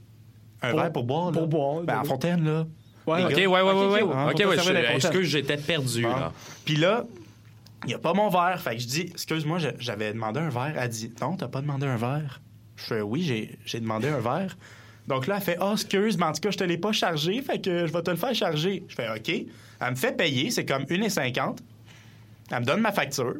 Un 0.63 0.71
Pour- 0.71 0.81
verre 0.81 0.93
pour 0.93 1.05
boire, 1.05 1.27
là. 1.33 1.39
pour 1.39 1.49
boire, 1.49 1.83
Ben, 1.83 1.99
en 1.99 2.05
fontaine, 2.05 2.45
là. 2.45 2.67
Ouais, 3.07 3.25
OK, 3.25 3.31
ouais, 3.33 3.47
ouais, 3.47 3.63
ouais, 3.63 3.87
ouais. 3.89 4.03
ok, 4.03 4.39
ouais, 4.39 4.57
je- 4.57 4.73
d'incontent. 4.73 4.95
excuse, 4.95 5.29
j'étais 5.29 5.57
perdu, 5.57 6.03
Bon. 6.03 6.11
là. 6.11 6.33
Puis 6.65 6.77
là, 6.77 7.05
il 7.85 7.89
n'y 7.89 7.95
a 7.95 7.99
pas 7.99 8.13
mon 8.15 8.29
verre. 8.29 8.61
Fait 8.63 8.77
que 8.77 8.83
je 8.83 8.87
dis, 8.87 9.01
excuse-moi, 9.11 9.59
j'avais 9.81 10.13
demandé 10.13 10.39
un 10.39 10.49
verre. 10.51 10.75
Elle 10.79 10.89
dit, 10.91 11.13
non, 11.21 11.37
t'as 11.37 11.49
pas 11.49 11.61
demandé 11.61 11.87
un 11.87 11.97
verre. 11.97 12.41
Je 12.77 12.85
fais, 12.85 13.01
oui, 13.01 13.23
j'ai- 13.23 13.59
j'ai 13.65 13.81
demandé 13.81 14.09
un 14.09 14.21
verre. 14.21 14.57
Donc 15.07 15.27
là, 15.27 15.37
elle 15.37 15.43
fait, 15.43 15.57
oh, 15.61 15.73
excuse, 15.73 16.17
mais 16.19 16.25
en 16.27 16.33
tout 16.33 16.41
cas, 16.41 16.51
je 16.51 16.59
te 16.59 16.65
l'ai 16.65 16.79
pas 16.79 16.93
chargé, 16.93 17.41
fait 17.43 17.61
que 17.61 17.87
je 17.87 17.93
vais 17.93 18.03
te 18.03 18.11
le 18.11 18.17
faire 18.17 18.35
charger. 18.35 18.85
Je 18.89 18.95
fais, 18.95 19.09
OK. 19.09 19.29
Elle 19.29 19.91
me 19.91 19.97
fait 19.97 20.17
payer, 20.17 20.51
c'est 20.51 20.65
comme 20.65 20.85
1,50. 20.85 21.59
Elle 22.53 22.61
me 22.61 22.65
donne 22.65 22.81
ma 22.81 22.93
facture. 22.93 23.35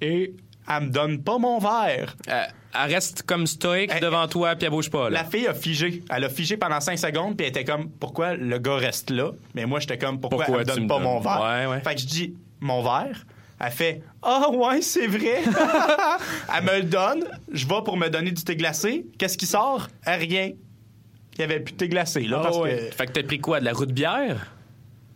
Et 0.00 0.34
elle 0.68 0.84
me 0.84 0.88
donne 0.90 1.22
pas 1.22 1.38
mon 1.38 1.58
verre. 1.58 2.16
Euh, 2.28 2.44
elle 2.78 2.92
reste 2.92 3.22
comme 3.22 3.46
stoïque 3.46 3.90
devant 4.00 4.26
toi, 4.28 4.54
puis 4.56 4.66
elle 4.66 4.70
bouge 4.70 4.90
pas, 4.90 5.10
là. 5.10 5.22
La 5.22 5.24
fille 5.24 5.46
a 5.46 5.54
figé. 5.54 6.02
Elle 6.10 6.24
a 6.24 6.28
figé 6.28 6.56
pendant 6.56 6.80
5 6.80 6.98
secondes, 6.98 7.36
puis 7.36 7.46
elle 7.46 7.50
était 7.50 7.64
comme, 7.64 7.90
pourquoi 7.90 8.34
le 8.34 8.58
gars 8.58 8.76
reste 8.76 9.10
là? 9.10 9.30
Mais 9.54 9.64
moi, 9.66 9.80
j'étais 9.80 9.98
comme, 9.98 10.20
pourquoi, 10.20 10.44
Pourquoi 10.44 10.62
elle 10.62 10.68
me 10.68 10.74
donne 10.74 10.82
me 10.84 10.88
pas 10.88 10.94
donnes? 10.94 11.04
mon 11.04 11.20
verre? 11.20 11.40
Ouais, 11.42 11.66
ouais. 11.66 11.80
Fait 11.80 11.94
que 11.94 12.00
je 12.00 12.06
dis, 12.06 12.34
mon 12.60 12.82
verre? 12.82 13.24
Elle 13.58 13.72
fait, 13.72 14.02
ah 14.22 14.50
ouais, 14.50 14.82
c'est 14.82 15.06
vrai. 15.06 15.42
elle 16.56 16.64
me 16.64 16.76
le 16.76 16.82
donne. 16.82 17.24
Je 17.50 17.66
vais 17.66 17.82
pour 17.84 17.96
me 17.96 18.08
donner 18.08 18.30
du 18.30 18.44
thé 18.44 18.54
glacé. 18.54 19.06
Qu'est-ce 19.18 19.38
qui 19.38 19.46
sort? 19.46 19.88
Euh, 20.06 20.16
Rien. 20.16 20.50
Il 21.36 21.40
y 21.40 21.44
avait 21.44 21.60
plus 21.60 21.72
de 21.72 21.76
thé 21.78 21.88
glacé, 21.88 22.20
là, 22.22 22.38
Ah 22.40 22.42
parce 22.44 22.58
ouais. 22.58 22.88
que 22.90 22.94
Fait 22.96 23.06
que 23.06 23.12
t'as 23.12 23.22
pris 23.22 23.38
quoi, 23.38 23.60
de 23.60 23.64
la 23.64 23.72
roue 23.72 23.86
de 23.86 23.92
bière? 23.92 24.52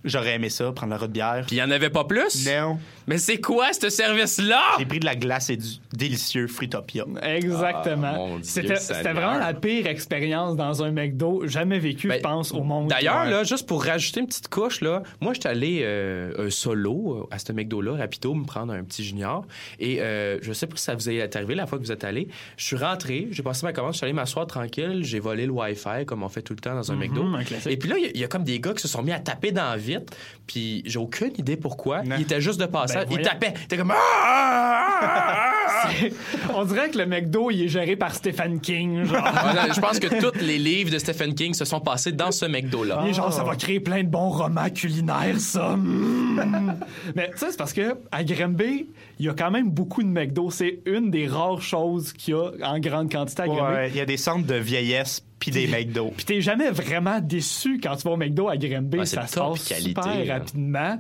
j'aurais 0.03 0.35
aimé 0.37 0.49
ça, 0.49 0.73
prendre 0.73 0.93
la 0.93 0.99
roue 0.99 1.07
de 1.09 1.13
bière. 1.13 1.45
Puis 1.47 1.57
il 1.57 1.59
y 1.59 1.63
en 1.63 1.71
avait 1.71 1.91
pas 1.91 2.05
plus? 2.05 2.47
Non. 2.47 2.79
Mais 3.11 3.19
c'est 3.19 3.41
quoi, 3.41 3.73
ce 3.73 3.89
service-là? 3.91 4.61
J'ai 4.79 4.87
pris 4.87 5.01
de 5.01 5.05
la 5.05 5.17
glace 5.17 5.51
et 5.51 5.57
du 5.57 5.67
délicieux 5.93 6.47
Fruitopia. 6.47 7.05
Exactement. 7.23 8.37
Ah, 8.37 8.39
C'était 8.43 9.13
vraiment 9.13 9.37
la 9.39 9.53
pire 9.53 9.89
expérience 9.89 10.55
dans 10.55 10.85
un 10.85 10.93
McDo 10.93 11.45
jamais 11.49 11.81
vécue, 11.81 12.07
Ben, 12.07 12.19
je 12.19 12.23
pense, 12.23 12.53
au 12.53 12.63
monde. 12.63 12.89
D'ailleurs, 12.89 13.25
là, 13.25 13.43
juste 13.43 13.67
pour 13.67 13.85
rajouter 13.85 14.21
une 14.21 14.27
petite 14.29 14.47
couche, 14.49 14.81
là, 14.81 15.03
moi, 15.21 15.35
j'étais 15.35 15.49
allé 15.49 15.81
euh, 15.83 16.51
solo 16.51 17.27
euh, 17.31 17.35
à 17.35 17.41
ce 17.41 17.53
McDo-là, 17.53 17.97
rapido, 17.97 18.33
me 18.33 18.45
prendre 18.45 18.73
un 18.73 18.85
petit 18.85 19.03
junior. 19.03 19.45
Et 19.81 20.01
euh, 20.01 20.39
je 20.41 20.53
sais 20.53 20.69
pas 20.69 20.77
si 20.77 20.85
ça 20.85 20.95
vous 20.95 21.11
est 21.11 21.35
arrivé 21.35 21.57
la 21.57 21.67
fois 21.67 21.79
que 21.79 21.83
vous 21.85 21.91
êtes 21.93 22.05
allé. 22.05 22.29
Je 22.57 22.65
suis 22.65 22.77
rentré, 22.77 23.27
j'ai 23.33 23.43
passé 23.43 23.67
ma 23.67 23.73
commande, 23.73 23.93
je 23.95 23.97
suis 23.99 24.05
allé 24.05 24.13
m'asseoir 24.13 24.47
tranquille, 24.47 25.01
j'ai 25.03 25.19
volé 25.19 25.47
le 25.47 25.53
Wi-Fi, 25.53 26.07
comme 26.07 26.23
on 26.23 26.29
fait 26.29 26.43
tout 26.43 26.53
le 26.55 26.61
temps 26.61 26.77
dans 26.77 26.93
un 26.93 26.95
Mhm, 26.95 27.01
McDo. 27.01 27.23
un. 27.25 27.41
Et 27.71 27.77
puis 27.77 27.89
là, 27.89 27.97
il 27.99 28.05
y 28.05 28.07
a- 28.07 28.11
il 28.15 28.21
y, 28.21 28.25
a 28.25 28.29
comme 28.29 28.45
des 28.45 28.61
gars 28.61 28.73
qui 28.73 28.83
se 28.83 28.89
sont 28.89 29.03
mis 29.03 29.11
à 29.13 29.19
taper 29.19 29.51
dans 29.51 29.65
la 29.71 29.77
vitre, 29.77 30.13
puis 30.47 30.83
j'ai 30.87 30.99
aucune 30.99 31.33
idée 31.39 31.57
pourquoi. 31.57 32.03
Ils 32.05 32.23
étaient 32.23 32.41
juste 32.41 32.61
de 32.61 32.67
passage. 32.67 32.99
Ben, 32.99 33.00
Voyons. 33.09 33.23
tapaient. 33.23 33.55
T'es 33.69 33.77
comme... 33.77 33.93
Ah! 33.95 35.51
C'est- 35.99 36.13
On 36.55 36.65
dirait 36.65 36.91
que 36.91 36.99
le 36.99 37.07
McDo, 37.07 37.51
il 37.51 37.63
est 37.65 37.69
géré 37.69 37.97
par 37.97 38.15
Stephen 38.15 38.61
King. 38.61 39.05
Genre. 39.05 39.23
Ah, 39.25 39.67
je 39.75 39.81
pense 39.81 39.99
que 39.99 40.21
tous 40.21 40.39
les 40.41 40.59
livres 40.59 40.91
de 40.91 40.99
Stephen 40.99 41.35
King 41.35 41.55
se 41.55 41.65
sont 41.65 41.81
passés 41.81 42.13
dans 42.13 42.33
ce 42.33 42.47
McDo-là. 42.47 43.03
Il 43.05 43.11
est 43.11 43.15
genre, 43.15 43.33
ça 43.33 43.45
va 43.45 43.57
créer 43.57 43.81
plein 43.81 44.03
de 44.03 44.09
bons 44.09 44.31
romans 44.31 44.69
culinaires, 44.71 45.39
ça. 45.39 45.77
Mm. 45.77 46.77
Mais 47.15 47.31
tu 47.31 47.39
sais, 47.39 47.51
c'est 47.51 47.57
parce 47.57 47.73
que 47.73 47.97
à 48.11 48.25
Granby, 48.25 48.89
il 49.19 49.27
y 49.27 49.29
a 49.29 49.35
quand 49.35 49.51
même 49.51 49.71
beaucoup 49.71 50.03
de 50.03 50.09
McDo. 50.09 50.51
C'est 50.51 50.81
une 50.87 51.11
des 51.11 51.27
rares 51.27 51.63
choses 51.63 52.13
qu'il 52.13 52.35
y 52.35 52.37
a 52.37 52.51
en 52.63 52.79
grande 52.79 53.11
quantité 53.11 53.43
à 53.43 53.47
Granby. 53.47 53.75
Ouais, 53.75 53.89
il 53.91 53.97
y 53.97 54.01
a 54.01 54.07
des 54.07 54.17
centres 54.17 54.47
de 54.47 54.55
vieillesse 54.57 55.25
puis 55.39 55.51
des 55.51 55.67
McDo. 55.67 56.13
Puis 56.17 56.27
t'es 56.27 56.41
jamais 56.41 56.71
vraiment 56.71 57.19
déçu 57.21 57.81
quand 57.83 57.97
tu 57.97 58.03
vas 58.03 58.13
au 58.13 58.17
McDo 58.17 58.49
à 58.49 58.57
Granby. 58.57 58.99
Ah, 59.01 59.07
c'est 59.07 59.17
ça 59.17 59.27
se 59.27 59.39
passe 59.39 59.69
qualité, 59.69 59.89
super 59.89 60.25
là. 60.25 60.35
rapidement. 60.35 60.99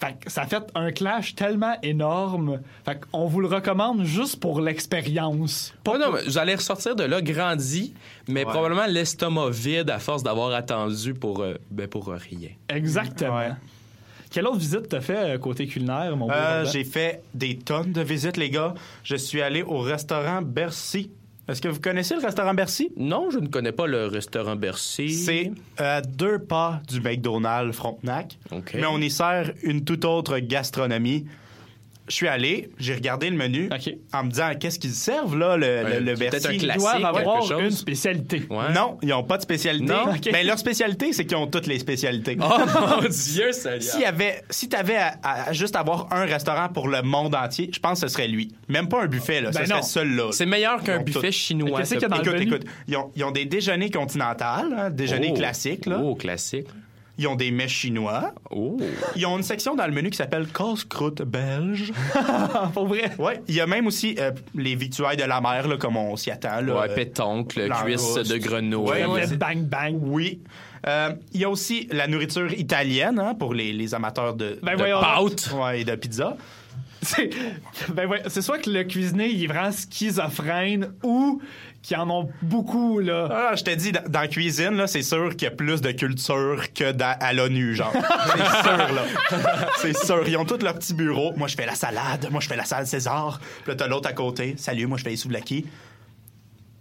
Fait 0.00 0.14
que 0.24 0.30
ça 0.30 0.44
fait 0.46 0.62
un 0.74 0.92
clash 0.92 1.34
tellement 1.34 1.74
énorme. 1.82 2.60
Fait 2.84 3.00
qu'on 3.00 3.26
vous 3.26 3.40
le 3.40 3.48
recommande 3.48 4.04
juste 4.04 4.38
pour 4.40 4.60
l'expérience. 4.60 5.74
Pas 5.84 5.98
non, 5.98 6.12
mais 6.12 6.22
vous 6.24 6.38
allez 6.38 6.54
ressortir 6.54 6.94
de 6.96 7.04
là 7.04 7.20
grandi, 7.20 7.94
mais 8.28 8.44
Ouais. 8.44 8.50
probablement 8.52 8.86
l'estomac 8.86 9.50
vide 9.50 9.90
à 9.90 9.98
force 9.98 10.22
d'avoir 10.22 10.52
attendu 10.52 11.14
pour, 11.14 11.42
euh, 11.42 11.54
ben, 11.70 11.86
pour 11.88 12.06
rien. 12.08 12.50
Exactement. 12.68 13.56
Quelle 14.30 14.46
autre 14.46 14.58
visite 14.58 14.88
t'as 14.90 15.00
fait 15.00 15.16
euh, 15.16 15.38
côté 15.38 15.66
culinaire, 15.66 16.14
mon 16.16 16.30
Euh, 16.30 16.64
j'ai 16.66 16.84
fait 16.84 17.22
des 17.32 17.56
tonnes 17.58 17.92
de 17.92 18.02
visites, 18.02 18.36
les 18.36 18.50
gars. 18.50 18.74
Je 19.02 19.16
suis 19.16 19.40
allé 19.40 19.62
au 19.62 19.78
restaurant 19.78 20.42
Bercy. 20.42 21.10
Est-ce 21.48 21.62
que 21.62 21.68
vous 21.68 21.80
connaissez 21.80 22.14
le 22.14 22.20
restaurant 22.20 22.52
Bercy? 22.52 22.90
Non, 22.96 23.30
je 23.30 23.38
ne 23.38 23.48
connais 23.48 23.72
pas 23.72 23.86
le 23.86 24.06
restaurant 24.06 24.54
Bercy. 24.54 25.14
C'est 25.14 25.52
à 25.78 26.02
deux 26.02 26.38
pas 26.38 26.82
du 26.86 27.00
McDonald's 27.00 27.74
Frontenac. 27.74 28.36
Mais 28.74 28.86
on 28.86 28.98
y 28.98 29.10
sert 29.10 29.52
une 29.62 29.82
toute 29.84 30.04
autre 30.04 30.38
gastronomie. 30.40 31.26
Je 32.08 32.14
suis 32.14 32.28
allé, 32.28 32.70
j'ai 32.78 32.94
regardé 32.94 33.28
le 33.30 33.36
menu 33.36 33.68
en 34.12 34.24
me 34.24 34.30
disant 34.30 34.50
qu'est-ce 34.58 34.78
qu'ils 34.78 34.92
servent 34.92 35.36
là, 35.38 35.56
le, 35.56 35.66
Ouais, 35.66 36.00
le, 36.00 36.06
le 36.06 36.16
c'est 36.16 36.30
peut-être 36.30 36.32
Bercy. 36.32 36.46
un 36.48 36.52
Ils 36.52 36.58
classique, 36.62 36.80
doivent 36.80 37.04
avoir 37.16 37.60
une 37.60 37.70
spécialité. 37.70 38.42
Ouais. 38.50 38.72
Non, 38.74 38.98
ils 39.02 39.08
n'ont 39.08 39.22
pas 39.24 39.36
de 39.36 39.42
spécialité. 39.42 39.92
Mais 40.32 40.44
leur 40.44 40.58
spécialité, 40.58 41.12
c'est 41.12 41.24
qu'ils 41.26 41.36
ont 41.36 41.46
toutes 41.46 41.66
les 41.66 41.78
spécialités. 41.78 42.36
Oh 42.40 42.44
mon 43.02 43.08
Dieu, 43.08 43.52
Seigneur! 43.52 43.82
S'il 43.82 44.00
y 44.00 44.04
avait, 44.04 44.42
si 44.50 44.68
t'avais 44.68 44.96
à, 44.96 45.18
à 45.22 45.52
juste 45.52 45.76
avoir 45.76 46.12
un 46.12 46.24
restaurant 46.24 46.68
pour 46.68 46.88
le 46.88 47.02
monde 47.02 47.34
entier, 47.34 47.70
je 47.72 47.78
pense 47.78 48.00
que 48.00 48.08
ce 48.08 48.12
serait 48.14 48.28
lui. 48.28 48.52
Même 48.68 48.88
pas 48.88 49.02
un 49.02 49.06
buffet, 49.06 49.40
là. 49.40 49.50
Ben 49.50 49.64
ce 49.66 49.70
non. 49.70 49.82
serait 49.82 50.00
celui-là. 50.04 50.28
C'est 50.32 50.46
meilleur 50.46 50.82
qu'un 50.82 51.00
buffet 51.00 51.28
tout. 51.28 51.32
chinois. 51.32 51.78
Qu'est-ce 51.80 51.94
qu'il 51.94 52.02
y 52.02 52.04
a 52.06 52.08
dans 52.08 52.16
le 52.16 52.22
Écoute, 52.22 52.34
menu? 52.34 52.46
écoute, 52.46 52.64
ils 52.88 52.96
ont, 52.96 53.10
ils 53.16 53.24
ont 53.24 53.30
des 53.30 53.44
déjeuners 53.44 53.90
continentales, 53.90 54.74
hein, 54.76 54.90
déjeuners 54.90 55.28
Oh. 55.32 55.34
classiques, 55.36 55.86
là. 55.86 56.00
Oh, 56.02 56.14
classique. 56.14 56.66
Ils 57.18 57.26
ont 57.26 57.34
des 57.34 57.50
mets 57.50 57.66
chinois. 57.68 58.32
Oh. 58.50 58.76
Ils 59.16 59.26
ont 59.26 59.36
une 59.36 59.42
section 59.42 59.74
dans 59.74 59.86
le 59.86 59.92
menu 59.92 60.10
qui 60.10 60.16
s'appelle 60.16 60.46
casse-croûte 60.46 61.22
belge. 61.22 61.92
Pour 62.74 62.86
vrai? 62.86 63.10
Ouais. 63.18 63.42
Il 63.48 63.54
y 63.56 63.60
a 63.60 63.66
même 63.66 63.86
aussi 63.88 64.14
euh, 64.20 64.30
les 64.54 64.76
victuailles 64.76 65.16
de 65.16 65.24
la 65.24 65.40
mer, 65.40 65.66
là, 65.66 65.76
comme 65.76 65.96
on 65.96 66.14
s'y 66.16 66.30
attend. 66.30 66.60
Là, 66.60 66.80
Ouais, 66.82 66.90
Euh, 66.90 66.94
pétoncle, 66.94 67.68
cuisse 67.84 68.14
de 68.14 68.36
grenouille. 68.38 68.88
Ouais, 69.04 69.26
Le 69.26 69.36
bang 69.36 69.62
bang. 69.64 69.96
Oui. 70.00 70.40
Euh, 70.86 71.10
Il 71.32 71.40
y 71.40 71.44
a 71.44 71.50
aussi 71.50 71.88
la 71.90 72.06
nourriture 72.06 72.52
italienne 72.52 73.18
hein, 73.18 73.34
pour 73.34 73.52
les, 73.52 73.72
les 73.72 73.94
amateurs 73.94 74.34
de, 74.34 74.58
Ben 74.62 74.72
de 74.74 74.78
voyons. 74.78 75.00
Pâtes. 75.00 75.50
ouais, 75.54 75.80
et 75.80 75.84
de 75.84 75.96
pizza. 75.96 76.36
C'est 77.00 77.30
ben 77.94 78.08
ouais, 78.08 78.22
soit 78.28 78.58
que 78.58 78.68
le 78.70 78.82
cuisinier 78.82 79.28
il 79.28 79.44
est 79.44 79.46
vraiment 79.46 79.70
schizophrène 79.70 80.90
ou 81.04 81.40
qu'ils 81.82 81.96
en 81.96 82.10
ont 82.10 82.28
beaucoup 82.42 82.98
là. 82.98 83.28
Ah, 83.30 83.56
je 83.56 83.62
te 83.64 83.70
dis, 83.74 83.92
dans, 83.92 84.02
dans 84.08 84.20
la 84.20 84.28
cuisine, 84.28 84.72
là, 84.76 84.86
c'est 84.86 85.02
sûr 85.02 85.30
qu'il 85.36 85.42
y 85.42 85.46
a 85.46 85.50
plus 85.50 85.80
de 85.80 85.90
culture 85.92 86.64
que 86.74 86.92
dans- 86.92 87.16
à 87.20 87.32
l'ONU, 87.32 87.74
genre. 87.74 87.92
C'est 88.26 88.62
sûr, 88.62 88.76
là. 88.94 89.02
C'est 89.78 89.96
sûr. 89.96 90.28
Ils 90.28 90.36
ont 90.36 90.44
tous 90.44 90.62
leur 90.62 90.74
petit 90.74 90.92
bureau. 90.94 91.32
Moi, 91.36 91.48
je 91.48 91.54
fais 91.54 91.66
la 91.66 91.74
salade. 91.74 92.28
Moi, 92.30 92.40
je 92.40 92.48
fais 92.48 92.56
la 92.56 92.64
salade 92.64 92.86
César. 92.86 93.40
Puis 93.62 93.70
là, 93.72 93.74
t'as 93.76 93.86
l'autre 93.86 94.08
à 94.08 94.12
côté. 94.12 94.54
Salut, 94.58 94.86
moi, 94.86 94.98
je 94.98 95.04
fais 95.04 95.10
les 95.10 95.16
souvlaki. 95.16 95.66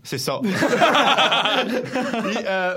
C'est 0.03 0.17
ça. 0.17 0.39
Puis, 0.43 2.37
euh, 2.45 2.75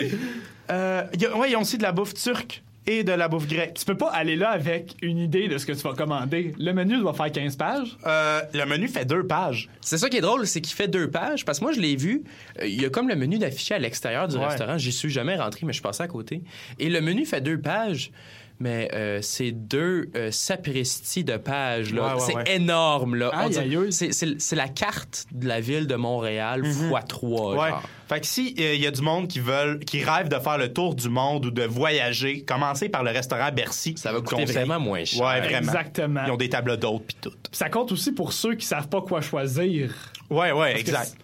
euh, 0.70 1.02
y 1.18 1.26
a- 1.26 1.36
ouais, 1.36 1.50
ils 1.50 1.56
ont 1.56 1.60
aussi 1.62 1.78
de 1.78 1.82
la 1.82 1.92
bouffe 1.92 2.14
turque 2.14 2.62
et 2.86 3.04
de 3.04 3.12
la 3.12 3.28
bouffe 3.28 3.46
grecque. 3.46 3.74
Tu 3.74 3.84
peux 3.84 3.96
pas 3.96 4.08
aller 4.10 4.36
là 4.36 4.50
avec 4.50 4.96
une 5.02 5.18
idée 5.18 5.48
de 5.48 5.58
ce 5.58 5.66
que 5.66 5.72
tu 5.72 5.80
vas 5.82 5.92
commander. 5.94 6.54
Le 6.58 6.72
menu 6.72 6.98
doit 6.98 7.12
faire 7.12 7.30
15 7.30 7.56
pages. 7.56 7.96
Euh, 8.06 8.40
le 8.54 8.64
menu 8.64 8.88
fait 8.88 9.04
deux 9.04 9.26
pages. 9.26 9.68
C'est 9.80 9.98
ça 9.98 10.08
qui 10.08 10.16
est 10.16 10.20
drôle, 10.22 10.46
c'est 10.46 10.60
qu'il 10.60 10.74
fait 10.74 10.88
deux 10.88 11.10
pages. 11.10 11.44
Parce 11.44 11.58
que 11.58 11.64
moi, 11.64 11.72
je 11.72 11.80
l'ai 11.80 11.94
vu. 11.96 12.22
euh, 12.60 12.66
Il 12.66 12.80
y 12.80 12.86
a 12.86 12.90
comme 12.90 13.08
le 13.08 13.16
menu 13.16 13.38
d'affiché 13.38 13.74
à 13.74 13.78
l'extérieur 13.78 14.28
du 14.28 14.36
Ouais. 14.36 14.46
restaurant. 14.46 14.78
J'y 14.78 14.92
suis 14.92 15.10
jamais 15.10 15.36
rentré, 15.36 15.60
mais 15.66 15.72
je 15.72 15.76
suis 15.78 15.82
passé 15.82 16.02
à 16.02 16.08
côté. 16.08 16.42
Et 16.78 16.88
le 16.88 17.00
menu 17.00 17.26
fait 17.26 17.40
deux 17.40 17.60
pages. 17.60 18.10
Mais 18.62 18.90
euh, 18.92 19.20
c'est 19.22 19.52
deux 19.52 20.10
euh, 20.14 20.30
sapristis 20.30 21.24
de 21.24 21.38
pages. 21.38 21.94
là. 21.94 22.08
Ouais, 22.08 22.12
ouais, 22.20 22.26
c'est 22.26 22.34
ouais. 22.36 22.56
énorme. 22.56 23.14
Là. 23.14 23.30
On 23.34 23.38
Aïe, 23.38 23.50
dirait- 23.50 23.64
aïe, 23.64 23.76
aïe. 23.76 23.92
c'est, 23.92 24.12
c'est- 24.12 24.38
c'est 24.38 24.54
la 24.56 24.68
carte 24.68 25.26
de 25.32 25.48
la 25.48 25.60
ville 25.60 25.86
de 25.86 25.94
Montréal 25.96 26.64
fois 26.66 27.00
trois. 27.02 27.56
Ouais. 27.56 27.70
genre. 27.70 27.82
Fait 28.08 28.20
que 28.20 28.26
si 28.26 28.54
il 28.58 28.80
y 28.80 28.86
a 28.86 28.90
du 28.90 29.00
monde 29.02 29.28
qui 29.28 29.38
veulent, 29.40 29.78
qui 29.80 30.02
rêve 30.04 30.28
de 30.28 30.38
faire 30.38 30.58
le 30.58 30.72
tour 30.72 30.94
du 30.94 31.08
monde 31.08 31.46
ou 31.46 31.50
de 31.50 31.62
voyager, 31.62 32.42
commencez 32.42 32.88
par 32.88 33.02
le 33.02 33.12
restaurant 33.12 33.50
Bercy. 33.50 33.94
Ça 33.96 34.12
va 34.12 34.20
coûter 34.20 34.44
vraiment 34.44 34.78
moins 34.80 35.04
cher. 35.04 35.24
Ouais, 35.24 35.40
vraiment. 35.40 35.58
Exactement. 35.58 36.20
Ils 36.26 36.30
ont 36.32 36.36
des 36.36 36.48
tables 36.50 36.76
d'hôtes 36.76 37.04
puis 37.06 37.16
tout. 37.20 37.32
Ça 37.52 37.70
compte 37.70 37.92
aussi 37.92 38.12
pour 38.12 38.32
ceux 38.32 38.56
qui 38.56 38.66
savent 38.66 38.88
pas 38.88 39.00
quoi 39.00 39.20
choisir. 39.20 39.94
Ouais, 40.28 40.52
ouais, 40.52 40.72
Parce 40.72 40.74
que 40.74 40.78
exact. 40.80 41.16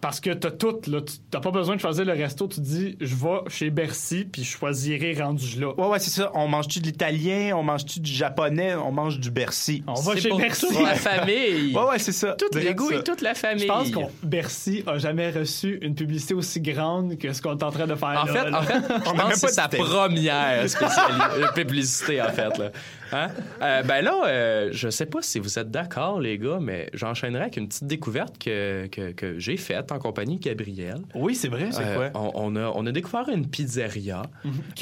Parce 0.00 0.18
que 0.20 0.30
t'as 0.30 0.50
tout, 0.50 0.78
là. 0.86 1.02
Tu- 1.02 1.14
T'as 1.30 1.40
pas 1.40 1.50
besoin 1.50 1.76
de 1.76 1.80
choisir 1.80 2.06
le 2.06 2.12
resto. 2.12 2.48
Tu 2.48 2.60
dis, 2.60 2.96
je 3.00 3.14
vais 3.14 3.40
chez 3.48 3.68
Bercy, 3.70 4.24
puis 4.24 4.42
je 4.44 4.48
choisirai 4.56 5.14
rendu 5.20 5.60
là. 5.60 5.74
Ouais, 5.78 5.86
ouais, 5.88 5.98
c'est 5.98 6.08
ça. 6.10 6.30
On 6.34 6.48
mange-tu 6.48 6.80
de 6.80 6.86
l'italien, 6.86 7.52
on 7.54 7.62
mange-tu 7.62 8.00
du 8.00 8.10
japonais, 8.10 8.74
on 8.76 8.92
mange 8.92 9.20
du 9.20 9.30
Bercy. 9.30 9.82
On 9.86 9.92
va 9.94 10.16
chez 10.16 10.30
pour 10.30 10.38
Bercy. 10.38 10.66
toute 10.68 10.80
la 10.82 10.94
famille. 10.94 11.74
Ouais, 11.76 11.82
ouais, 11.84 11.98
c'est 11.98 12.12
ça. 12.12 12.32
Tous 12.38 12.46
les 12.54 12.60
Direct 12.62 12.78
goûts 12.78 12.90
ça. 12.90 12.96
et 12.96 13.04
toute 13.04 13.20
la 13.20 13.34
famille. 13.34 13.62
Je 13.64 13.66
pense 13.68 13.90
qu'on 13.90 14.10
Bercy 14.22 14.82
a 14.86 14.96
jamais 14.98 15.30
reçu 15.30 15.78
une 15.82 15.94
publicité 15.94 16.32
aussi 16.32 16.60
grande 16.62 17.18
que 17.18 17.32
ce 17.34 17.42
qu'on 17.42 17.56
est 17.58 17.62
en 17.62 17.70
train 17.70 17.86
de 17.86 17.94
faire 17.94 18.08
En 18.08 18.24
là, 18.24 18.32
fait, 18.32 18.50
là. 18.50 18.58
en 18.58 18.62
fait, 18.62 18.74
je 18.74 19.10
pense 19.10 19.28
que 19.32 19.34
c'est 19.34 19.46
pas 19.46 19.52
sa 19.52 19.68
première 19.68 20.64
publicité, 21.54 22.22
en 22.22 22.30
fait. 22.32 22.56
Là. 22.58 22.70
Hein? 23.12 23.28
Euh, 23.62 23.82
ben 23.82 24.02
là, 24.02 24.14
euh, 24.26 24.68
je 24.72 24.88
sais 24.88 25.06
pas 25.06 25.22
si 25.22 25.38
vous 25.38 25.58
êtes 25.58 25.70
d'accord, 25.70 26.20
les 26.20 26.38
gars, 26.38 26.58
mais 26.60 26.88
j'enchaînerai 26.92 27.42
avec 27.42 27.56
une 27.56 27.68
petite 27.68 27.86
découverte 27.86 28.38
que, 28.38 28.86
que, 28.86 29.12
que 29.12 29.38
j'ai 29.38 29.56
faite 29.56 29.92
en 29.92 29.98
compagnie 29.98 30.36
de 30.38 30.42
Gabriel. 30.42 30.98
Oui, 31.14 31.34
c'est 31.34 31.48
vrai. 31.48 31.68
C'est 31.72 31.82
Euh, 31.84 32.10
quoi? 32.10 32.20
on, 32.20 32.54
on 32.54 32.56
a, 32.56 32.72
on 32.74 32.86
a 32.86 32.92
découvert 32.92 33.28
une 33.28 33.46
pizzeria. 33.48 34.22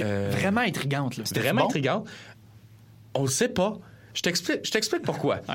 Euh, 0.00 0.30
Vraiment 0.32 0.60
intrigante, 0.62 1.16
là. 1.16 1.24
C'était 1.26 1.40
vraiment 1.40 1.62
bon? 1.62 1.66
intriguant. 1.68 2.04
On 3.14 3.22
le 3.22 3.28
sait 3.28 3.48
pas. 3.48 3.78
Je 4.14 4.22
t'explique, 4.22 4.60
je 4.64 4.70
t'explique 4.70 5.02
pourquoi. 5.02 5.40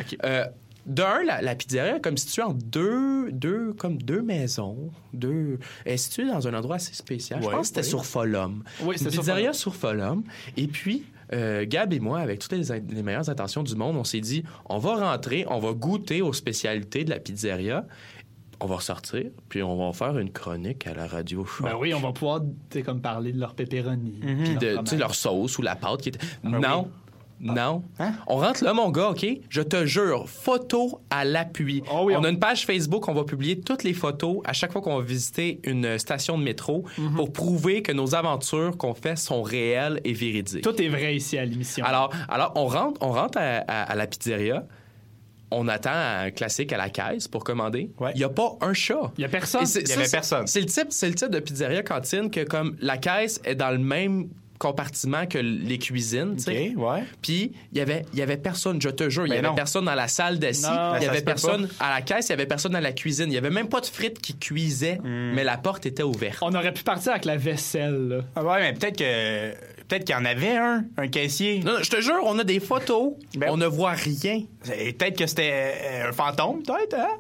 D'un, 0.86 1.24
la, 1.24 1.42
la 1.42 1.56
pizzeria 1.56 1.96
est 1.96 2.02
comme 2.02 2.18
située 2.18 2.42
en 2.42 2.52
deux, 2.54 3.32
deux, 3.32 3.72
comme 3.72 3.98
deux 4.02 4.22
maisons. 4.22 4.92
Deux, 5.14 5.58
elle 5.86 5.94
est 5.94 5.98
située 5.98 6.26
dans 6.28 6.46
un 6.46 6.54
endroit 6.54 6.76
assez 6.76 6.94
spécial. 6.94 7.40
Je 7.42 7.48
pense 7.48 7.62
que 7.62 7.68
c'était 7.68 7.84
sur 7.84 8.06
Folum. 8.06 8.64
Oui, 8.82 8.98
c'était 8.98 9.06
Une 9.06 9.12
sur 9.14 9.22
pizzeria 9.22 9.54
sur 9.54 9.74
Folum. 9.76 10.24
Et 10.58 10.68
puis, 10.68 11.06
euh, 11.32 11.66
Gab 11.68 11.94
et 11.94 12.00
moi, 12.00 12.20
avec 12.20 12.40
toutes 12.40 12.52
les, 12.52 12.72
in- 12.72 12.82
les 12.90 13.04
meilleures 13.04 13.30
intentions 13.30 13.64
du 13.64 13.76
monde, 13.76 13.96
on 13.96 14.04
s'est 14.04 14.20
dit, 14.22 14.44
on 14.66 14.78
va 14.78 14.96
rentrer, 15.12 15.46
on 15.50 15.60
va 15.60 15.72
goûter 15.74 16.22
aux 16.22 16.34
spécialités 16.34 17.04
de 17.06 17.10
la 17.12 17.20
pizzeria. 17.20 17.86
On 18.60 18.66
va 18.68 18.76
ressortir, 18.78 19.26
puis 19.50 19.62
on 19.62 19.76
va 19.76 19.92
faire 19.92 20.18
une 20.18 20.32
chronique 20.32 20.88
à 20.88 20.94
la 20.94 21.06
radio 21.06 21.44
show. 21.44 21.66
Ben 21.66 21.74
oui, 21.78 21.94
on 21.94 22.00
va 22.00 22.14
pouvoir 22.14 22.42
comme 22.86 23.02
parler 23.02 23.34
de 23.34 23.40
leur 23.40 23.56
pepperoni. 23.56 24.20
Puis 24.22 24.36
puis 24.36 24.54
de, 24.54 24.60
tu 24.60 24.66
sais, 24.66 24.74
fromage. 24.76 25.00
leur 25.00 25.16
sauce 25.16 25.58
ou 25.58 25.62
la 25.64 25.76
pâte 25.76 26.02
qui 26.02 26.10
était. 26.10 26.20
Ah 26.46 26.50
non. 26.50 26.90
Non. 27.40 27.84
On 28.28 28.38
rentre 28.38 28.64
là, 28.64 28.74
mon 28.74 28.90
gars, 28.90 29.10
OK? 29.10 29.26
Je 29.50 29.62
te 29.62 29.86
jure, 29.86 30.30
photo 30.30 31.02
à 31.10 31.26
l'appui. 31.26 31.84
Ah 31.90 32.04
oui, 32.04 32.14
on, 32.16 32.22
on- 32.22 32.24
a 32.24 32.30
une 32.30 32.40
page 32.40 32.66
Facebook, 32.66 33.08
on 33.10 33.14
va 33.14 33.24
publier 33.26 33.60
toutes 33.60 33.84
les 33.84 33.94
photos 33.94 34.38
à 34.46 34.54
chaque 34.54 34.72
fois 34.72 34.82
qu'on 34.82 34.98
va 34.98 35.04
visiter 35.04 35.60
une 35.64 35.98
station 36.00 36.38
de 36.38 36.44
métro 36.44 36.86
Mhm. 36.98 37.16
pour 37.16 37.34
prouver 37.34 37.82
que 37.82 37.92
nos 37.92 38.16
aventures 38.16 38.78
qu'on 38.78 38.94
fait 38.94 39.18
sont 39.18 39.42
réelles 39.42 40.00
et 40.06 40.14
véridiques. 40.14 40.64
Tout 40.64 40.82
est 40.82 40.88
vrai 40.88 41.16
ici 41.16 41.38
à 41.38 41.44
l'émission. 41.46 41.86
Alors, 41.86 42.12
alors 42.30 42.54
on 42.56 42.66
rentre, 42.68 43.00
on 43.02 43.12
rentre 43.12 43.38
à, 43.38 43.58
à- 43.68 43.84
à 43.92 43.96
la 43.96 44.08
pizzeria. 44.08 44.66
On 45.56 45.68
attend 45.68 45.92
un 45.94 46.32
classique 46.32 46.74
à 46.74 46.78
la 46.78 46.90
caisse 46.90 47.28
pour 47.28 47.44
commander. 47.44 47.92
Il 48.16 48.18
n'y 48.18 48.24
a 48.24 48.30
pas 48.30 48.54
un 48.62 48.74
chat. 48.74 49.12
Il 49.18 49.22
y 49.22 49.26
a 49.26 49.30
personne. 49.30 49.62
Il 49.76 49.88
y 49.88 49.92
avait 49.94 50.08
personne. 50.10 50.48
C'est 50.48 50.62
le 50.62 50.66
type, 50.66 50.88
c'est 50.90 51.08
le 51.10 51.14
type 51.14 51.30
de 51.30 51.40
pizzeria 51.40 51.84
cantine 51.84 52.32
que 52.32 52.44
comme 52.44 52.76
la 52.80 52.98
caisse 52.98 53.40
est 53.44 53.54
dans 53.54 53.70
le 53.70 53.78
même 53.78 54.30
compartiment 54.64 55.26
que 55.28 55.38
les 55.38 55.78
cuisines, 55.78 56.36
tu 56.38 56.44
sais. 56.44 56.74
OK, 56.76 56.84
ouais. 56.84 57.04
Puis 57.22 57.52
il 57.72 57.78
y 57.78 57.82
avait 57.82 58.06
il 58.14 58.20
y 58.20 58.22
avait 58.22 58.38
personne, 58.38 58.82
je 58.82 58.90
te 58.90 59.10
jure, 59.10 59.26
il 59.26 59.30
y 59.30 59.32
Mais 59.32 59.38
avait 59.40 59.48
non. 59.50 59.56
personne 59.56 59.86
dans 59.86 59.94
la 59.96 60.08
salle 60.08 60.40
d'assis, 60.40 60.66
il 60.98 61.04
y 61.04 61.08
avait 61.08 61.22
personne 61.22 61.68
à 61.80 61.94
la 61.94 62.02
caisse, 62.02 62.28
il 62.28 62.32
y 62.32 62.34
avait 62.34 62.46
personne 62.46 62.72
dans 62.72 62.80
la 62.80 62.94
cuisine, 62.94 63.26
il 63.28 63.34
y 63.34 63.38
avait 63.38 63.50
même 63.50 63.68
pas 63.70 63.82
de 63.82 63.86
frites 63.86 64.20
qui 64.20 64.36
cuisaient, 64.38 65.00
Hmm. 65.04 65.34
mais 65.36 65.44
la 65.44 65.58
porte 65.58 65.86
était 65.86 66.04
ouverte. 66.04 66.38
On 66.42 66.54
aurait 66.56 66.74
pu 66.74 66.84
partir 66.84 67.12
avec 67.12 67.26
la 67.26 67.38
vaisselle. 67.38 68.08
là. 68.08 68.18
Ah 68.36 68.44
ouais, 68.44 68.60
mais 68.62 68.74
peut-être 68.74 68.98
que 68.98 69.52
peut-être 69.88 70.06
qu'il 70.06 70.16
y 70.16 70.18
en 70.18 70.26
avait 70.26 70.56
un, 70.56 70.86
un 70.98 71.08
caissier. 71.08 71.60
Non, 71.60 71.74
non, 71.74 71.80
je 71.84 71.90
te 71.90 72.00
jure, 72.02 72.22
on 72.24 72.40
a 72.40 72.44
des 72.44 72.60
photos, 72.60 73.14
Ben- 73.36 73.50
on 73.52 73.58
ne 73.58 73.66
voit 73.68 73.92
rien. 73.92 74.44
Et 74.80 74.94
Peut-être 74.94 75.18
que 75.18 75.28
c'était 75.28 75.74
euh, 75.84 76.10
un 76.10 76.12
fantôme, 76.14 76.64
peut-être, 76.64 76.96
hein? 76.98 77.18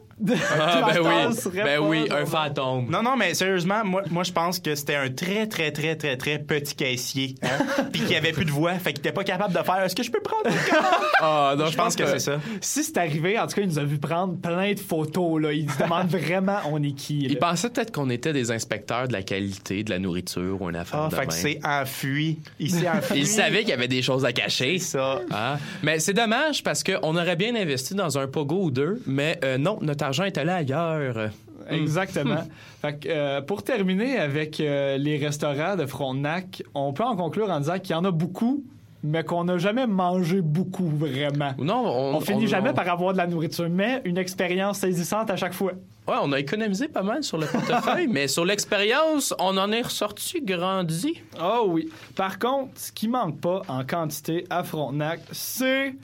Ah, 0.59 0.91
ben 0.93 1.01
oui, 1.01 1.51
ben 1.53 1.80
oui, 1.80 2.07
un 2.11 2.26
fantôme. 2.26 2.89
Non, 2.89 3.03
non, 3.03 3.15
mais 3.17 3.34
sérieusement, 3.34 3.84
moi, 3.84 4.03
moi 4.09 4.24
je 4.24 4.32
pense 4.32 4.59
que 4.59 4.76
c'était 4.76 4.95
un 4.95 5.09
très, 5.09 5.47
très, 5.47 5.71
très, 5.71 5.95
très, 5.95 6.17
très 6.17 6.39
petit 6.39 6.76
caissier. 6.76 7.36
Hein? 7.43 7.84
Puis 7.91 8.01
qu'il 8.01 8.15
avait 8.15 8.32
plus 8.32 8.45
de 8.45 8.51
voix, 8.51 8.74
fait 8.74 8.93
qu'il 8.93 8.99
était 8.99 9.11
pas 9.11 9.24
capable 9.24 9.53
de 9.53 9.63
faire 9.63 9.84
Est-ce 9.84 9.95
que 9.95 10.03
je 10.03 10.11
peux 10.11 10.21
prendre 10.21 10.45
une 10.47 10.71
commande? 10.71 11.01
Ah, 11.19 11.55
non, 11.57 11.67
Je 11.67 11.76
pense 11.78 11.95
que 11.95 12.05
c'est 12.05 12.19
ça. 12.19 12.39
Si 12.61 12.84
c'est 12.84 12.97
arrivé, 12.97 13.38
en 13.39 13.47
tout 13.47 13.55
cas, 13.55 13.61
il 13.61 13.67
nous 13.67 13.80
a 13.80 13.84
vu 13.84 13.97
prendre 13.97 14.38
plein 14.39 14.74
de 14.74 14.80
photos. 14.80 15.41
Là. 15.41 15.53
Il 15.53 15.69
se 15.69 15.78
demande 15.82 16.07
vraiment 16.09 16.57
on 16.71 16.82
est 16.82 16.93
qui. 16.93 17.19
Il 17.24 17.34
là? 17.34 17.39
pensait 17.39 17.69
peut-être 17.69 17.91
qu'on 17.91 18.09
était 18.09 18.34
des 18.34 18.51
inspecteurs 18.51 19.07
de 19.07 19.13
la 19.13 19.24
qualité 19.24 19.84
de 19.84 19.89
la 19.89 19.99
nourriture 19.99 20.61
ou 20.61 20.69
une 20.69 20.76
affaire 20.76 21.01
Ah, 21.03 21.09
de 21.09 21.15
fait 21.15 21.28
que 21.28 21.34
c'est 21.34 21.59
enfui. 21.63 22.39
Il 22.59 22.71
s'est 22.71 22.89
enfui. 22.89 23.19
Il 23.19 23.28
savait 23.28 23.59
qu'il 23.59 23.69
y 23.69 23.74
avait 23.74 23.88
des 23.88 24.01
choses 24.01 24.26
à 24.26 24.32
cacher. 24.32 24.80
ça. 24.80 25.21
Ah. 25.32 25.57
Mais 25.82 25.99
c'est 25.99 26.13
dommage 26.13 26.63
parce 26.63 26.84
qu'on 26.84 27.15
aurait 27.15 27.36
bien 27.36 27.55
investi 27.55 27.93
dans 27.95 28.17
un 28.17 28.28
pogo 28.28 28.63
ou 28.63 28.71
deux, 28.71 29.01
mais 29.05 29.39
euh, 29.43 29.57
non, 29.57 29.80
notre 29.82 30.03
argent 30.14 30.24
est 30.26 30.38
allé 30.38 30.51
ailleurs. 30.51 31.30
Exactement. 31.70 32.43
Fait 32.82 32.99
que, 32.99 33.07
euh, 33.09 33.41
pour 33.41 33.64
terminer 33.64 34.18
avec 34.20 34.59
euh, 34.59 34.97
les 34.97 35.18
restaurants 35.18 35.76
de 35.76 35.86
Frontenac, 35.86 36.61
on 36.76 36.93
peut 36.93 37.03
en 37.03 37.16
conclure 37.16 37.49
en 37.49 37.59
disant 37.59 37.80
qu'il 37.80 37.91
y 37.91 37.95
en 37.95 38.03
a 38.05 38.11
beaucoup, 38.11 38.64
mais 39.03 39.24
qu'on 39.24 39.45
n'a 39.45 39.57
jamais 39.57 39.88
mangé 39.88 40.41
beaucoup 40.41 40.88
vraiment. 40.88 41.51
Non, 41.57 41.84
on, 41.86 42.16
On 42.16 42.20
finit 42.20 42.45
on- 42.45 42.47
jamais 42.47 42.70
on- 42.70 42.74
par 42.74 42.88
avoir 42.89 43.14
de 43.14 43.18
la 43.18 43.28
nourriture, 43.28 43.70
mais 43.70 44.01
une 44.05 44.18
expérience 44.18 44.80
saisissante 44.80 45.30
à 45.30 45.36
chaque 45.36 45.53
fois. 45.53 45.72
Ouais, 46.05 46.16
on 46.22 46.34
a 46.34 46.39
économisé 46.39 46.89
pas 46.89 47.01
mal 47.01 47.24
sur 47.24 47.38
le 47.38 47.47
portefeuille, 47.47 48.07
mais 48.11 48.28
sur 48.28 48.43
l'expérience, 48.43 49.34
on 49.39 49.57
en 49.57 49.72
est 49.72 49.84
ressorti 49.84 50.41
grandi. 50.41 51.22
Oh 51.41 51.66
oui. 51.70 51.89
Par 52.16 52.39
contre, 52.39 52.72
ce 52.76 52.91
qui 52.91 53.07
manque 53.07 53.39
pas 53.39 53.61
en 53.70 53.86
quantité 53.86 54.45
à 54.49 54.64
Frontenac, 54.64 55.22
c'est 55.32 55.95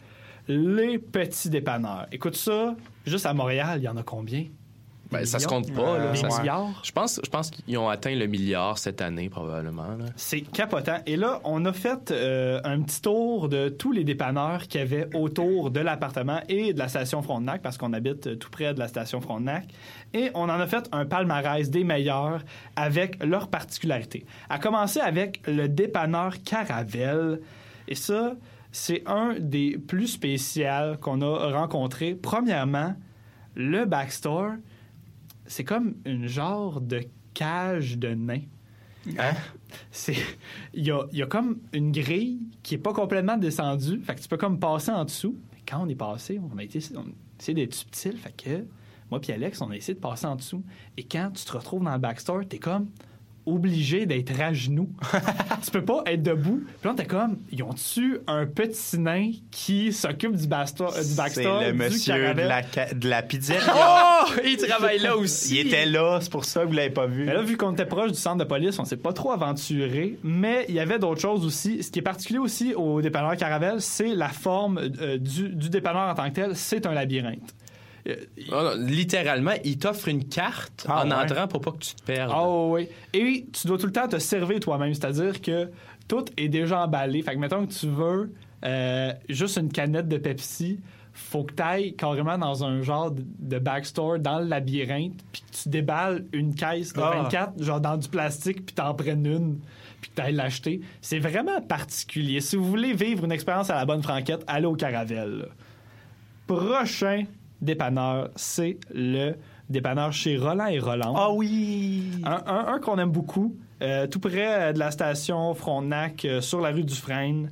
les 0.50 0.98
petits 0.98 1.50
dépanneurs. 1.50 2.08
Écoute 2.12 2.36
ça, 2.36 2.76
juste 3.06 3.26
à 3.26 3.34
Montréal, 3.34 3.80
il 3.80 3.84
y 3.84 3.88
en 3.88 3.96
a 3.98 4.04
combien? 4.04 4.46
Ben, 5.12 5.26
ça 5.26 5.40
se 5.40 5.48
compte 5.48 5.74
pas. 5.74 5.98
là. 5.98 6.12
Des 6.12 6.18
Ça 6.20 6.30
se- 6.30 6.40
milliards? 6.40 6.82
Je 6.84 6.92
pense, 6.92 7.20
je 7.24 7.30
pense 7.32 7.50
qu'ils 7.50 7.78
ont 7.80 7.90
atteint 7.90 8.14
le 8.14 8.28
milliard 8.28 8.78
cette 8.78 9.02
année, 9.02 9.28
probablement. 9.28 9.98
C'est 10.16 10.42
capotant. 10.42 10.98
Et 11.08 11.16
là, 11.16 11.40
on 11.46 11.66
a 11.66 11.74
fait 11.74 12.12
euh, 12.12 12.62
un 12.64 12.80
petit 12.82 13.02
tour 13.02 13.50
de 13.50 13.70
tous 13.70 13.92
les 13.92 14.04
dépanneurs 14.04 14.68
qu'il 14.68 14.82
y 14.82 14.84
avait 14.84 15.10
autour 15.16 15.72
de 15.72 15.80
l'appartement 15.80 16.42
et 16.48 16.74
de 16.74 16.78
la 16.80 16.88
station 16.90 17.24
Frontenac, 17.24 17.64
parce 17.64 17.76
qu'on 17.80 17.94
habite 17.94 18.28
euh, 18.28 18.36
tout 18.36 18.52
près 18.52 18.72
de 18.76 18.80
la 18.80 18.88
station 18.88 19.20
Frontenac. 19.20 19.66
Et 20.14 20.30
on 20.36 20.44
en 20.44 20.50
a 20.50 20.68
fait 20.68 20.88
un 20.92 21.08
palmarès 21.08 21.72
des 21.72 21.84
meilleurs 21.84 22.42
avec 22.76 23.24
leurs 23.24 23.48
particularités. 23.48 24.28
À 24.48 24.60
commencer 24.60 25.00
avec 25.00 25.42
le 25.48 25.68
dépanneur 25.68 26.36
Caravelle. 26.44 27.40
Et 27.88 27.96
ça, 27.96 28.34
c'est 28.72 29.04
un 29.08 29.36
des 29.40 29.78
plus 29.78 30.08
spéciaux 30.08 30.96
qu'on 31.02 31.22
a 31.22 31.52
rencontré. 31.52 32.16
Premièrement, 32.16 32.96
le 33.56 33.86
backstore, 33.86 34.54
c'est 35.46 35.64
comme 35.64 35.96
une 36.06 36.28
genre 36.28 36.82
de 36.82 37.02
cage 37.34 37.98
de 37.98 38.10
nains. 38.10 38.42
Hein? 39.18 39.34
C'est 39.92 40.16
il 40.74 40.86
y 40.86 40.92
a, 40.92 41.06
y 41.12 41.22
a 41.22 41.26
comme 41.26 41.60
une 41.74 41.92
grille 41.92 42.40
qui 42.64 42.76
est 42.76 42.80
pas 42.80 42.94
complètement 42.94 43.38
descendue, 43.38 44.02
fait 44.02 44.16
que 44.16 44.22
tu 44.22 44.28
peux 44.28 44.38
comme 44.38 44.60
passer 44.60 44.92
en 44.92 45.06
dessous. 45.06 45.36
Mais 45.54 45.62
quand 45.68 45.82
on 45.84 45.88
est 45.88 45.96
passé, 45.96 46.40
on 46.40 46.58
a 46.58 46.64
été 46.64 46.80
on 46.96 47.06
essayé 47.40 47.56
d'être 47.56 47.74
subtil, 47.74 48.18
fait 48.18 48.36
que 48.36 48.66
moi 49.10 49.20
puis 49.20 49.32
Alex, 49.32 49.62
on 49.62 49.72
a 49.72 49.76
essayé 49.76 49.96
de 49.96 50.00
passer 50.00 50.28
en 50.28 50.36
dessous 50.36 50.64
et 50.98 51.04
quand 51.04 51.32
tu 51.34 51.46
te 51.46 51.52
retrouves 51.52 51.84
dans 51.84 51.94
le 51.94 52.00
backstore, 52.00 52.42
t'es 52.48 52.60
comme 52.60 52.90
obligé 53.50 54.06
d'être 54.06 54.40
à 54.40 54.54
genoux. 54.54 54.90
tu 55.64 55.72
peux 55.72 55.84
pas 55.84 56.04
être 56.06 56.24
debout. 56.24 56.64
Puis 56.82 56.90
là, 56.90 56.94
t'es 56.96 57.06
comme, 57.06 57.38
ils 57.52 57.64
ont-tu 57.64 58.20
un 58.28 58.46
petit 58.46 59.00
nain 59.00 59.32
qui 59.52 59.92
s'occupe 59.94 60.36
du, 60.36 60.48
euh, 60.52 60.64
du 60.66 61.04
C'est 61.04 61.16
backstore 61.16 61.64
le 61.64 61.74
monsieur 61.74 62.34
de 62.34 62.42
la, 62.42 62.62
de 62.62 63.10
la 63.10 63.22
pizzeria. 63.22 63.60
Oh! 63.82 64.32
Il 64.44 64.58
travaille 64.58 65.00
là 65.00 65.16
aussi. 65.16 65.56
Il 65.56 65.68
était 65.68 65.86
là, 65.86 66.20
c'est 66.22 66.32
pour 66.32 66.46
ça 66.46 66.62
que 66.62 66.68
vous 66.68 66.74
l'avez 66.74 66.90
pas 66.90 67.06
vu. 67.06 67.26
Mais 67.26 67.34
là, 67.34 67.42
vu 67.42 67.58
qu'on 67.58 67.72
était 67.72 67.86
proche 67.86 68.12
du 68.12 68.18
centre 68.18 68.38
de 68.38 68.44
police, 68.44 68.78
on 68.80 68.86
s'est 68.86 68.98
pas 68.98 69.14
trop 69.14 69.32
aventuré, 69.32 70.18
mais 70.24 70.66
il 70.68 70.76
y 70.76 70.80
avait 70.80 71.00
d'autres 71.00 71.22
choses 71.22 71.46
aussi. 71.46 71.82
Ce 71.84 71.92
qui 71.92 72.00
est 72.00 72.04
particulier 72.04 72.40
aussi 72.40 72.74
au 72.76 73.02
dépanneur 73.02 73.36
Caravelle, 73.38 73.82
c'est 73.82 74.14
la 74.16 74.30
forme 74.30 74.80
euh, 75.02 75.18
du, 75.18 75.50
du 75.50 75.70
dépanneur 75.70 76.10
en 76.10 76.16
tant 76.16 76.30
que 76.30 76.36
tel. 76.36 76.56
C'est 76.56 76.86
un 76.86 76.94
labyrinthe. 76.94 77.56
Euh, 78.08 78.76
littéralement, 78.78 79.54
il 79.64 79.78
t'offre 79.78 80.08
une 80.08 80.26
carte 80.28 80.86
Ah, 80.88 81.04
en 81.06 81.10
ouais. 81.10 81.16
entrant 81.16 81.48
pour 81.48 81.62
pas 81.62 81.72
que 81.72 81.80
tu 81.80 81.96
te 81.96 82.04
perdes. 82.04 82.34
Oh 82.36 82.70
oui. 82.74 82.88
Et 83.14 83.46
tu 83.52 83.68
dois 83.68 83.78
tout 83.78 83.86
le 83.88 83.92
temps 83.92 84.08
te 84.08 84.18
servir 84.20 84.60
toi-même, 84.60 84.94
c'est-à-dire 84.94 85.42
que 85.42 85.70
tout 86.08 86.26
est 86.38 86.48
déjà 86.50 86.84
emballé. 86.86 87.22
Fait 87.22 87.34
que 87.34 87.40
mettons 87.40 87.66
que 87.66 87.74
tu 87.74 87.88
veux 87.88 88.34
euh, 88.66 89.14
juste 89.30 89.58
une 89.58 89.72
canette 89.72 90.08
de 90.08 90.18
Pepsi, 90.18 90.80
faut 91.14 91.44
que 91.44 91.54
tu 91.54 91.62
ailles 91.64 91.96
carrément 91.96 92.38
dans 92.38 92.64
un 92.64 92.82
genre 92.82 93.12
de- 93.12 93.60
backstore 93.60 94.20
dans 94.20 94.40
le 94.40 94.46
labyrinthe, 94.46 95.20
puis 95.32 95.42
que 95.42 95.56
tu 95.64 95.70
déballes 95.70 96.26
une 96.34 96.56
caisse 96.56 96.94
de 96.94 97.02
Ah. 97.02 97.22
24, 97.24 97.62
genre 97.62 97.82
dans 97.82 97.98
du 97.98 98.08
plastique, 98.08 98.66
puis 98.66 98.76
t'en 98.76 98.94
prennes 98.94 99.26
une, 99.26 99.60
puis 100.02 100.10
que 100.12 100.16
tu 100.16 100.22
ailles 100.22 100.34
l'acheter. 100.36 100.82
C'est 101.02 101.20
vraiment 101.20 101.62
particulier. 101.62 102.40
Si 102.40 102.56
vous 102.56 102.64
voulez 102.66 102.94
vivre 102.94 103.26
une 103.26 103.32
expérience 103.34 103.70
à 103.70 103.76
la 103.76 103.86
bonne 103.86 104.02
franquette, 104.04 104.44
allez 104.48 104.66
au 104.66 104.76
Caravelle. 104.76 105.50
Prochain 106.48 107.26
dépanneur, 107.62 108.30
c'est 108.36 108.78
le 108.94 109.34
dépanneur 109.70 110.12
chez 110.14 110.38
Roland 110.38 110.68
et 110.68 110.80
Roland. 110.80 111.14
Ah 111.16 111.32
oui! 111.32 112.04
Un, 112.24 112.42
un- 112.48 112.74
un 112.74 112.80
qu'on 112.80 112.98
aime 112.98 113.12
beaucoup, 113.12 113.56
euh, 113.82 114.08
tout 114.08 114.20
près 114.20 114.70
euh, 114.70 114.74
de 114.74 114.80
la 114.80 114.92
station 114.92 115.54
Frontenac, 115.54 116.26
euh, 116.26 116.42
sur 116.42 116.60
la 116.62 116.70
rue 116.72 116.84
du 116.84 116.96
Frêne. 116.96 117.52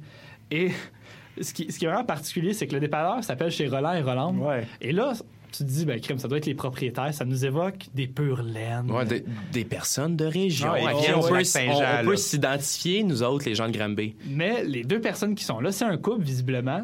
Et 0.49 0.72
ce 1.41 1.53
qui, 1.53 1.72
ce 1.72 1.78
qui 1.80 1.86
est 1.86 1.88
vraiment 1.88 2.03
particulier, 2.05 2.53
c'est 2.53 2.68
que 2.68 2.74
le 2.74 2.80
dépanneur 2.80 3.24
s'appelle 3.24 3.51
chez 3.51 3.68
Roland 3.68 3.93
et 3.93 4.01
Roland. 4.01 4.34
Ouais. 4.36 4.66
Et 4.82 4.91
là, 4.91 5.14
tu 5.51 5.60
te 5.60 5.70
dis, 5.70 5.86
ben, 5.86 5.99
crime, 6.01 6.18
ça 6.20 6.28
doit 6.28 6.38
être 6.39 6.45
les 6.45 6.55
propriétaires. 6.55 7.14
Ça 7.14 7.24
nous 7.24 7.45
évoque 7.45 7.86
des 7.93 8.08
pures 8.08 8.41
laines. 8.43 8.91
Ouais, 8.91 9.05
des, 9.05 9.24
des 9.53 9.64
personnes 9.66 10.16
de 10.18 10.26
région 10.26 10.72
Ouais, 10.72 10.82
on 11.16 11.22
peut, 11.22 11.34
on- 11.70 12.12
on 12.14 12.16
s'identifier, 12.18 13.03
nous 13.03 13.24
autres, 13.24 13.45
les 13.47 13.55
gens 13.55 13.68
de 13.70 13.78
Granby. 13.78 14.16
Mais 14.30 14.64
les 14.64 14.84
deux 14.84 14.99
personnes 14.99 15.36
qui 15.36 15.43
sont 15.43 15.60
là, 15.60 15.72
c'est 15.72 15.86
un 15.86 15.97
couple, 15.97 16.24
visiblement. 16.24 16.84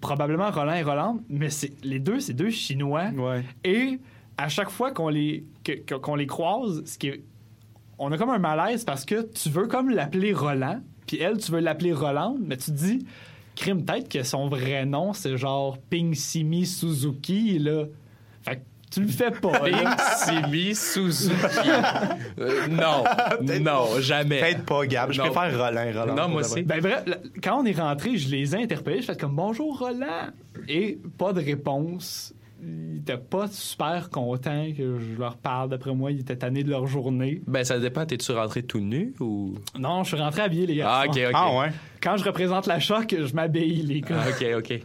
Probablement 0.00 0.50
Roland 0.50 0.74
et 0.74 0.82
Roland, 0.82 1.20
mais 1.28 1.50
c'est 1.50 1.72
les 1.84 1.98
deux, 1.98 2.20
c'est 2.20 2.32
deux 2.34 2.50
Chinois. 2.50 3.10
Ouais. 3.16 3.42
Et 3.64 3.98
à 4.38 4.48
chaque 4.48 4.70
fois 4.70 4.92
qu'on 4.92 5.08
les, 5.08 5.44
que- 5.64 5.94
qu'on 5.96 6.14
les 6.14 6.26
croise, 6.26 6.82
ce 6.86 6.96
qui 6.98 7.08
est- 7.08 7.22
on 7.98 8.10
a 8.10 8.16
comme 8.16 8.30
un 8.30 8.38
malaise 8.38 8.84
parce 8.84 9.04
que 9.04 9.30
tu 9.32 9.50
veux 9.50 9.66
comme 9.66 9.90
l'appeler 9.90 10.32
Roland, 10.32 10.80
puis 11.06 11.18
elle, 11.18 11.36
tu 11.38 11.52
veux 11.52 11.60
l'appeler 11.60 11.92
Roland, 11.92 12.36
mais 12.40 12.56
tu 12.56 12.66
te 12.66 12.76
dis, 12.76 13.06
crime, 13.56 13.84
peut-être 13.84 14.08
que 14.08 14.22
son 14.22 14.48
vrai 14.48 14.86
nom, 14.86 15.12
c'est 15.12 15.36
genre 15.36 15.76
Ping 15.90 16.14
Simi 16.14 16.64
Suzuki, 16.64 17.58
là. 17.58 17.84
Fait 18.42 18.56
que 18.56 18.60
tu 18.90 19.00
le 19.02 19.08
fais 19.08 19.30
pas. 19.30 19.68
là. 19.68 19.96
Simi 20.16 20.74
Suzuki. 20.74 21.34
Euh, 22.38 22.66
non, 22.68 23.04
non, 23.60 24.00
jamais. 24.00 24.40
Peut-être 24.40 24.64
pas, 24.64 24.86
Gab. 24.86 25.12
Je 25.12 25.20
Non. 25.20 25.30
préfère 25.30 25.58
Roland. 25.58 25.92
Roland 25.94 26.14
Non, 26.14 26.28
moi 26.28 26.40
aussi. 26.40 26.62
Ben 26.62 26.80
bref, 26.80 27.04
quand 27.42 27.60
on 27.60 27.64
est 27.66 27.78
rentré, 27.78 28.16
je 28.16 28.30
les 28.30 28.54
ai 28.56 28.62
interpellés, 28.62 29.00
je 29.02 29.06
fais 29.06 29.16
comme 29.16 29.34
bonjour 29.36 29.78
Roland 29.78 30.28
et 30.68 30.98
pas 31.18 31.32
de 31.34 31.40
réponse. 31.42 32.32
ils 32.62 32.98
étaient 32.98 33.16
pas 33.18 33.46
super 33.48 34.08
contents 34.10 34.66
que 34.76 34.98
je 34.98 35.18
leur 35.18 35.36
parle. 35.36 35.68
D'après 35.70 35.94
moi, 35.94 36.12
ils 36.12 36.20
étaient 36.20 36.36
tannés 36.36 36.62
de 36.64 36.70
leur 36.70 36.86
journée. 36.86 37.42
Ben, 37.46 37.64
ça 37.64 37.78
dépend. 37.78 38.06
T'es-tu 38.06 38.32
rentré 38.32 38.62
tout 38.62 38.80
nu 38.80 39.12
ou? 39.20 39.54
Non, 39.78 40.02
je 40.04 40.14
suis 40.14 40.22
rentré 40.22 40.42
habillé, 40.42 40.66
les 40.66 40.76
gars. 40.76 40.86
Ah, 40.88 41.04
ok, 41.06 41.16
ok. 41.26 41.30
Ah 41.34 41.58
ouais. 41.58 41.68
Quand 42.02 42.16
je 42.16 42.24
représente 42.24 42.66
la 42.66 42.78
choc, 42.80 43.14
je 43.18 43.34
m'habille, 43.34 43.82
les 43.82 44.00
gars. 44.00 44.16
Ah, 44.24 44.28
ok, 44.30 44.46
ok. 44.58 44.80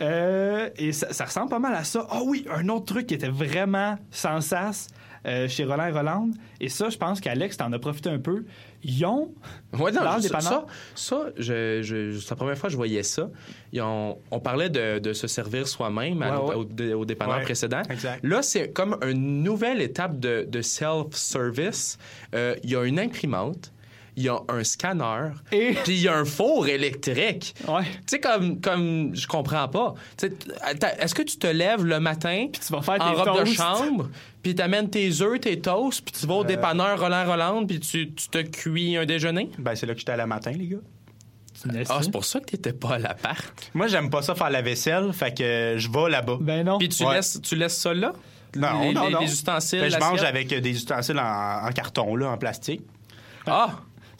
Euh, 0.00 0.68
et 0.76 0.92
ça, 0.92 1.12
ça 1.12 1.24
ressemble 1.24 1.50
pas 1.50 1.58
mal 1.58 1.74
à 1.74 1.84
ça. 1.84 2.06
Ah 2.10 2.20
oui, 2.24 2.46
un 2.50 2.68
autre 2.68 2.86
truc 2.86 3.06
qui 3.06 3.14
était 3.14 3.28
vraiment 3.28 3.98
sans 4.10 4.40
sas 4.40 4.88
euh, 5.26 5.46
chez 5.48 5.64
Roland 5.64 5.86
et 5.86 5.92
Roland. 5.92 6.30
Et 6.60 6.68
ça, 6.68 6.88
je 6.88 6.96
pense 6.98 7.20
qu'Alex 7.20 7.56
t'en 7.56 7.72
a 7.72 7.78
profité 7.78 8.10
un 8.10 8.18
peu. 8.18 8.44
Ils 8.82 9.04
ont. 9.04 9.32
Ouais, 9.78 9.92
non, 9.92 10.00
le 10.16 10.20
ça, 10.22 10.64
ça, 10.96 11.24
je, 11.36 11.80
je- 11.82 12.18
c'est 12.18 12.30
la 12.30 12.36
première 12.36 12.58
fois 12.58 12.68
que 12.68 12.72
je 12.72 12.76
voyais 12.76 13.04
ça. 13.04 13.30
Ils 13.72 13.80
ont- 13.82 14.18
on 14.32 14.40
parlait 14.40 14.68
de, 14.70 14.98
de 14.98 15.12
se 15.12 15.28
servir 15.28 15.68
soi-même 15.68 16.20
à- 16.22 16.40
Ouais, 16.42 16.54
ouais. 16.56 16.94
au, 16.94 16.98
au 17.00 17.04
dépanneur 17.04 17.36
Ouais, 17.36 17.42
précédent. 17.44 17.82
exact. 17.88 18.24
Là, 18.24 18.42
c'est 18.42 18.72
comme 18.72 18.96
une 19.06 19.44
nouvelle 19.44 19.80
étape 19.80 20.18
de, 20.18 20.44
de 20.50 20.60
self-service. 20.60 21.98
Euh, 22.34 22.56
Il 22.64 22.70
y 22.70 22.76
a 22.76 22.84
une 22.84 22.98
imprimante, 22.98 23.72
il 24.16 24.24
y 24.24 24.28
a 24.28 24.38
un 24.48 24.62
scanner, 24.64 25.30
Et- 25.52 25.72
puis 25.84 25.94
il 25.94 26.02
y 26.02 26.08
a 26.08 26.16
un 26.16 26.24
four 26.24 26.68
électrique. 26.68 27.54
Ouais. 27.66 27.82
Tu 27.84 27.90
sais, 28.06 28.20
comme, 28.20 28.60
comme 28.60 29.14
je 29.16 29.26
comprends 29.26 29.68
pas. 29.68 29.94
Tu 30.18 30.26
sais, 30.28 30.32
attends, 30.60 30.88
Est-ce 30.98 31.14
que 31.14 31.22
tu 31.22 31.36
te 31.38 31.46
lèves 31.46 31.84
le 31.84 31.98
matin 32.00 32.48
Puis 32.52 32.60
tu 32.66 32.72
vas 32.72 32.82
faire 32.82 33.00
en 33.00 33.14
tes 33.14 33.30
robe 33.30 33.40
de 33.40 33.44
chambre, 33.46 34.08
puis 34.42 34.54
t'amènes 34.54 34.90
tes 34.90 35.10
œufs, 35.22 35.40
tes 35.40 35.58
toasts, 35.60 36.02
puis 36.04 36.12
tu 36.12 36.24
Euh. 36.26 36.28
vas 36.28 36.34
au 36.34 36.44
dépanneur 36.44 37.00
Roland 37.00 37.24
Roland, 37.26 37.66
puis 37.66 37.80
tu, 37.80 38.12
tu 38.12 38.28
te 38.28 38.42
cuis 38.42 38.96
un 38.96 39.06
déjeuner? 39.06 39.50
Ben, 39.58 39.74
c'est 39.74 39.86
là 39.86 39.94
que 39.94 40.00
j'étais 40.00 40.12
à 40.12 40.16
la 40.16 40.26
matin, 40.26 40.50
les 40.52 40.66
gars. 40.66 40.78
Ah, 41.90 42.00
c'est 42.02 42.10
pour 42.10 42.24
ça 42.24 42.40
que 42.40 42.46
t'étais 42.46 42.72
pas 42.72 42.94
à 42.94 42.98
l'appart. 42.98 43.70
Moi, 43.74 43.86
j'aime 43.86 44.10
pas 44.10 44.20
ça 44.22 44.34
faire 44.34 44.50
la 44.50 44.62
vaisselle, 44.62 45.12
fait 45.12 45.32
que 45.36 45.74
je 45.78 45.88
vais 45.90 46.10
là-bas. 46.10 46.38
Ben 46.40 46.64
non. 46.66 46.78
Puis 46.78 46.88
tu, 46.88 47.04
Ouais. 47.04 47.14
laisses, 47.16 47.40
tu 47.42 47.54
laisses 47.54 47.76
ça 47.78 47.94
là? 47.94 48.12
Non, 48.56 48.80
les, 48.82 48.92
non, 48.92 49.06
les- 49.06 49.12
non. 49.12 49.20
les 49.20 49.32
ustensiles, 49.32 49.80
Ben, 49.80 49.90
je 49.90 49.98
mange 49.98 50.22
avec 50.22 50.52
euh, 50.52 50.60
des 50.60 50.70
ustensiles 50.72 51.18
en, 51.18 51.66
en 51.66 51.70
carton, 51.72 52.16
là, 52.16 52.30
en 52.30 52.36
plastique. 52.36 52.82
Ah! 53.46 53.70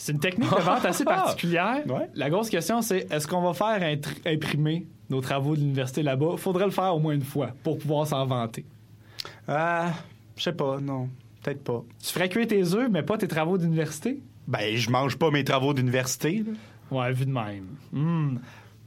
C'est 0.03 0.11
une 0.11 0.19
technique 0.19 0.51
de 0.51 0.61
vente 0.63 0.85
assez 0.85 1.05
particulière. 1.19 1.81
Ouais. 1.87 2.11
La 2.17 2.29
grosse 2.29 2.51
question, 2.51 2.83
c'est 2.83 3.07
est-ce 3.13 3.29
qu'on 3.29 3.41
va 3.41 3.55
faire 3.55 4.01
imprimer 4.27 4.85
nos 5.09 5.21
travaux 5.21 5.55
de 5.55 5.61
l'université 5.61 6.03
là-bas? 6.03 6.39
Faudrait 6.39 6.65
le 6.65 6.73
faire 6.73 6.97
au 6.97 6.99
moins 6.99 7.15
une 7.15 7.23
fois 7.23 7.51
pour 7.63 7.79
pouvoir 7.79 8.09
s'en 8.09 8.27
vanter. 8.27 8.65
Euh, 9.49 9.87
je 10.37 10.43
sais 10.43 10.55
pas, 10.55 10.81
non. 10.81 11.09
Peut-être 11.41 11.63
pas. 11.63 11.85
Tu 12.03 12.13
ferais 12.13 12.29
cuire 12.29 12.49
tes 12.49 12.75
œufs, 12.75 12.89
mais 12.91 13.05
pas 13.05 13.17
tes 13.17 13.29
travaux 13.29 13.59
d'université? 13.59 14.19
Ben, 14.49 14.75
je 14.75 14.91
mange 14.91 15.17
pas 15.17 15.31
mes 15.31 15.45
travaux 15.45 15.73
d'université. 15.73 16.43
Ouais, 16.91 17.13
vu 17.13 17.25
de 17.25 17.31
même. 17.31 17.67
Hmm. 17.93 18.39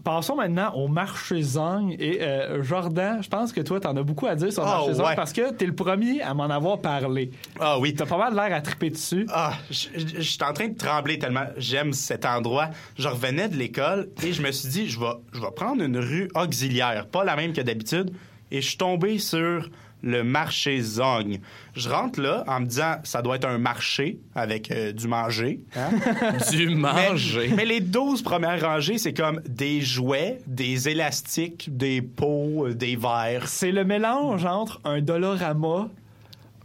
Passons 0.06 0.36
maintenant 0.36 0.72
au 0.76 0.88
marché 0.88 1.42
Zong. 1.42 1.96
Et 2.00 2.22
euh, 2.22 2.62
Jordan, 2.62 3.22
je 3.24 3.28
pense 3.28 3.52
que 3.52 3.60
toi, 3.62 3.80
t'en 3.80 3.98
as 3.98 4.04
beaucoup 4.04 4.28
à 4.28 4.36
dire 4.36 4.54
sur 4.54 4.62
le 4.64 4.70
Ah, 4.70 4.78
marché 4.78 4.94
Zong 4.94 5.06
ouais. 5.08 5.16
parce 5.16 5.34
que 5.34 5.52
t'es 5.52 5.66
le 5.66 5.74
premier 5.74 6.22
à 6.22 6.34
m'en 6.36 6.44
avoir 6.46 6.80
parlé. 6.80 7.32
Ah 7.60 7.80
oui. 7.80 7.96
T'as 7.96 8.06
pas 8.06 8.18
mal 8.20 8.36
l'air 8.36 8.56
à 8.56 8.62
triper 8.62 8.92
dessus. 8.92 9.26
Ah, 9.34 9.54
je 9.72 9.88
je- 9.96 10.08
je 10.18 10.22
suis 10.22 10.44
en 10.44 10.54
train 10.54 10.68
de 10.68 10.78
trembler 10.78 11.18
tellement 11.18 11.46
j'aime 11.58 11.92
cet 11.92 12.24
endroit. 12.24 12.70
Je 13.00 13.08
revenais 13.08 13.50
de 13.50 13.56
l'école 13.56 14.10
et 14.24 14.32
je 14.32 14.42
me 14.44 14.52
suis 14.52 14.70
dit, 14.70 14.88
je 14.88 15.00
vais, 15.00 15.08
je 15.34 15.42
vais 15.42 15.52
prendre 15.56 15.82
une 15.84 15.98
rue 15.98 16.30
auxiliaire, 16.36 17.08
pas 17.08 17.24
la 17.24 17.36
même 17.36 17.52
que 17.54 17.62
d'habitude. 17.62 18.14
Et 18.52 18.62
je 18.62 18.68
suis 18.70 18.78
tombé 18.78 19.18
sur 19.18 19.68
le 20.06 20.24
marché 20.24 20.80
Zong. 20.82 21.40
Je 21.76 21.90
rentre 21.90 22.22
là 22.22 22.44
en 22.48 22.62
me 22.62 22.66
disant, 22.68 22.98
ça 23.04 23.22
doit 23.22 23.36
être 23.38 23.48
un 23.48 23.58
marché 23.58 24.20
avec 24.36 24.72
euh, 24.72 24.92
du 24.94 25.08
manger. 25.08 25.60
hein? 25.76 25.90
Du 26.52 26.70
manger. 26.76 27.48
Mais, 27.50 27.56
mais 27.58 27.66
les 27.66 27.80
12 27.82 28.22
premières 28.22 28.62
rangées, 28.62 28.98
c'est 29.00 29.14
comme 29.14 29.42
des 29.50 29.82
jouets, 29.82 30.38
des 30.48 30.88
élastiques, 30.90 31.76
des 31.76 32.02
pots, 32.04 32.68
euh, 32.68 32.74
des 32.76 32.96
verres. 32.96 33.48
C'est 33.48 33.72
le 33.72 33.84
mélange 33.84 34.46
entre 34.46 34.80
un 34.86 35.02
Dollarama, 35.02 35.90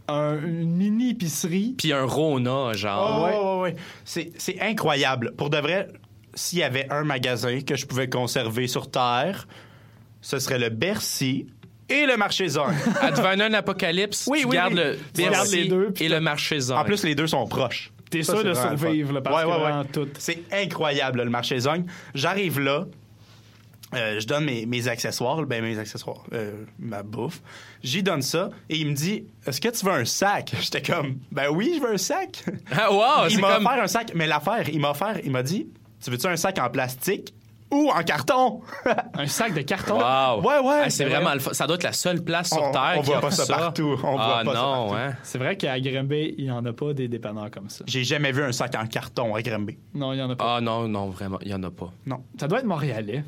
un- 0.07 0.37
une 0.41 0.71
mini-épicerie. 0.75 1.75
Puis 1.77 1.93
un 1.93 2.05
Rona, 2.05 2.73
genre. 2.73 3.19
Oh, 3.21 3.25
ouais, 3.25 3.37
ouais, 3.37 3.61
ouais. 3.73 3.75
C'est, 4.05 4.31
c'est 4.37 4.61
incroyable. 4.61 5.33
Pour 5.35 5.49
de 5.49 5.57
vrai, 5.57 5.87
s'il 6.35 6.59
y 6.59 6.63
avait 6.63 6.87
un 6.91 7.03
magasin 7.03 7.59
que 7.61 7.75
je 7.75 7.85
pouvais 7.87 8.07
conserver 8.07 8.67
sur 8.67 8.89
Terre, 8.91 9.47
ce 10.21 10.37
serait 10.37 10.59
le 10.59 10.69
Bercy 10.69 11.47
et 11.91 12.05
le 12.05 12.17
marché 12.17 12.47
Zone. 12.47 12.73
Advenant 13.01 13.45
un 13.45 13.53
apocalypse, 13.53 14.27
Oui, 14.29 14.41
tu 14.41 14.47
oui, 14.47 14.55
gardes 14.55 14.73
oui. 14.73 14.79
le 14.79 14.97
Tu 15.13 15.21
gardes 15.21 15.33
Bercy 15.35 15.55
les 15.63 15.67
deux, 15.67 15.93
et 15.99 16.09
le 16.09 16.19
marché 16.19 16.59
zone. 16.59 16.77
En 16.77 16.83
plus, 16.83 17.03
les 17.03 17.15
deux 17.15 17.27
sont 17.27 17.45
proches. 17.47 17.91
T'es 18.09 18.23
Ça, 18.23 18.33
sûr 18.33 18.43
de 18.43 18.53
survivre, 18.53 19.13
là, 19.13 19.21
parce 19.21 19.35
Ouais, 19.45 19.51
que 19.51 19.57
ouais, 19.57 19.71
ouais. 19.77 19.85
tout. 19.93 20.07
C'est 20.19 20.43
incroyable, 20.51 21.19
là, 21.19 21.23
le 21.23 21.29
marché 21.29 21.57
Zone. 21.59 21.85
J'arrive 22.13 22.59
là. 22.59 22.85
euh, 23.95 24.19
je 24.19 24.27
donne 24.27 24.45
mes, 24.45 24.65
mes 24.65 24.87
accessoires, 24.87 25.41
ben 25.45 25.61
mes 25.63 25.77
accessoires, 25.77 26.23
euh, 26.33 26.51
ma 26.79 27.03
bouffe. 27.03 27.41
J'y 27.83 28.03
donne 28.03 28.21
ça 28.21 28.49
et 28.69 28.77
il 28.77 28.87
me 28.87 28.93
dit 28.93 29.23
Est-ce 29.45 29.59
que 29.61 29.69
tu 29.69 29.85
veux 29.85 29.91
un 29.93 30.05
sac? 30.05 30.53
J'étais 30.61 30.81
comme 30.81 31.17
Ben 31.31 31.49
oui, 31.51 31.73
je 31.77 31.81
veux 31.87 31.93
un 31.93 31.97
sac. 31.97 32.43
Ah, 32.71 32.91
wow, 32.91 33.27
il 33.29 33.39
m'a 33.39 33.55
comme... 33.55 33.65
offert 33.65 33.83
un 33.83 33.87
sac, 33.87 34.11
mais 34.15 34.27
l'affaire, 34.27 34.67
il 34.69 34.79
m'a 34.79 34.91
offert, 34.91 35.17
il 35.23 35.31
m'a 35.31 35.43
dit 35.43 35.67
Tu 36.03 36.09
veux-tu 36.11 36.27
un 36.27 36.35
sac 36.37 36.57
en 36.59 36.69
plastique? 36.69 37.33
Ou 37.71 37.89
en 37.89 38.03
carton 38.03 38.61
Un 39.13 39.27
sac 39.27 39.53
de 39.53 39.61
carton? 39.61 39.95
Wow. 39.95 40.41
Ouais, 40.41 40.59
ouais. 40.59 40.81
Ah, 40.85 40.89
c'est 40.89 41.05
vraiment. 41.05 41.31
Ça 41.53 41.65
doit 41.67 41.75
être 41.75 41.83
la 41.83 41.93
seule 41.93 42.23
place 42.23 42.49
sur 42.49 42.61
On- 42.61 42.71
Terre 42.71 42.95
on 42.97 43.01
qui 43.01 43.09
voit 43.11 43.21
pas 43.21 43.31
ça 43.31 43.45
partout. 43.55 43.97
On 44.03 44.17
ah 44.19 44.41
voit 44.43 44.53
pas 44.53 44.59
ça 44.59 44.61
non, 44.65 44.73
partout. 44.89 44.95
hein. 44.95 45.13
C'est 45.23 45.37
vrai 45.37 45.55
qu'à 45.57 45.79
Grimby, 45.79 46.35
il 46.37 46.45
n'y 46.45 46.51
en 46.51 46.65
a 46.65 46.73
pas 46.73 46.93
des 46.93 47.07
dépanneurs 47.07 47.49
comme 47.51 47.69
ça. 47.69 47.83
J'ai 47.87 48.03
jamais 48.03 48.31
vu 48.31 48.43
un 48.43 48.51
sac 48.51 48.75
en 48.75 48.85
carton 48.85 49.33
à 49.35 49.41
Granby. 49.41 49.77
Non, 49.93 50.13
il 50.13 50.17
n'y 50.17 50.21
en 50.21 50.29
a 50.29 50.35
pas. 50.35 50.57
Ah 50.57 50.61
non, 50.61 50.87
non, 50.87 51.09
vraiment, 51.09 51.39
il 51.41 51.49
y 51.49 51.53
en 51.53 51.63
a 51.63 51.71
pas. 51.71 51.91
Non. 52.05 52.23
Ça 52.39 52.47
doit 52.47 52.59
être 52.59 52.65
montréalais. 52.65 53.23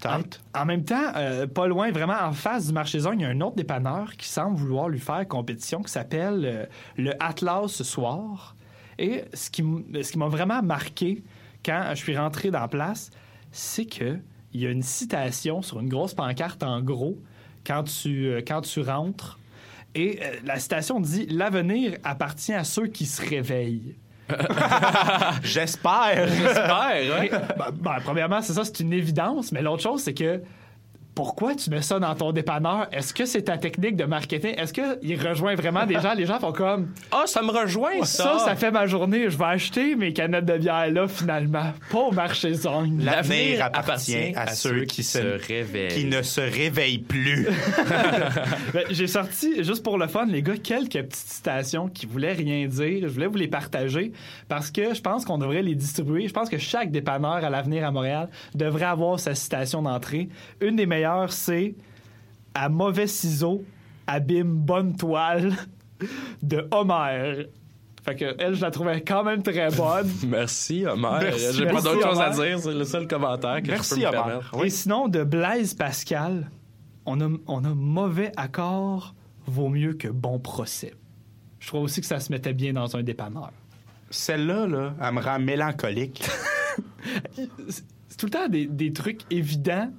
Peut-être. 0.00 0.40
En 0.56 0.64
même 0.64 0.84
temps, 0.84 1.12
euh, 1.16 1.46
pas 1.46 1.68
loin, 1.68 1.92
vraiment 1.92 2.16
en 2.20 2.32
face 2.32 2.66
du 2.66 2.72
marché 2.72 2.98
zone, 2.98 3.20
il 3.20 3.22
y 3.22 3.24
a 3.26 3.28
un 3.28 3.40
autre 3.40 3.54
dépanneur 3.54 4.16
qui 4.16 4.26
semble 4.28 4.56
vouloir 4.56 4.88
lui 4.88 4.98
faire 4.98 5.26
compétition 5.28 5.80
qui 5.82 5.92
s'appelle 5.92 6.42
euh, 6.44 6.66
le 6.96 7.12
Atlas 7.22 7.68
ce 7.68 7.84
soir. 7.84 8.56
Et 8.98 9.24
ce 9.32 9.48
qui, 9.50 9.62
ce 10.02 10.10
qui 10.12 10.18
m'a 10.18 10.26
vraiment 10.26 10.60
marqué 10.60 11.22
quand 11.64 11.84
je 11.90 11.94
suis 11.96 12.16
rentré 12.16 12.50
dans 12.50 12.58
la 12.60 12.66
place, 12.68 13.10
c'est 13.52 13.86
que 13.86 14.18
il 14.54 14.60
y 14.60 14.66
a 14.66 14.70
une 14.70 14.82
citation 14.82 15.62
sur 15.62 15.80
une 15.80 15.88
grosse 15.88 16.14
pancarte 16.14 16.62
en 16.62 16.80
gros 16.82 17.18
quand 17.66 17.84
tu, 17.84 18.26
euh, 18.26 18.40
quand 18.46 18.60
tu 18.62 18.80
rentres. 18.80 19.38
Et 19.94 20.20
euh, 20.22 20.36
la 20.44 20.58
citation 20.58 21.00
dit 21.00 21.26
L'avenir 21.26 21.96
appartient 22.04 22.52
à 22.52 22.64
ceux 22.64 22.86
qui 22.86 23.06
se 23.06 23.22
réveillent. 23.22 23.96
J'espère. 25.42 26.28
J'espère. 26.28 27.28
Ben, 27.58 27.70
ben, 27.72 27.96
premièrement, 28.02 28.40
c'est 28.40 28.54
ça, 28.54 28.64
c'est 28.64 28.80
une 28.80 28.92
évidence. 28.92 29.52
Mais 29.52 29.62
l'autre 29.62 29.82
chose, 29.82 30.02
c'est 30.02 30.14
que 30.14 30.42
pourquoi 31.14 31.54
tu 31.54 31.68
mets 31.70 31.82
ça 31.82 31.98
dans 31.98 32.14
ton 32.14 32.32
dépanneur? 32.32 32.88
Est-ce 32.90 33.12
que 33.12 33.26
c'est 33.26 33.42
ta 33.42 33.58
technique 33.58 33.96
de 33.96 34.04
marketing? 34.04 34.54
Est-ce 34.56 34.72
qu'il 34.72 35.28
rejoint 35.28 35.54
vraiment 35.54 35.84
des 35.84 36.00
gens? 36.00 36.14
Les 36.14 36.24
gens 36.26 36.38
font 36.38 36.52
comme 36.52 36.88
Ah, 37.10 37.24
ça 37.26 37.42
me 37.42 37.50
rejoint, 37.50 38.02
ça, 38.04 38.38
ça. 38.38 38.44
ça 38.46 38.56
fait 38.56 38.70
ma 38.70 38.86
journée. 38.86 39.28
Je 39.28 39.36
vais 39.36 39.44
acheter 39.44 39.94
mes 39.94 40.12
canettes 40.12 40.46
de 40.46 40.56
bière 40.56 40.90
là, 40.90 41.06
finalement. 41.08 41.72
Pas 41.90 41.98
au 41.98 42.12
marché 42.12 42.54
zone. 42.54 43.00
L'avenir 43.04 43.64
appartient 43.64 44.32
à 44.36 44.46
ceux 44.48 44.84
qui 44.84 45.02
se, 45.02 45.18
réveillent. 45.46 45.88
qui 45.88 46.04
ne 46.06 46.22
se 46.22 46.40
réveillent 46.40 46.98
plus. 46.98 47.46
Ben, 48.72 48.84
J'ai 48.90 49.06
sorti, 49.06 49.62
juste 49.62 49.82
pour 49.82 49.98
le 49.98 50.06
fun, 50.06 50.24
les 50.26 50.42
gars, 50.42 50.56
quelques 50.56 50.92
petites 50.92 51.14
citations 51.28 51.88
qui 51.88 52.06
voulaient 52.06 52.32
rien 52.32 52.66
dire. 52.66 53.02
Je 53.02 53.12
voulais 53.12 53.26
vous 53.26 53.36
les 53.36 53.48
partager 53.48 54.12
parce 54.48 54.70
que 54.70 54.94
je 54.94 55.00
pense 55.00 55.24
qu'on 55.24 55.38
devrait 55.38 55.62
les 55.62 55.74
distribuer. 55.74 56.26
Je 56.28 56.32
pense 56.32 56.48
que 56.48 56.58
chaque 56.58 56.90
dépanneur 56.90 57.32
à 57.44 57.50
l'avenir 57.50 57.84
à 57.84 57.90
Montréal 57.90 58.28
devrait 58.54 58.86
avoir 58.86 59.20
sa 59.20 59.34
citation 59.34 59.82
d'entrée. 59.82 60.28
Une 60.60 60.76
des 60.76 60.86
meilleures, 60.86 61.01
c'est 61.28 61.74
À 62.54 62.68
mauvais 62.68 63.06
ciseaux, 63.06 63.64
abîme 64.06 64.54
bonne 64.54 64.96
toile 64.96 65.54
de 66.42 66.68
Homer. 66.70 67.46
Fait 68.04 68.16
que 68.16 68.34
elle, 68.38 68.54
je 68.54 68.62
la 68.62 68.70
trouvais 68.72 69.00
quand 69.02 69.22
même 69.22 69.42
très 69.42 69.70
bonne. 69.70 70.10
Merci, 70.26 70.84
Homer. 70.86 71.18
Merci, 71.20 71.46
J'ai 71.56 71.66
pas 71.66 71.80
d'autre 71.80 72.02
chose 72.02 72.20
à 72.20 72.30
dire. 72.30 72.58
C'est 72.58 72.74
le 72.74 72.84
seul 72.84 73.06
commentaire 73.06 73.62
que 73.62 73.68
Merci, 73.68 74.00
je 74.00 74.06
peux 74.06 74.12
me 74.12 74.18
Homer. 74.18 74.28
permettre. 74.40 74.64
Et 74.64 74.70
sinon, 74.70 75.08
de 75.08 75.22
Blaise 75.22 75.74
Pascal, 75.74 76.50
on 77.06 77.20
a, 77.20 77.28
on 77.46 77.64
a 77.64 77.74
mauvais 77.74 78.32
accord 78.36 79.14
vaut 79.46 79.68
mieux 79.68 79.94
que 79.94 80.08
bon 80.08 80.38
procès. 80.38 80.94
Je 81.60 81.68
trouve 81.68 81.82
aussi 81.84 82.00
que 82.00 82.06
ça 82.06 82.18
se 82.18 82.32
mettait 82.32 82.52
bien 82.54 82.72
dans 82.72 82.96
un 82.96 83.02
dépanneur. 83.02 83.52
Celle-là, 84.10 84.66
là, 84.66 84.94
elle 85.00 85.14
me 85.14 85.20
rend 85.20 85.38
mélancolique. 85.38 86.24
C'est 87.68 88.16
tout 88.18 88.26
le 88.26 88.30
temps 88.30 88.48
des, 88.48 88.66
des 88.66 88.92
trucs 88.92 89.20
évidents, 89.30 89.90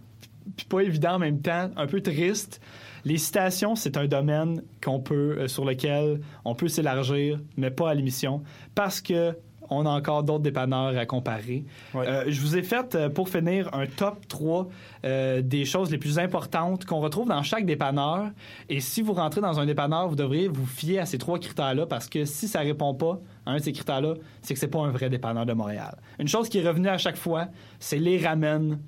puis 0.56 0.66
pas 0.66 0.82
évidents 0.82 1.16
en 1.16 1.20
même 1.20 1.42
temps, 1.42 1.70
un 1.76 1.88
peu 1.88 2.02
tristes. 2.02 2.62
Les 3.06 3.18
citations, 3.18 3.76
c'est 3.76 3.98
un 3.98 4.08
domaine 4.08 4.64
qu'on 4.82 5.00
peut, 5.00 5.38
euh, 5.38 5.48
sur 5.48 5.66
lequel 5.66 6.22
on 6.46 6.56
peut 6.56 6.70
s'élargir, 6.70 7.40
mais 7.58 7.70
pas 7.70 7.90
à 7.90 7.94
l'émission, 7.94 8.44
parce 8.76 9.02
que 9.02 9.36
on 9.70 9.86
a 9.86 9.90
encore 9.90 10.24
d'autres 10.24 10.44
dépanneurs 10.44 10.98
à 10.98 11.06
comparer. 11.06 11.66
Ouais. 11.94 12.08
Euh, 12.08 12.26
je 12.28 12.40
vous 12.42 12.58
ai 12.58 12.64
fait, 12.64 12.96
euh, 12.96 13.10
pour 13.10 13.30
finir, 13.30 13.70
un 13.74 13.86
top 13.86 14.28
3 14.28 14.68
euh, 15.06 15.42
des 15.42 15.66
choses 15.66 15.92
les 15.92 15.98
plus 15.98 16.20
importantes 16.20 16.86
qu'on 16.86 17.00
retrouve 17.00 17.28
dans 17.28 17.44
chaque 17.44 17.66
dépanneur. 17.66 18.32
Et 18.70 18.80
si 18.80 19.02
vous 19.02 19.14
rentrez 19.14 19.42
dans 19.42 19.60
un 19.60 19.66
dépanneur, 19.66 20.08
vous 20.08 20.16
devriez 20.16 20.48
vous 20.48 20.66
fier 20.66 21.00
à 21.00 21.06
ces 21.06 21.18
trois 21.18 21.40
critères-là, 21.40 21.86
parce 21.86 22.08
que 22.08 22.26
si 22.26 22.48
ça 22.48 22.60
répond 22.60 22.94
pas 22.94 23.20
à 23.46 23.52
un 23.52 23.58
de 23.58 23.62
ces 23.62 23.74
critères-là, 23.74 24.16
c'est 24.42 24.54
que 24.54 24.60
c'est 24.60 24.68
pas 24.68 24.80
un 24.80 24.92
vrai 24.92 25.10
dépanneur 25.10 25.46
de 25.46 25.54
Montréal. 25.54 25.98
Une 26.20 26.28
chose 26.28 26.50
qui 26.50 26.60
est 26.60 26.68
revenue 26.68 26.90
à 26.90 26.98
chaque 26.98 27.18
fois, 27.18 27.48
c'est 27.80 28.00
les 28.00 28.18
ramen. 28.18 28.80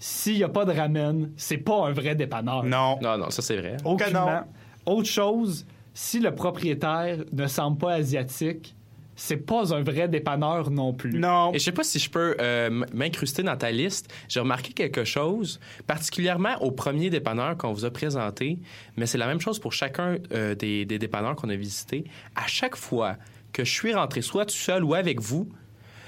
S'il 0.00 0.36
n'y 0.36 0.44
a 0.44 0.48
pas 0.48 0.64
de 0.64 0.72
ramen, 0.72 1.30
c'est 1.36 1.58
pas 1.58 1.86
un 1.88 1.92
vrai 1.92 2.14
dépanneur. 2.14 2.64
Non. 2.64 2.98
Non, 3.00 3.18
non, 3.18 3.30
ça 3.30 3.42
c'est 3.42 3.56
vrai. 3.56 3.76
Aucunement. 3.84 4.44
Autre 4.86 5.08
chose, 5.08 5.66
si 5.94 6.20
le 6.20 6.34
propriétaire 6.34 7.18
ne 7.32 7.46
semble 7.46 7.78
pas 7.78 7.94
asiatique, 7.94 8.74
c'est 9.16 9.36
pas 9.36 9.74
un 9.74 9.82
vrai 9.82 10.06
dépanneur 10.06 10.70
non 10.70 10.94
plus. 10.94 11.18
Non. 11.18 11.52
Et 11.52 11.58
je 11.58 11.64
sais 11.64 11.72
pas 11.72 11.82
si 11.82 11.98
je 11.98 12.08
peux 12.08 12.36
euh, 12.40 12.70
m'incruster 12.94 13.42
dans 13.42 13.56
ta 13.56 13.72
liste. 13.72 14.14
J'ai 14.28 14.38
remarqué 14.38 14.72
quelque 14.72 15.02
chose, 15.02 15.58
particulièrement 15.88 16.56
au 16.62 16.70
premier 16.70 17.10
dépanneur 17.10 17.56
qu'on 17.56 17.72
vous 17.72 17.84
a 17.84 17.90
présenté, 17.90 18.60
mais 18.96 19.06
c'est 19.06 19.18
la 19.18 19.26
même 19.26 19.40
chose 19.40 19.58
pour 19.58 19.72
chacun 19.72 20.18
euh, 20.32 20.54
des, 20.54 20.84
des 20.84 21.00
dépanneurs 21.00 21.34
qu'on 21.34 21.48
a 21.48 21.56
visités. 21.56 22.04
À 22.36 22.46
chaque 22.46 22.76
fois 22.76 23.16
que 23.52 23.64
je 23.64 23.72
suis 23.72 23.92
rentré, 23.92 24.22
soit 24.22 24.46
tout 24.46 24.54
seul 24.54 24.84
ou 24.84 24.94
avec 24.94 25.20
vous, 25.20 25.48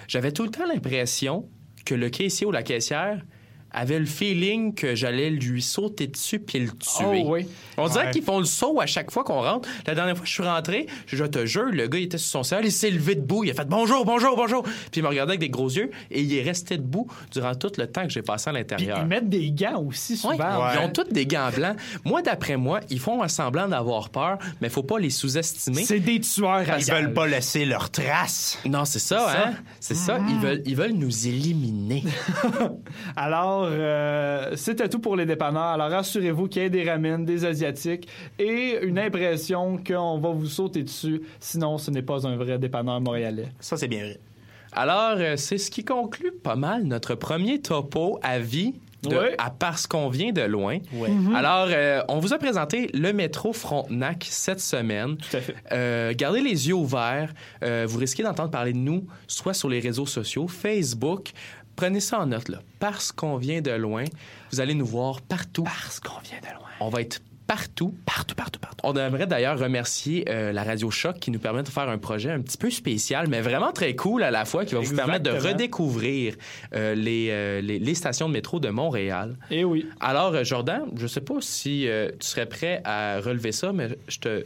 j'avais 0.06 0.30
tout 0.30 0.44
le 0.44 0.50
temps 0.50 0.66
l'impression 0.66 1.48
que 1.84 1.96
le 1.96 2.10
caissier 2.10 2.46
ou 2.46 2.52
la 2.52 2.62
caissière 2.62 3.20
avait 3.72 3.98
le 3.98 4.06
feeling 4.06 4.74
que 4.74 4.94
j'allais 4.94 5.30
lui 5.30 5.62
sauter 5.62 6.06
dessus 6.06 6.38
puis 6.40 6.58
le 6.60 6.70
tuer. 6.70 7.22
Oh 7.24 7.34
oui. 7.34 7.46
On 7.76 7.88
dirait 7.88 8.06
Ouais. 8.06 8.10
qu'ils 8.10 8.22
font 8.22 8.38
le 8.38 8.44
saut 8.44 8.80
à 8.80 8.86
chaque 8.86 9.10
fois 9.10 9.24
qu'on 9.24 9.40
rentre. 9.42 9.68
La 9.86 9.94
dernière 9.94 10.14
fois 10.16 10.22
que 10.24 10.28
je 10.28 10.34
suis 10.34 10.42
rentré, 10.42 10.86
je 11.06 11.24
te 11.24 11.46
jure, 11.46 11.66
le 11.70 11.86
gars 11.86 11.98
il 11.98 12.04
était 12.04 12.18
sur 12.18 12.30
son 12.30 12.42
sol, 12.42 12.64
il 12.64 12.72
s'est 12.72 12.90
levé 12.90 13.14
debout, 13.14 13.44
il 13.44 13.50
a 13.50 13.54
fait 13.54 13.68
bonjour, 13.68 14.04
bonjour, 14.04 14.36
bonjour. 14.36 14.62
Puis 14.62 14.72
il 14.96 15.02
m'a 15.02 15.08
regardé 15.10 15.30
avec 15.32 15.40
des 15.40 15.50
gros 15.50 15.68
yeux 15.68 15.90
et 16.10 16.20
il 16.22 16.34
est 16.36 16.42
resté 16.42 16.76
debout 16.76 17.06
durant 17.32 17.54
tout 17.54 17.70
le 17.78 17.86
temps 17.86 18.02
que 18.04 18.10
j'ai 18.10 18.22
passé 18.22 18.50
à 18.50 18.52
Puis 18.52 18.60
l'intérieur. 18.60 18.98
ils 19.02 19.06
mettent 19.06 19.28
des 19.28 19.50
gants 19.50 19.82
aussi 19.82 20.16
souvent. 20.16 20.34
Ouais, 20.36 20.74
Ils 20.74 20.78
ont 20.84 20.90
tous 20.90 21.04
des 21.12 21.26
gants 21.26 21.50
blancs. 21.54 21.76
Moi, 22.04 22.22
d'après 22.22 22.56
moi, 22.56 22.80
ils 22.90 22.98
font 23.00 23.22
un 23.22 23.28
semblant 23.28 23.68
d'avoir 23.68 24.10
peur, 24.10 24.38
mais 24.60 24.68
faut 24.68 24.82
pas 24.82 24.98
les 24.98 25.10
sous-estimer. 25.10 25.84
C'est 25.84 26.00
des 26.00 26.20
tueurs 26.20 26.68
à 26.70 26.78
Ils 26.78 26.84
veulent 26.90 27.12
pas 27.14 27.26
laisser 27.26 27.64
leurs 27.64 27.90
traces. 27.90 28.58
Non, 28.66 28.84
c'est 28.84 28.98
ça, 28.98 29.26
C'est 29.28 29.32
ça. 29.32 29.48
hein? 29.48 29.54
C'est 29.80 29.94
ça. 29.94 30.18
Ils, 30.28 30.38
veulent, 30.38 30.62
ils 30.66 30.76
veulent 30.76 30.92
nous 30.92 31.26
éliminer. 31.26 32.04
Alors, 33.16 33.59
euh, 33.64 34.56
c'était 34.56 34.88
tout 34.88 34.98
pour 34.98 35.16
les 35.16 35.26
dépanneurs. 35.26 35.62
Alors, 35.62 35.92
assurez-vous 35.92 36.48
qu'il 36.48 36.62
y 36.62 36.64
ait 36.66 36.70
des 36.70 36.88
ramen, 36.88 37.24
des 37.24 37.44
asiatiques 37.44 38.08
et 38.38 38.78
une 38.82 38.98
impression 38.98 39.78
qu'on 39.78 40.18
va 40.18 40.30
vous 40.30 40.46
sauter 40.46 40.82
dessus. 40.82 41.22
Sinon, 41.38 41.78
ce 41.78 41.90
n'est 41.90 42.02
pas 42.02 42.26
un 42.26 42.36
vrai 42.36 42.58
dépanneur 42.58 43.00
montréalais. 43.00 43.48
Ça, 43.60 43.76
c'est 43.76 43.88
bien 43.88 44.00
vrai. 44.04 44.20
Alors, 44.72 45.16
euh, 45.18 45.36
c'est 45.36 45.58
ce 45.58 45.70
qui 45.70 45.84
conclut 45.84 46.32
pas 46.32 46.56
mal 46.56 46.84
notre 46.84 47.14
premier 47.14 47.60
topo 47.60 48.18
à 48.22 48.38
vie. 48.38 48.74
De, 49.02 49.16
Ouais. 49.16 49.34
à 49.38 49.48
parce 49.48 49.86
qu'on 49.86 50.10
vient 50.10 50.30
de 50.30 50.42
loin. 50.42 50.76
Mhm. 50.92 51.34
Alors, 51.34 51.68
euh, 51.70 52.02
on 52.08 52.18
vous 52.18 52.34
a 52.34 52.38
présenté 52.38 52.90
le 52.92 53.14
métro 53.14 53.54
Frontenac 53.54 54.26
cette 54.28 54.60
semaine. 54.60 55.16
Tout 55.16 55.38
à 55.38 55.40
fait. 55.40 55.54
Euh, 55.72 56.12
gardez 56.14 56.42
les 56.42 56.68
yeux 56.68 56.74
ouverts. 56.74 57.32
Euh, 57.64 57.86
vous 57.88 57.98
risquez 57.98 58.22
d'entendre 58.22 58.50
parler 58.50 58.74
de 58.74 58.78
nous, 58.78 59.06
soit 59.26 59.54
sur 59.54 59.70
les 59.70 59.80
réseaux 59.80 60.04
sociaux, 60.04 60.48
Facebook. 60.48 61.30
Prenez 61.80 62.00
ça 62.00 62.20
en 62.20 62.26
note, 62.26 62.50
là. 62.50 62.58
Parce 62.78 63.10
qu'on 63.10 63.38
vient 63.38 63.62
de 63.62 63.70
loin, 63.70 64.04
vous 64.52 64.60
allez 64.60 64.74
nous 64.74 64.84
voir 64.84 65.22
partout. 65.22 65.62
Parce 65.62 65.98
qu'on 65.98 66.20
vient 66.20 66.38
de 66.38 66.54
loin. 66.54 66.68
On 66.78 66.90
va 66.90 67.00
être 67.00 67.22
partout. 67.46 67.94
Partout, 68.04 68.34
partout, 68.34 68.60
partout. 68.60 68.76
On 68.84 68.94
aimerait 68.96 69.26
d'ailleurs 69.26 69.58
remercier 69.58 70.26
euh, 70.28 70.52
la 70.52 70.62
Radio 70.62 70.90
Choc 70.90 71.18
qui 71.18 71.30
nous 71.30 71.38
permet 71.38 71.62
de 71.62 71.68
faire 71.68 71.88
un 71.88 71.96
projet 71.96 72.30
un 72.30 72.42
petit 72.42 72.58
peu 72.58 72.68
spécial, 72.68 73.28
mais 73.28 73.40
vraiment 73.40 73.72
très 73.72 73.96
cool 73.96 74.22
à 74.22 74.30
la 74.30 74.44
fois, 74.44 74.66
qui 74.66 74.74
va 74.74 74.82
vous 74.82 74.94
permettre 74.94 75.22
de 75.22 75.30
redécouvrir 75.30 76.34
euh, 76.74 76.94
les, 76.94 77.28
euh, 77.30 77.62
les, 77.62 77.78
les 77.78 77.94
stations 77.94 78.28
de 78.28 78.34
métro 78.34 78.60
de 78.60 78.68
Montréal. 78.68 79.38
Et 79.50 79.64
oui. 79.64 79.88
Alors, 80.00 80.44
Jordan, 80.44 80.82
je 80.96 81.06
sais 81.06 81.22
pas 81.22 81.40
si 81.40 81.88
tu 82.20 82.26
serais 82.26 82.46
prêt 82.46 82.82
à 82.84 83.20
relever 83.20 83.52
ça, 83.52 83.72
mais 83.72 83.88
je 84.06 84.18
te, 84.18 84.44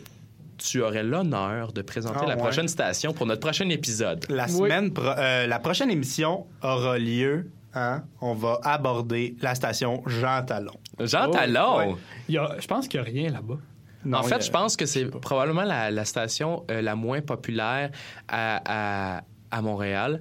tu 0.66 0.82
aurais 0.82 1.02
l'honneur 1.02 1.72
de 1.72 1.82
présenter 1.82 2.20
Ah, 2.22 2.26
la 2.26 2.34
ouais. 2.36 2.40
prochaine 2.40 2.68
station 2.68 3.12
pour 3.12 3.26
notre 3.26 3.40
prochain 3.40 3.68
épisode. 3.68 4.24
La 4.28 4.44
Oui. 4.46 4.50
semaine, 4.52 4.92
pro- 4.92 5.04
euh, 5.04 5.46
la 5.46 5.58
prochaine 5.58 5.90
émission 5.90 6.46
aura 6.62 6.98
lieu. 6.98 7.50
Hein, 7.76 8.04
on 8.20 8.34
va 8.34 8.60
aborder 8.62 9.34
la 9.42 9.54
station 9.56 10.02
Jean 10.06 10.42
Talon. 10.44 10.74
Jean 11.00 11.26
Oh, 11.28 11.32
Talon! 11.32 11.76
ouais. 11.78 11.94
Il 12.28 12.36
y 12.36 12.38
a- 12.38 12.56
je 12.60 12.66
pense 12.68 12.86
qu'il 12.86 13.00
n'y 13.00 13.06
a 13.06 13.10
rien 13.10 13.30
là-bas. 13.32 13.56
Non, 14.04 14.18
en 14.18 14.22
fait, 14.22 14.36
a- 14.36 14.40
je 14.40 14.50
pense 14.50 14.76
que 14.76 14.86
c'est 14.86 15.06
probablement 15.06 15.64
la, 15.64 15.90
la 15.90 16.04
station 16.04 16.64
euh, 16.70 16.80
la 16.82 16.94
moins 16.94 17.20
populaire 17.20 17.90
à, 18.28 19.16
à, 19.18 19.22
à 19.50 19.62
Montréal. 19.62 20.20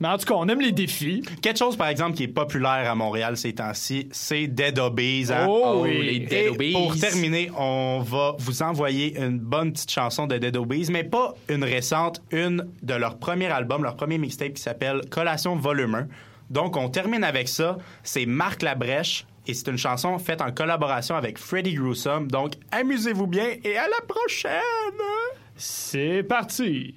Mais 0.00 0.06
en 0.08 0.16
tout 0.16 0.26
cas, 0.26 0.34
on 0.34 0.46
aime 0.48 0.60
les 0.60 0.70
défis. 0.72 1.22
Quelque 1.42 1.58
chose, 1.58 1.76
par 1.76 1.88
exemple, 1.88 2.16
qui 2.16 2.22
est 2.22 2.28
populaire 2.28 2.88
à 2.90 2.94
Montréal 2.94 3.36
ces 3.36 3.52
temps-ci, 3.54 4.08
c'est 4.12 4.46
Dead 4.46 4.78
Obeez. 4.78 5.32
hein? 5.32 5.46
Oh, 5.48 5.62
Oh, 5.64 5.80
oui. 5.82 6.02
les 6.06 6.18
Dead 6.20 6.32
Et 6.32 6.48
Obeez. 6.50 6.72
pour 6.72 6.96
terminer, 6.96 7.50
on 7.58 8.00
va 8.04 8.34
vous 8.38 8.62
envoyer 8.62 9.18
une 9.18 9.38
bonne 9.40 9.72
petite 9.72 9.90
chanson 9.90 10.26
de 10.28 10.38
Dead 10.38 10.56
Obeez, 10.56 10.84
mais 10.90 11.02
pas 11.02 11.34
une 11.48 11.64
récente, 11.64 12.22
une 12.30 12.68
de 12.82 12.94
leur 12.94 13.18
premier 13.18 13.46
album, 13.46 13.82
leur 13.82 13.96
premier 13.96 14.18
mixtape 14.18 14.52
qui 14.54 14.62
s'appelle 14.62 15.00
Collation 15.10 15.56
Volume 15.56 15.94
1. 15.96 16.06
Donc, 16.50 16.76
on 16.76 16.88
termine 16.88 17.24
avec 17.24 17.48
ça. 17.48 17.76
C'est 18.04 18.24
Marc 18.24 18.62
Labrèche 18.62 19.26
et 19.48 19.52
c'est 19.54 19.66
une 19.68 19.78
chanson 19.78 20.16
faite 20.18 20.40
en 20.40 20.52
collaboration 20.52 21.16
avec 21.16 21.38
Freddie 21.38 21.74
Gruesome. 21.74 22.30
Donc, 22.30 22.52
amusez-vous 22.70 23.26
bien 23.26 23.48
et 23.64 23.76
à 23.76 23.88
la 23.88 24.00
prochaine! 24.06 24.52
C'est 25.56 26.22
parti. 26.22 26.94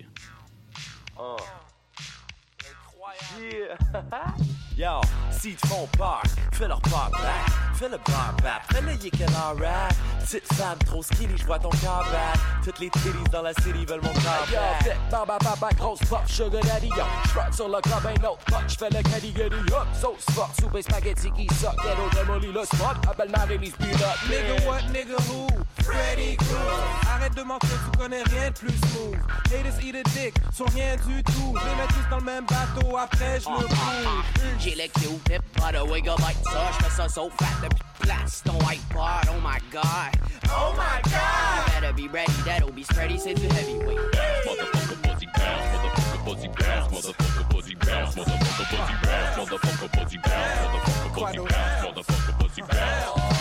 Yo, 4.78 5.02
si 5.32 5.54
te 5.56 5.68
font 5.68 5.88
peur, 5.98 6.24
fais 6.54 6.68
leur 6.68 6.82
peur 6.82 7.10
back. 7.12 7.76
Fais 7.76 7.90
le 7.90 7.98
bar 7.98 8.36
back, 8.42 8.62
fais 8.72 8.82
le 8.82 8.94
yick 8.94 9.22
and 9.22 9.34
all 9.36 9.58
rap. 9.58 9.94
Petite 10.24 10.54
femme 10.54 10.78
trop 10.86 11.04
skinny, 11.04 11.34
j'vois 11.38 11.60
ton 11.60 11.70
corps 11.70 12.06
back. 12.12 12.40
Toutes 12.64 12.80
les 12.80 12.90
titties 12.90 13.10
dans 13.32 13.42
la 13.42 13.54
city 13.54 13.86
veulent 13.86 14.02
mon 14.02 14.14
corps 14.14 14.48
Yo, 14.50 14.56
back. 14.86 14.98
baba, 15.10 15.38
baba, 15.40 15.70
grosse 15.78 16.00
pop, 16.10 16.22
sugar 16.28 16.62
daddy, 16.64 16.88
yo. 16.88 17.04
J'frotte 17.26 17.54
sur 17.54 17.68
le 17.68 17.82
club, 17.82 18.06
ain't 18.08 18.22
no 18.24 18.38
fuck, 18.50 18.64
j'fais 18.68 18.90
le 18.90 19.02
caddy, 19.04 19.32
gaddy, 19.34 19.56
up. 19.74 19.88
Sauce 20.00 20.26
fuck, 20.34 20.50
soupe 20.60 20.76
et 20.76 20.82
spaghetti 20.84 21.32
qui 21.32 21.48
suck, 21.56 21.76
ghetto 21.84 22.10
démoli 22.16 22.52
le 22.52 22.64
spot. 22.64 22.98
Appelle 23.10 23.32
Marie-Lise 23.32 23.74
Pilote. 23.74 24.00
Nigga 24.30 24.68
what, 24.68 24.82
nigga 24.94 25.18
who? 25.30 25.48
Freddy 25.84 26.38
Krueger. 26.38 27.12
Arrête 27.14 27.36
de 27.36 27.44
mentir, 27.44 27.70
tu 27.92 27.98
connais 27.98 28.24
rien 28.24 28.50
de 28.50 28.54
plus 28.54 28.78
smooth. 28.78 29.18
Haters 29.48 29.84
eat 29.84 29.96
a 29.96 30.04
dick, 30.12 30.36
sont 30.54 30.66
rien 30.74 30.96
du 31.08 31.24
tout. 31.24 31.56
Je 31.60 31.70
les 31.70 31.76
mets 31.76 31.88
tous 31.88 32.10
dans 32.10 32.18
le 32.18 32.24
même 32.24 32.46
bateau, 32.46 32.96
après 32.98 33.40
je 33.40 33.50
me 33.50 33.68
bouge. 33.68 34.26
J'ai 34.60 34.76
le 34.76 34.88
Q-tip, 34.88 35.42
pas 35.60 35.72
de 35.72 35.80
wiggle 35.80 36.10
like 36.22 36.38
ça. 36.44 36.72
J'fais 36.80 36.90
ça 36.92 37.10
so 37.10 37.30
fat 37.40 37.46
depuis 37.64 37.84
place 38.00 38.44
ton 38.46 38.58
iPod. 38.70 39.30
Oh 39.30 39.42
my 39.44 39.60
god. 39.72 40.11
Oh 40.50 40.74
my 40.78 41.02
god. 41.10 41.68
You 41.68 41.82
better 41.82 41.94
be 41.94 42.08
ready, 42.08 42.32
that'll 42.46 42.72
be 42.72 42.84
spready, 42.84 43.18
c'est 43.20 43.36
du 43.36 43.48
heavyweight. 43.48 44.00
Motherfucker 44.46 45.02
pussy 45.04 45.28
bounce, 45.38 45.66
motherfucker 45.74 46.24
pussy 46.26 46.48
bounce, 46.48 46.92
motherfucker 46.92 47.50
pussy 47.50 47.76
bounce, 47.76 48.16
motherfucker 48.16 48.72
pussy 48.72 48.98
bounce, 49.04 49.36
motherfucker 49.36 49.90
pussy 49.92 50.18
bounce, 50.18 50.58
motherfucker 50.58 51.18
pussy 51.18 51.38
bounce, 51.38 51.86
motherfucker 51.86 52.40
pussy 52.40 52.62
bounce. 52.62 53.41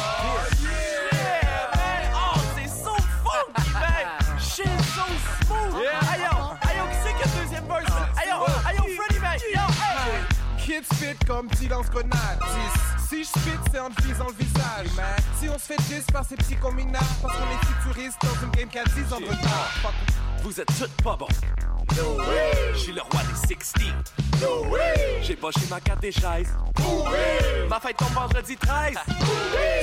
Kid 10.71 10.85
spit 10.85 11.19
comme 11.27 11.49
petit 11.49 11.67
lance-grenade. 11.67 12.39
Si 13.09 13.25
je 13.25 13.29
spit, 13.29 13.59
c'est 13.73 13.81
en 13.81 13.91
te 13.91 14.01
visant 14.03 14.29
le 14.29 14.35
visage. 14.35 14.87
Si 15.41 15.49
on 15.49 15.59
se 15.59 15.65
fait 15.65 15.83
10 15.89 16.05
par 16.13 16.25
ces 16.25 16.37
petits 16.37 16.55
combinables, 16.55 17.05
parce 17.21 17.37
qu'on 17.37 17.43
est 17.43 17.67
futuriste 17.67 18.19
dans 18.23 18.47
une 18.47 18.53
game 18.53 18.69
qui 18.69 18.79
a 18.79 18.85
10 18.85 19.13
ans 19.13 19.19
de 19.19 19.25
retard. 19.25 19.93
Vous 20.45 20.61
êtes 20.61 20.69
toutes 20.79 21.03
pas 21.03 21.17
bons. 21.17 21.27
Je 22.73 22.79
suis 22.79 22.93
le 22.93 23.03
roi 23.03 23.21
des 23.21 23.55
60. 23.55 24.15
J'ai 25.23 25.35
pas 25.35 25.51
chez 25.51 25.67
ma 25.69 25.81
carte 25.81 26.03
des 26.03 26.13
chaises. 26.13 26.55
Ma 27.69 27.81
fête 27.81 27.97
tombe 27.97 28.13
vendredi 28.13 28.57
13. 28.57 28.95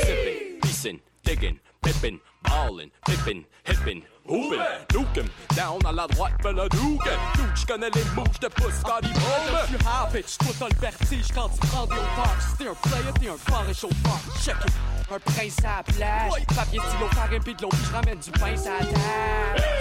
Sippin', 0.03 0.59
pissin', 0.61 0.99
diggin', 1.25 1.57
pippin', 1.81 2.17
ballin', 2.43 2.87
pippin', 3.05 3.41
hippin', 3.67 3.99
hoopin', 4.27 4.63
nukin', 4.93 5.29
down 5.55 5.79
à 5.85 5.91
la 5.91 6.07
droite, 6.07 6.33
fais 6.41 6.53
le 6.53 6.67
douken. 6.69 7.11
Dude, 7.35 7.55
j'connais 7.55 7.89
les 7.93 8.03
moves, 8.15 8.27
j'te 8.33 8.49
pousse 8.49 8.73
Scotty 8.79 9.07
Je 9.07 9.19
Bowman. 9.19 9.67
suis 9.67 9.87
hard 9.87 10.11
bitch, 10.13 10.37
toi 10.37 10.47
t'as 10.59 10.67
le 10.69 10.79
vertige 10.81 11.27
quand 11.33 11.49
tu 11.49 11.59
prends 11.67 11.85
des 11.85 11.93
hauteurs. 11.93 12.37
Si 12.41 12.57
t'es 12.57 12.67
un 12.69 12.75
player, 12.75 13.13
t'es 13.19 13.29
un 13.29 13.37
fort 13.51 13.63
réchauffeur. 13.65 14.19
Check 14.43 14.55
it. 14.65 14.73
Un 15.09 15.19
prince 15.19 15.57
à 15.63 15.77
la 15.77 15.83
plage. 15.83 16.45
Papier, 16.55 16.79
stylo, 16.79 17.07
farine, 17.13 17.43
pis 17.43 17.55
de 17.55 17.61
l'eau, 17.61 17.69
je 17.71 17.93
ramène 17.93 18.19
du 18.19 18.31
pain 18.31 18.53
à 18.53 18.57
table. 18.57 18.87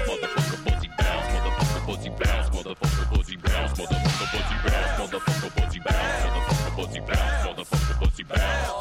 Motherfucker 0.07 0.59
pussy 0.65 0.89
bounce, 0.97 1.27
motherfucker 1.35 1.83
pussy 1.87 2.11
bounce, 2.11 2.51
motherfucker 2.53 3.07
pussy 3.11 3.37
bounce, 3.37 3.79
motherfucker 3.79 4.29
pussy 4.31 4.57
bounce, 4.63 4.99
motherfucker 4.99 5.51
pussy 5.57 5.81
bounce, 5.81 6.23
motherfucker 6.23 6.75
pussy 6.77 7.01
bounce, 7.01 7.45
motherfucker 7.45 7.99
pussy 8.01 8.23
bounce. 8.25 8.76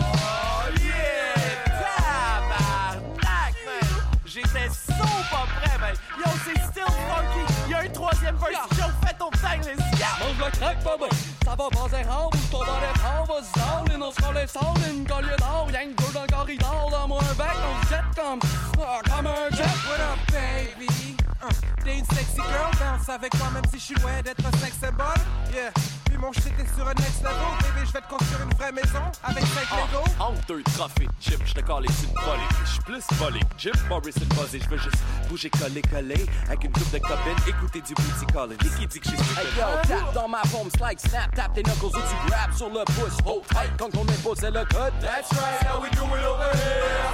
C'est 6.55 6.71
still 6.71 6.91
funky! 7.07 7.69
Y'a 7.69 7.79
un 7.79 7.89
troisième 7.89 8.35
verse, 8.35 8.77
yo, 8.77 8.85
fais 9.05 9.13
ton 9.13 9.29
timeless! 9.31 9.77
Mange 10.19 10.37
le 10.39 10.51
crack, 10.57 10.83
baba! 10.83 11.07
Ça 11.43 11.55
va 11.55 11.69
passer 11.69 12.05
en 12.09 12.29
bouge, 12.29 12.49
ton 12.51 12.59
dans 12.59 12.79
les 12.79 12.93
prends, 12.95 13.23
va 13.25 13.41
se 13.41 13.89
down, 13.89 14.03
on 14.03 14.11
se 14.11 14.27
relève 14.27 14.49
sans 14.49 14.73
une 14.89 15.05
collier 15.05 15.35
d'or, 15.37 15.67
y'a 15.71 15.83
une 15.83 15.93
gueule 15.93 16.13
dans 16.13 16.21
le 16.21 16.27
corridor, 16.27 16.89
dans 16.91 17.07
moi 17.07 17.21
un 17.21 17.33
bec, 17.35 17.47
on 17.55 17.85
se 17.85 17.89
jette 17.89 18.15
comme, 18.15 18.39
ah, 18.81 18.99
comme 19.09 19.27
un 19.27 19.49
jet! 19.55 19.63
What 19.63 20.01
up, 20.01 20.19
baby? 20.31 21.24
Uh, 21.45 21.51
Daisy 21.83 22.03
sexy 22.15 22.37
girl, 22.37 22.71
bounce 22.79 23.07
avec 23.07 23.31
moi 23.37 23.49
même 23.53 23.63
si 23.71 23.77
je 23.77 23.83
suis 23.83 23.95
loin 24.01 24.19
d'être 24.23 24.43
un 24.43 24.57
sex 24.57 24.75
symbol. 24.81 25.05
Yeah, 25.53 25.69
puis 26.05 26.17
mon 26.17 26.31
shit 26.33 26.53
est 26.59 26.75
sur 26.75 26.87
un 26.87 26.93
next 26.95 27.21
level, 27.21 27.35
baby, 27.61 27.85
je 27.85 27.93
vais 27.93 28.01
te 28.01 28.09
construire 28.09 28.41
une 28.41 28.57
vraie 28.57 28.71
maison 28.71 29.03
avec 29.23 29.43
5 29.45 29.77
Lego. 29.77 30.03
En 30.19 30.33
deux 30.47 30.63
trophées, 30.63 31.07
Jim, 31.21 31.37
je 31.45 31.53
te 31.53 31.59
calais 31.59 31.87
une 31.87 32.19
volée. 32.19 32.49
Je 32.63 32.69
suis 32.71 32.81
plus 32.81 33.03
volé. 33.19 33.39
Jim 33.59 33.77
Morrison 33.87 34.25
buzzé, 34.29 34.59
je 34.59 34.69
veux 34.69 34.77
juste 34.79 34.97
bouger, 35.29 35.51
coller, 35.51 35.83
coller. 35.83 36.25
Avec 36.47 36.63
une 36.63 36.71
coupe 36.71 36.91
de 36.91 36.97
copines, 36.97 37.47
écouter 37.47 37.81
du 37.81 37.93
booty 37.93 38.25
calling. 38.33 38.57
Qui 38.57 38.69
qui 38.69 38.87
dit 38.87 38.99
que 38.99 39.09
je 39.09 39.15
suis 39.15 39.39
Hey 39.39 39.45
yo, 39.55 39.65
tap 39.87 40.13
dans 40.15 40.27
ma 40.27 40.41
paume, 40.51 40.71
slide, 40.75 40.99
snap, 40.99 41.35
tap 41.35 41.53
tes 41.53 41.61
knuckles 41.61 41.85
ou 41.85 41.91
tu 41.91 42.27
grab 42.27 42.51
sur 42.55 42.69
le 42.69 42.83
pouce. 42.85 43.17
Hold 43.23 43.45
tight 43.49 43.69
quand 43.77 43.95
on 43.95 44.01
impose 44.01 44.41
le 44.41 44.65
code. 44.65 44.93
That's 44.99 45.31
right, 45.33 45.61
how 45.63 45.79
we 45.79 45.91
do 45.91 46.05
it 46.05 46.25
over 46.25 46.49
here. 46.53 47.13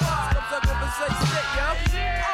C'est 0.00 0.34
comme 0.34 0.48
ça 0.50 0.58
qu'on 0.60 0.74
peut 0.74 0.90
se 0.98 1.14
stick, 1.14 1.46
yo. 1.54 1.90
That 1.92 2.29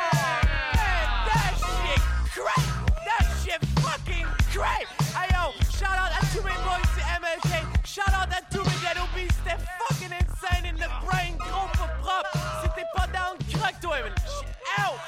crack! 2.37 2.65
That 3.05 3.25
shit 3.43 3.65
fucking 3.81 4.27
crack! 4.53 4.87
Hey 5.17 5.33
yo, 5.33 5.53
shout 5.73 5.97
out 5.97 6.13
à 6.13 6.21
tous 6.33 6.45
mes 6.45 6.57
boys 6.61 6.85
de 6.97 7.03
MLK. 7.21 7.65
Shout 7.85 8.13
out 8.13 8.29
à 8.31 8.41
tous 8.51 8.65
mes 8.65 8.77
dead 8.85 8.99
obese. 8.99 9.33
C'était 9.43 9.57
fucking 9.81 10.13
insane 10.13 10.67
in 10.67 10.77
the 10.77 10.91
brain. 11.05 11.37
Gros 11.39 11.69
pas 11.73 11.89
propre. 12.03 12.37
Si 12.63 12.69
t'es 12.77 12.85
pas 12.95 13.07
down, 13.09 13.39
crack 13.55 13.81
toi, 13.81 14.03
man. 14.03 14.13
Out! 14.79 15.01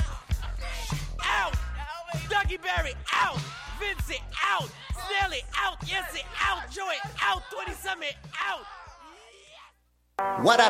Out! 1.21 1.55
Dougie 2.31 2.59
Berry 2.59 2.95
out! 3.13 3.39
Vince 3.79 4.11
est 4.11 4.23
out! 4.49 4.71
Snelly 4.95 5.43
out! 5.65 5.77
Yes, 5.87 6.07
it 6.15 6.25
out! 6.41 6.63
Joey 6.73 6.97
out! 7.29 7.43
27 7.51 8.03
est 8.03 8.17
out! 8.49 8.65
What 10.43 10.59
a! 10.61 10.69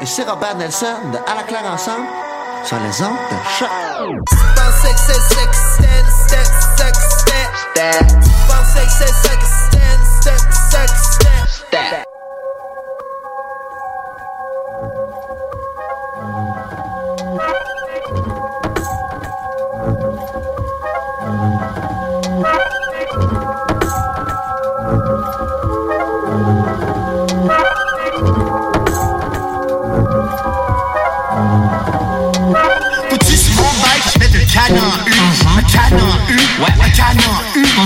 Et 0.00 0.06
c'est 0.06 0.24
Robert 0.24 0.56
Nelson 0.56 0.86
de 1.12 1.18
À 1.30 1.34
la 1.34 1.42
claire 1.44 1.64
ensemble 1.70 2.06
sur 2.64 2.76
les 2.78 3.02
ondes 3.02 3.16
de 3.30 3.36
choc. 3.58 3.68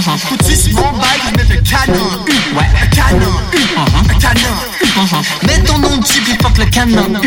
Mon 0.07 0.93
bike, 0.93 1.23
je 1.25 1.37
mets 1.37 1.55
le 1.55 1.61
canon 1.61 2.25
ouais, 2.57 2.69
un 2.83 2.87
canon 2.87 3.37
un 3.77 4.19
canon. 4.19 5.23
Mets 5.47 5.63
ton 5.65 5.79
nom 5.79 5.97
dessus 5.99 6.21
puis 6.23 6.37
fuck 6.41 6.57
le 6.57 6.65
canon 6.67 7.21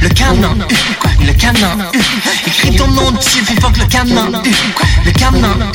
le 0.00 0.08
canon 0.08 0.58
quoi, 1.00 1.10
le 1.20 1.32
canon. 1.32 1.90
Écris 2.46 2.76
ton 2.76 2.88
nom 2.88 3.10
dessus 3.12 3.42
puis 3.44 3.56
fuck 3.60 3.76
le 3.78 3.86
canon 3.86 4.42
le 5.04 5.12
canon 5.12 5.72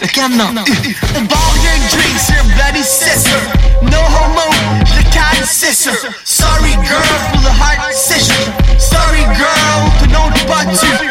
le 0.00 0.06
canon 0.08 0.54
U. 0.66 0.96
Ball 1.28 1.38
your 1.62 1.78
drinks, 1.90 2.28
your 2.28 2.44
bloody 2.56 2.82
sister. 2.82 3.38
No 3.82 3.98
homo, 3.98 4.50
le 4.96 5.02
can 5.12 5.44
sister. 5.44 5.92
Sorry 6.24 6.72
girl, 6.84 7.02
pour 7.32 7.42
le 7.42 7.48
heart 7.48 7.92
sister. 7.92 8.34
Sorry 8.78 9.22
girl, 9.36 9.90
pour 9.98 10.08
non 10.08 10.30
pas 10.46 10.64
tu. 10.64 11.07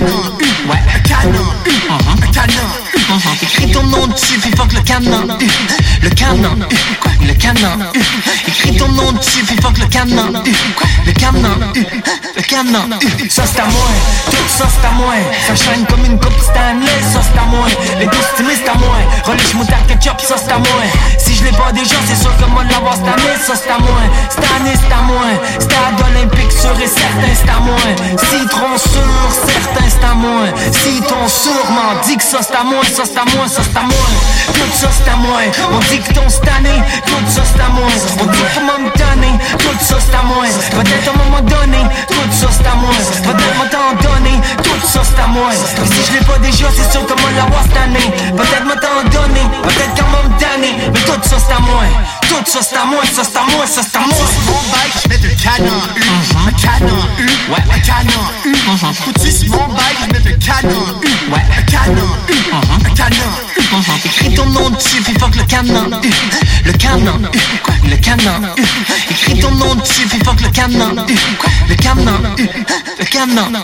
Canon. 0.00 0.38
Ouais, 0.68 0.78
un 0.94 1.00
canon 1.00 1.50
un 1.90 2.26
canon. 2.30 3.34
Écris 3.42 3.72
ton 3.72 3.82
nom 3.84 4.06
dessus, 4.06 4.38
puis 4.38 4.50
fuck 4.56 4.72
le 4.72 4.80
canon. 4.80 5.26
Le 6.02 6.10
canon 6.10 6.56
le 7.26 7.34
canon. 7.34 7.92
Écris 8.46 8.76
ton 8.76 8.88
nom 8.88 9.12
dessus, 9.12 9.44
puis 9.44 9.56
fuck 9.60 9.78
le 9.78 9.86
canon 9.86 10.42
le 11.06 11.12
canon 11.12 11.72
U. 12.40 13.30
Ça 13.30 13.44
c'est 13.46 13.60
à 13.60 13.66
moi, 13.66 13.88
tout 14.30 14.48
ça 14.48 14.66
c'est 14.68 14.86
à 14.86 14.90
moi. 14.92 15.14
Ça 15.46 15.54
shine 15.54 15.84
comme 15.86 16.04
une 16.04 16.18
coupe 16.18 16.38
Stanley, 16.40 16.86
ça 17.12 17.20
c'est 17.22 17.38
à 17.38 17.44
moi. 17.44 17.66
Les 17.98 18.06
deux 18.06 18.24
stylistes 18.34 18.62
c'est 18.64 18.70
à 18.70 18.74
moi. 18.74 18.96
Relish 19.24 19.54
moutarde 19.54 19.86
ketchup, 19.86 20.20
ça 20.20 20.36
c'est 20.36 20.52
à 20.52 20.58
moi. 20.58 20.82
Si 21.18 21.34
je 21.34 21.44
l'ai 21.44 21.52
pas 21.52 21.72
déjà, 21.72 21.96
c'est 22.08 22.16
sûr 22.20 22.34
que 22.36 22.44
moi 22.46 22.64
de 22.64 22.72
l'avoir 22.72 22.94
cette 22.94 23.08
année, 23.08 23.36
ça 23.44 23.54
c'est 23.54 23.70
à 23.70 23.78
moi. 23.78 24.00
Cette 24.30 24.44
année 24.56 24.74
c'est 24.74 24.92
à 24.92 25.02
moi. 25.02 25.26
Stade 25.58 26.00
olympique 26.10 26.52
sûr 26.52 26.74
et 26.80 26.88
certain, 26.88 27.34
c'est 27.34 27.50
à 27.50 27.60
moi. 27.60 27.84
Citron 28.16 28.76
sûr, 28.76 29.26
certain, 29.46 29.88
c'est 29.88 30.04
à 30.04 30.14
moi. 30.14 30.46
Citron 30.72 31.28
sûr, 31.28 31.64
m'en 31.70 32.00
dit 32.06 32.16
que 32.16 32.24
ça 32.24 32.38
c'est 32.40 32.56
à 32.56 32.64
moi, 32.64 32.82
ça 32.84 33.02
c'est 33.04 33.18
à 33.18 33.24
moi, 33.36 33.46
ça 33.48 33.62
c'est 33.62 33.78
à 33.78 33.82
moi. 33.82 34.06
Tout 34.54 34.72
ça 34.74 34.88
c'est 34.92 35.10
à 35.10 35.16
moi. 35.16 35.40
On 35.72 35.78
dit 35.90 36.00
que 36.00 36.12
ton 36.14 36.28
cette 36.28 36.48
année, 36.48 36.80
tout 37.06 37.14
ça 37.28 37.42
c'est 37.44 37.60
à 37.60 37.68
moi. 37.68 37.90
On 38.20 38.26
dit 38.26 38.44
qu'il 38.54 38.64
m'a 38.64 38.78
me 38.78 38.90
tout 39.58 39.84
ça 39.84 39.96
c'est 39.98 40.16
à 40.16 40.22
moi. 40.22 40.44
Peut-être 40.70 41.08
à 41.08 41.12
un 41.12 41.24
moment 41.24 41.40
donné, 41.40 41.78
tout 42.08 42.29
ça 42.30 42.48
c'est 42.50 42.66
à 42.66 42.74
moi. 42.74 42.90
Peut-être 43.22 43.58
m'a 43.58 43.66
t'en 43.66 43.92
donné, 44.02 44.40
tout 44.62 44.86
ça 44.86 45.02
c'est 45.04 45.20
à 45.22 45.26
moi. 45.26 45.50
Et 45.52 45.56
si 45.56 46.00
je 46.06 46.18
l'ai 46.18 46.24
pas 46.24 46.38
déjà, 46.38 46.66
c'est 46.74 46.90
sûr 46.90 47.04
que 47.06 47.20
moi 47.20 47.30
l'avoir 47.36 47.62
cette 47.64 47.76
année. 47.76 48.10
Peut-être 48.36 48.64
m'a 48.64 48.76
t'en 48.76 49.02
donné, 49.10 49.40
peut-être 49.62 49.94
qu'à 49.94 50.04
m'a 50.04 50.22
me 50.24 50.28
donner, 50.38 50.90
mais 50.92 51.00
tout 51.00 51.28
ça 51.28 51.36
c'est 51.38 51.54
à 51.54 51.60
moi. 51.60 51.84
Tout 52.28 52.36
ça 52.46 52.60
c'est 52.62 52.76
à 52.76 52.84
moi, 52.84 53.02
ça 53.04 53.22
c'est 53.24 53.38
à 53.38 53.42
moi, 53.56 53.66
ça 53.66 53.82
c'est 53.82 53.96
à 53.96 54.00
moi. 54.00 54.26
Mon 54.46 54.62
bike, 54.72 54.94
je 55.02 55.08
mets 55.08 55.18
le 55.18 55.34
canon 55.34 55.80
U, 55.96 56.02
un 56.46 56.52
canon 56.52 57.02
U, 57.18 57.26
ouais, 57.50 57.64
un 57.74 57.80
canon 57.80 58.24
U. 58.44 58.54
Faut-tu 59.04 59.30
sur 59.32 59.50
mon 59.50 59.74
bike, 59.74 59.98
je 60.00 60.12
mets 60.12 60.30
le 60.30 60.36
canon 60.36 61.00
U, 61.02 61.32
ouais, 61.32 61.44
un 61.58 61.62
canon 61.62 62.10
U, 62.28 62.34
un 62.52 62.94
canon 62.94 63.30
U. 63.56 63.60
Écris 64.04 64.34
ton 64.34 64.46
nom 64.46 64.70
dessus, 64.70 65.02
puis 65.02 65.14
fuck 65.18 65.34
le 65.36 65.44
canon 65.44 66.00
U, 66.02 66.10
le 66.64 66.72
canon 66.72 67.20
U, 67.32 67.88
le 67.88 67.96
canon 67.96 68.54
U. 68.56 68.64
Écris 69.10 69.40
ton 69.40 69.50
nom 69.52 69.74
dessus, 69.74 70.06
puis 70.06 70.18
fuck 70.24 70.40
le 70.40 70.48
canon 70.48 71.06
U, 71.08 71.18
le 71.68 71.74
canon 71.76 72.19
Canon 73.10 73.54
U. 73.54 73.62